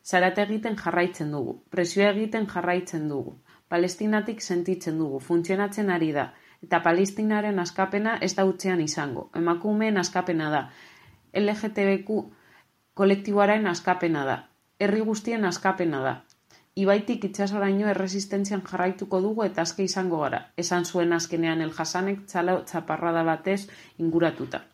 Zarate 0.04 0.42
egiten 0.42 0.74
jarraitzen 0.76 1.30
dugu, 1.32 1.54
presioa 1.70 2.10
egiten 2.10 2.48
jarraitzen 2.50 3.06
dugu, 3.08 3.36
palestinatik 3.68 4.42
sentitzen 4.42 4.98
dugu, 4.98 5.20
funtzionatzen 5.20 5.90
ari 5.90 6.10
da, 6.12 6.32
eta 6.66 6.80
palestinaren 6.82 7.62
askapena 7.62 8.16
ez 8.20 8.34
da 8.34 8.44
utzean 8.44 8.82
izango, 8.82 9.28
emakumeen 9.40 10.02
askapena 10.02 10.50
da, 10.50 10.64
LGTBQ 11.40 12.18
kolektiboaren 12.94 13.66
askapena 13.70 14.24
da, 14.28 14.36
herri 14.78 15.00
guztien 15.00 15.44
askapena 15.44 16.02
da. 16.04 16.14
Ibaitik 16.74 17.24
itxasoraino 17.28 17.86
erresistentzian 17.86 18.62
jarraituko 18.66 19.20
dugu 19.22 19.44
eta 19.46 19.62
azke 19.62 19.84
izango 19.86 20.18
gara, 20.24 20.40
esan 20.56 20.84
zuen 20.84 21.12
azkenean 21.12 21.60
el 21.62 21.70
jasanek 21.72 22.24
txalo 22.26 22.62
txaparrada 22.66 23.22
batez 23.22 23.60
inguratuta. 23.98 24.64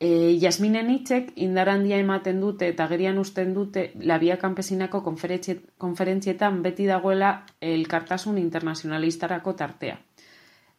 E, 0.00 0.38
Jasminen 0.42 0.90
hitzek 0.90 1.30
indarandia 1.44 1.96
ematen 1.98 2.40
dute 2.42 2.68
eta 2.72 2.86
gerian 2.90 3.16
usten 3.18 3.54
dute 3.54 3.88
labia 4.10 4.36
kanpesinako 4.38 5.00
konferentzietan 5.06 6.60
beti 6.62 6.86
dagoela 6.86 7.32
elkartasun 7.60 8.38
internazionalistarako 8.38 9.54
tartea. 9.62 9.98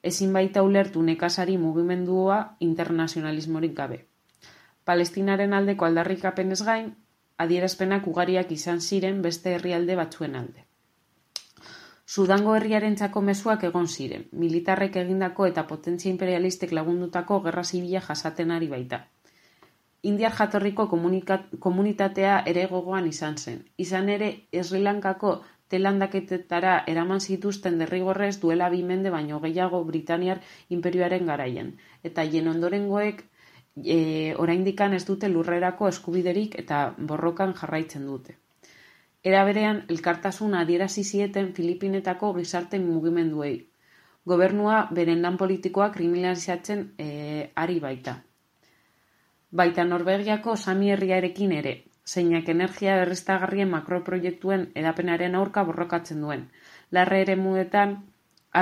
Ezin 0.03 0.31
baita 0.31 0.63
ulertu 0.63 1.03
nekasari 1.03 1.57
mugimendua 1.57 2.55
internazionalismorik 2.59 3.75
gabe. 3.75 4.05
Palestinaren 4.87 5.53
aldeko 5.53 5.85
aldarrikapenez 5.85 6.61
gain, 6.63 6.95
adierazpenak 7.45 8.07
ugariak 8.11 8.51
izan 8.55 8.81
ziren 8.81 9.21
beste 9.25 9.55
herrialde 9.55 9.95
batzuen 9.99 10.35
alde. 10.39 10.65
Sudango 12.09 12.55
herriarentzako 12.57 13.21
mezuak 13.21 13.63
egon 13.67 13.87
ziren, 13.87 14.25
militarrek 14.43 14.95
egindako 15.03 15.45
eta 15.45 15.63
potentzia 15.71 16.09
imperialistek 16.11 16.71
lagundutako 16.73 17.37
gerra 17.45 17.63
zibila 17.63 18.01
jasaten 18.07 18.51
ari 18.55 18.69
baita. 18.71 19.03
Indiar 20.09 20.33
jatorriko 20.39 20.87
komunitatea 20.89 22.35
ere 22.53 22.65
gogoan 22.71 23.07
izan 23.07 23.37
zen. 23.37 23.63
Izan 23.85 24.09
ere, 24.09 24.29
Sri 24.63 24.81
Lankako 24.81 25.33
telandaketetara 25.69 26.75
eraman 26.93 27.19
zituzten 27.21 27.77
derrigorrez 27.83 28.39
duela 28.41 28.69
bimende 28.73 29.11
baino 29.13 29.39
gehiago 29.43 29.83
Britaniar 29.91 30.41
imperioaren 30.77 31.29
garaien. 31.29 31.75
Eta 32.03 32.25
hien 32.25 32.47
ondorengoek 32.47 33.21
e, 33.85 34.35
oraindikan 34.37 34.93
ez 34.93 35.05
dute 35.05 35.29
lurrerako 35.29 35.87
eskubiderik 35.87 36.55
eta 36.59 36.93
borrokan 36.97 37.53
jarraitzen 37.53 38.05
dute. 38.05 38.37
Era 39.23 39.43
berean, 39.43 39.83
elkartasun 39.89 40.55
adierazi 40.55 41.03
zieten 41.03 41.53
Filipinetako 41.53 42.33
gizarte 42.37 42.79
mugimenduei. 42.79 43.55
Gobernua 44.25 44.87
beren 44.95 45.21
lan 45.21 45.37
politikoa 45.37 45.91
kriminalizatzen 45.91 46.93
e, 46.97 47.51
ari 47.55 47.79
baita. 47.79 48.15
Baita 49.51 49.83
Norvegiako 49.83 50.55
Sami 50.55 50.91
herriarekin 50.93 51.51
ere, 51.51 51.73
zeinak 52.05 52.49
energia 52.53 52.95
berriztagarrien 53.01 53.69
makroproiektuen 53.69 54.67
edapenaren 54.75 55.35
aurka 55.35 55.63
borrokatzen 55.63 56.21
duen. 56.21 56.47
Larre 56.91 57.21
ere 57.25 57.35
muetan, 57.35 57.95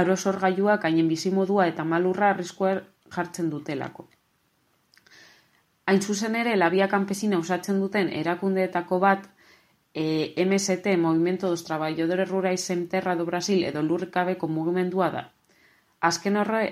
arosorgailuak 0.02 0.86
haien 0.90 1.08
bizimodua 1.08 1.68
eta 1.74 1.84
malurra 1.84 2.32
arriskua 2.34 2.78
jartzen 3.16 3.50
dutelako. 3.50 4.08
Hain 5.88 6.02
zuzen 6.04 6.34
ere, 6.36 6.54
labia 6.58 6.90
kanpesina 6.92 7.38
usatzen 7.40 7.78
duten 7.80 8.10
erakundeetako 8.22 8.98
bat, 9.00 9.22
e, 9.94 10.34
MST, 10.44 10.98
Movimento 11.04 11.48
dos 11.48 11.64
Traballadores 11.64 12.28
Rurais 12.30 12.70
en 12.76 12.90
Terra 12.90 13.16
do 13.16 13.26
Brasil, 13.26 13.64
edo 13.64 13.82
lurrikabeko 13.82 14.50
mugimendua 14.52 15.08
da. 15.14 15.22
Azken 16.10 16.36
horre 16.42 16.64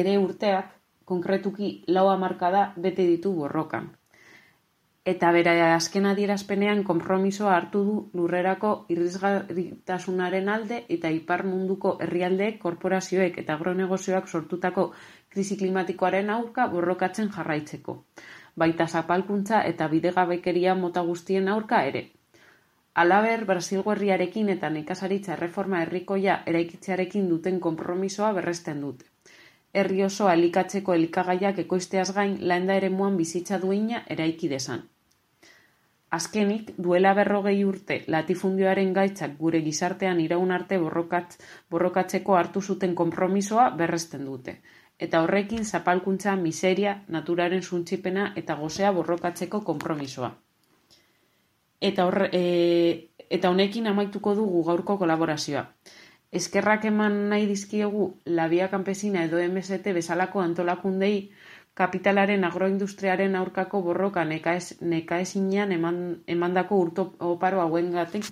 ere 0.00 0.16
urteak, 0.18 0.72
konkretuki 1.04 1.68
lau 1.86 2.08
markada 2.18 2.72
bete 2.76 3.06
ditu 3.06 3.32
borrokan. 3.36 3.92
Eta 5.12 5.30
bera 5.32 5.54
azken 5.76 6.10
adierazpenean 6.10 6.82
konpromisoa 6.90 7.54
hartu 7.56 7.84
du 7.84 7.94
lurrerako 8.18 8.72
irrizgarritasunaren 8.92 10.50
alde 10.56 10.82
eta 10.88 11.14
ipar 11.14 11.46
munduko 11.46 11.94
herrialdeek, 12.02 12.58
korporazioek 12.58 13.38
eta 13.38 13.54
agronegozioak 13.54 14.28
sortutako 14.28 14.90
krisi 15.30 15.56
klimatikoaren 15.62 16.28
aurka 16.40 16.66
borrokatzen 16.74 17.30
jarraitzeko 17.38 17.96
baita 18.58 18.86
zapalkuntza 18.86 19.62
eta 19.70 19.86
bidegabekeria 19.92 20.74
mota 20.74 21.02
guztien 21.08 21.48
aurka 21.48 21.82
ere. 21.90 22.08
Alaber, 23.02 23.44
Brasilgo 23.46 23.92
herriarekin 23.92 24.48
eta 24.54 24.70
nekazaritza 24.74 25.34
erreforma 25.36 25.82
herrikoia 25.84 26.40
eraikitzearekin 26.52 27.28
duten 27.32 27.60
konpromisoa 27.66 28.32
berresten 28.38 28.80
dute. 28.86 29.06
Herri 29.72 30.02
oso 30.06 30.30
elikatzeko 30.32 30.94
elikagaiak 30.94 31.60
ekoizteaz 31.64 32.08
gain 32.16 32.38
landa 32.52 32.78
ere 32.80 32.88
muan 32.90 33.16
bizitza 33.20 33.60
duina 33.64 34.02
eraiki 34.16 34.50
desan. 34.54 34.82
Azkenik, 36.18 36.72
duela 36.88 37.12
berrogei 37.14 37.62
urte 37.68 38.00
latifundioaren 38.14 38.92
gaitzak 38.96 39.36
gure 39.38 39.60
gizartean 39.62 40.20
iraun 40.24 40.50
arte 40.58 40.78
borrokatz, 40.82 41.36
borrokatzeko 41.70 42.36
hartu 42.40 42.62
zuten 42.72 42.94
konpromisoa 43.02 43.70
berresten 43.82 44.24
dute 44.32 44.58
eta 44.98 45.22
horrekin 45.22 45.64
zapalkuntza, 45.64 46.34
miseria, 46.36 47.02
naturaren 47.08 47.62
suntzipena 47.62 48.32
eta 48.36 48.56
gozea 48.58 48.90
borrokatzeko 48.92 49.60
konpromisoa. 49.64 50.32
Eta, 51.80 52.06
horre, 52.06 52.30
e, 52.32 53.08
eta 53.30 53.50
honekin 53.50 53.86
amaituko 53.86 54.34
dugu 54.34 54.64
gaurko 54.66 54.98
kolaborazioa. 54.98 55.68
Eskerrak 56.38 56.84
eman 56.90 57.28
nahi 57.30 57.46
dizkiegu 57.48 58.08
labia 58.26 58.68
kanpesina 58.68 59.22
edo 59.24 59.38
MST 59.44 59.94
bezalako 59.96 60.42
antolakundei 60.42 61.30
kapitalaren 61.78 62.44
agroindustriaren 62.44 63.36
aurkako 63.38 63.80
borroka 63.86 64.24
nekaezinean 64.24 65.72
eman, 65.72 66.00
emandako 66.26 66.80
urto 66.86 67.06
oparo 67.32 67.62
hauen 67.62 67.92
gatik 67.94 68.26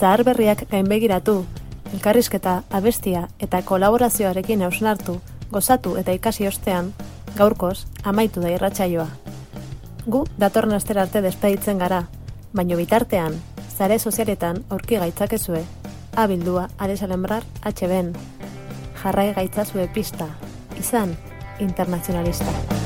zaharberriak 0.00 0.64
gainbegiratu, 0.70 1.42
elkarrizketa, 1.92 2.62
abestia 2.70 3.26
eta 3.40 3.60
kolaborazioarekin 3.62 4.62
hausnartu, 4.64 5.18
gozatu 5.52 5.96
eta 6.00 6.14
ikasi 6.16 6.46
ostean, 6.48 6.94
gaurkoz 7.36 7.84
amaitu 8.04 8.40
da 8.40 8.54
irratsaioa. 8.54 9.06
Gu 10.06 10.24
datorren 10.40 10.72
astera 10.78 11.04
arte 11.04 11.20
despeditzen 11.20 11.78
gara, 11.84 12.04
baino 12.56 12.80
bitartean, 12.80 13.36
zare 13.76 13.98
sozialetan 13.98 14.64
aurki 14.70 14.96
gaitzakezue, 15.04 15.64
abildua 16.16 16.68
aresalembrar 16.78 17.44
HBN. 17.60 18.14
Jarrai 19.02 19.32
gaitzazue 19.36 19.88
pista, 19.92 20.32
izan, 20.80 21.16
internazionalista. 21.60 22.79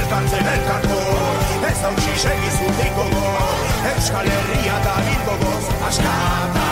bertan 0.00 0.46
elkarko 0.54 1.00
Ez 1.70 1.78
hau 1.84 1.92
xisek 2.00 2.48
izutik 2.48 2.96
gogo 2.96 3.36
Euskal 3.92 4.32
Herria 4.32 4.80
da 4.88 4.96
bilbogoz 5.06 5.70
Askata. 5.90 6.69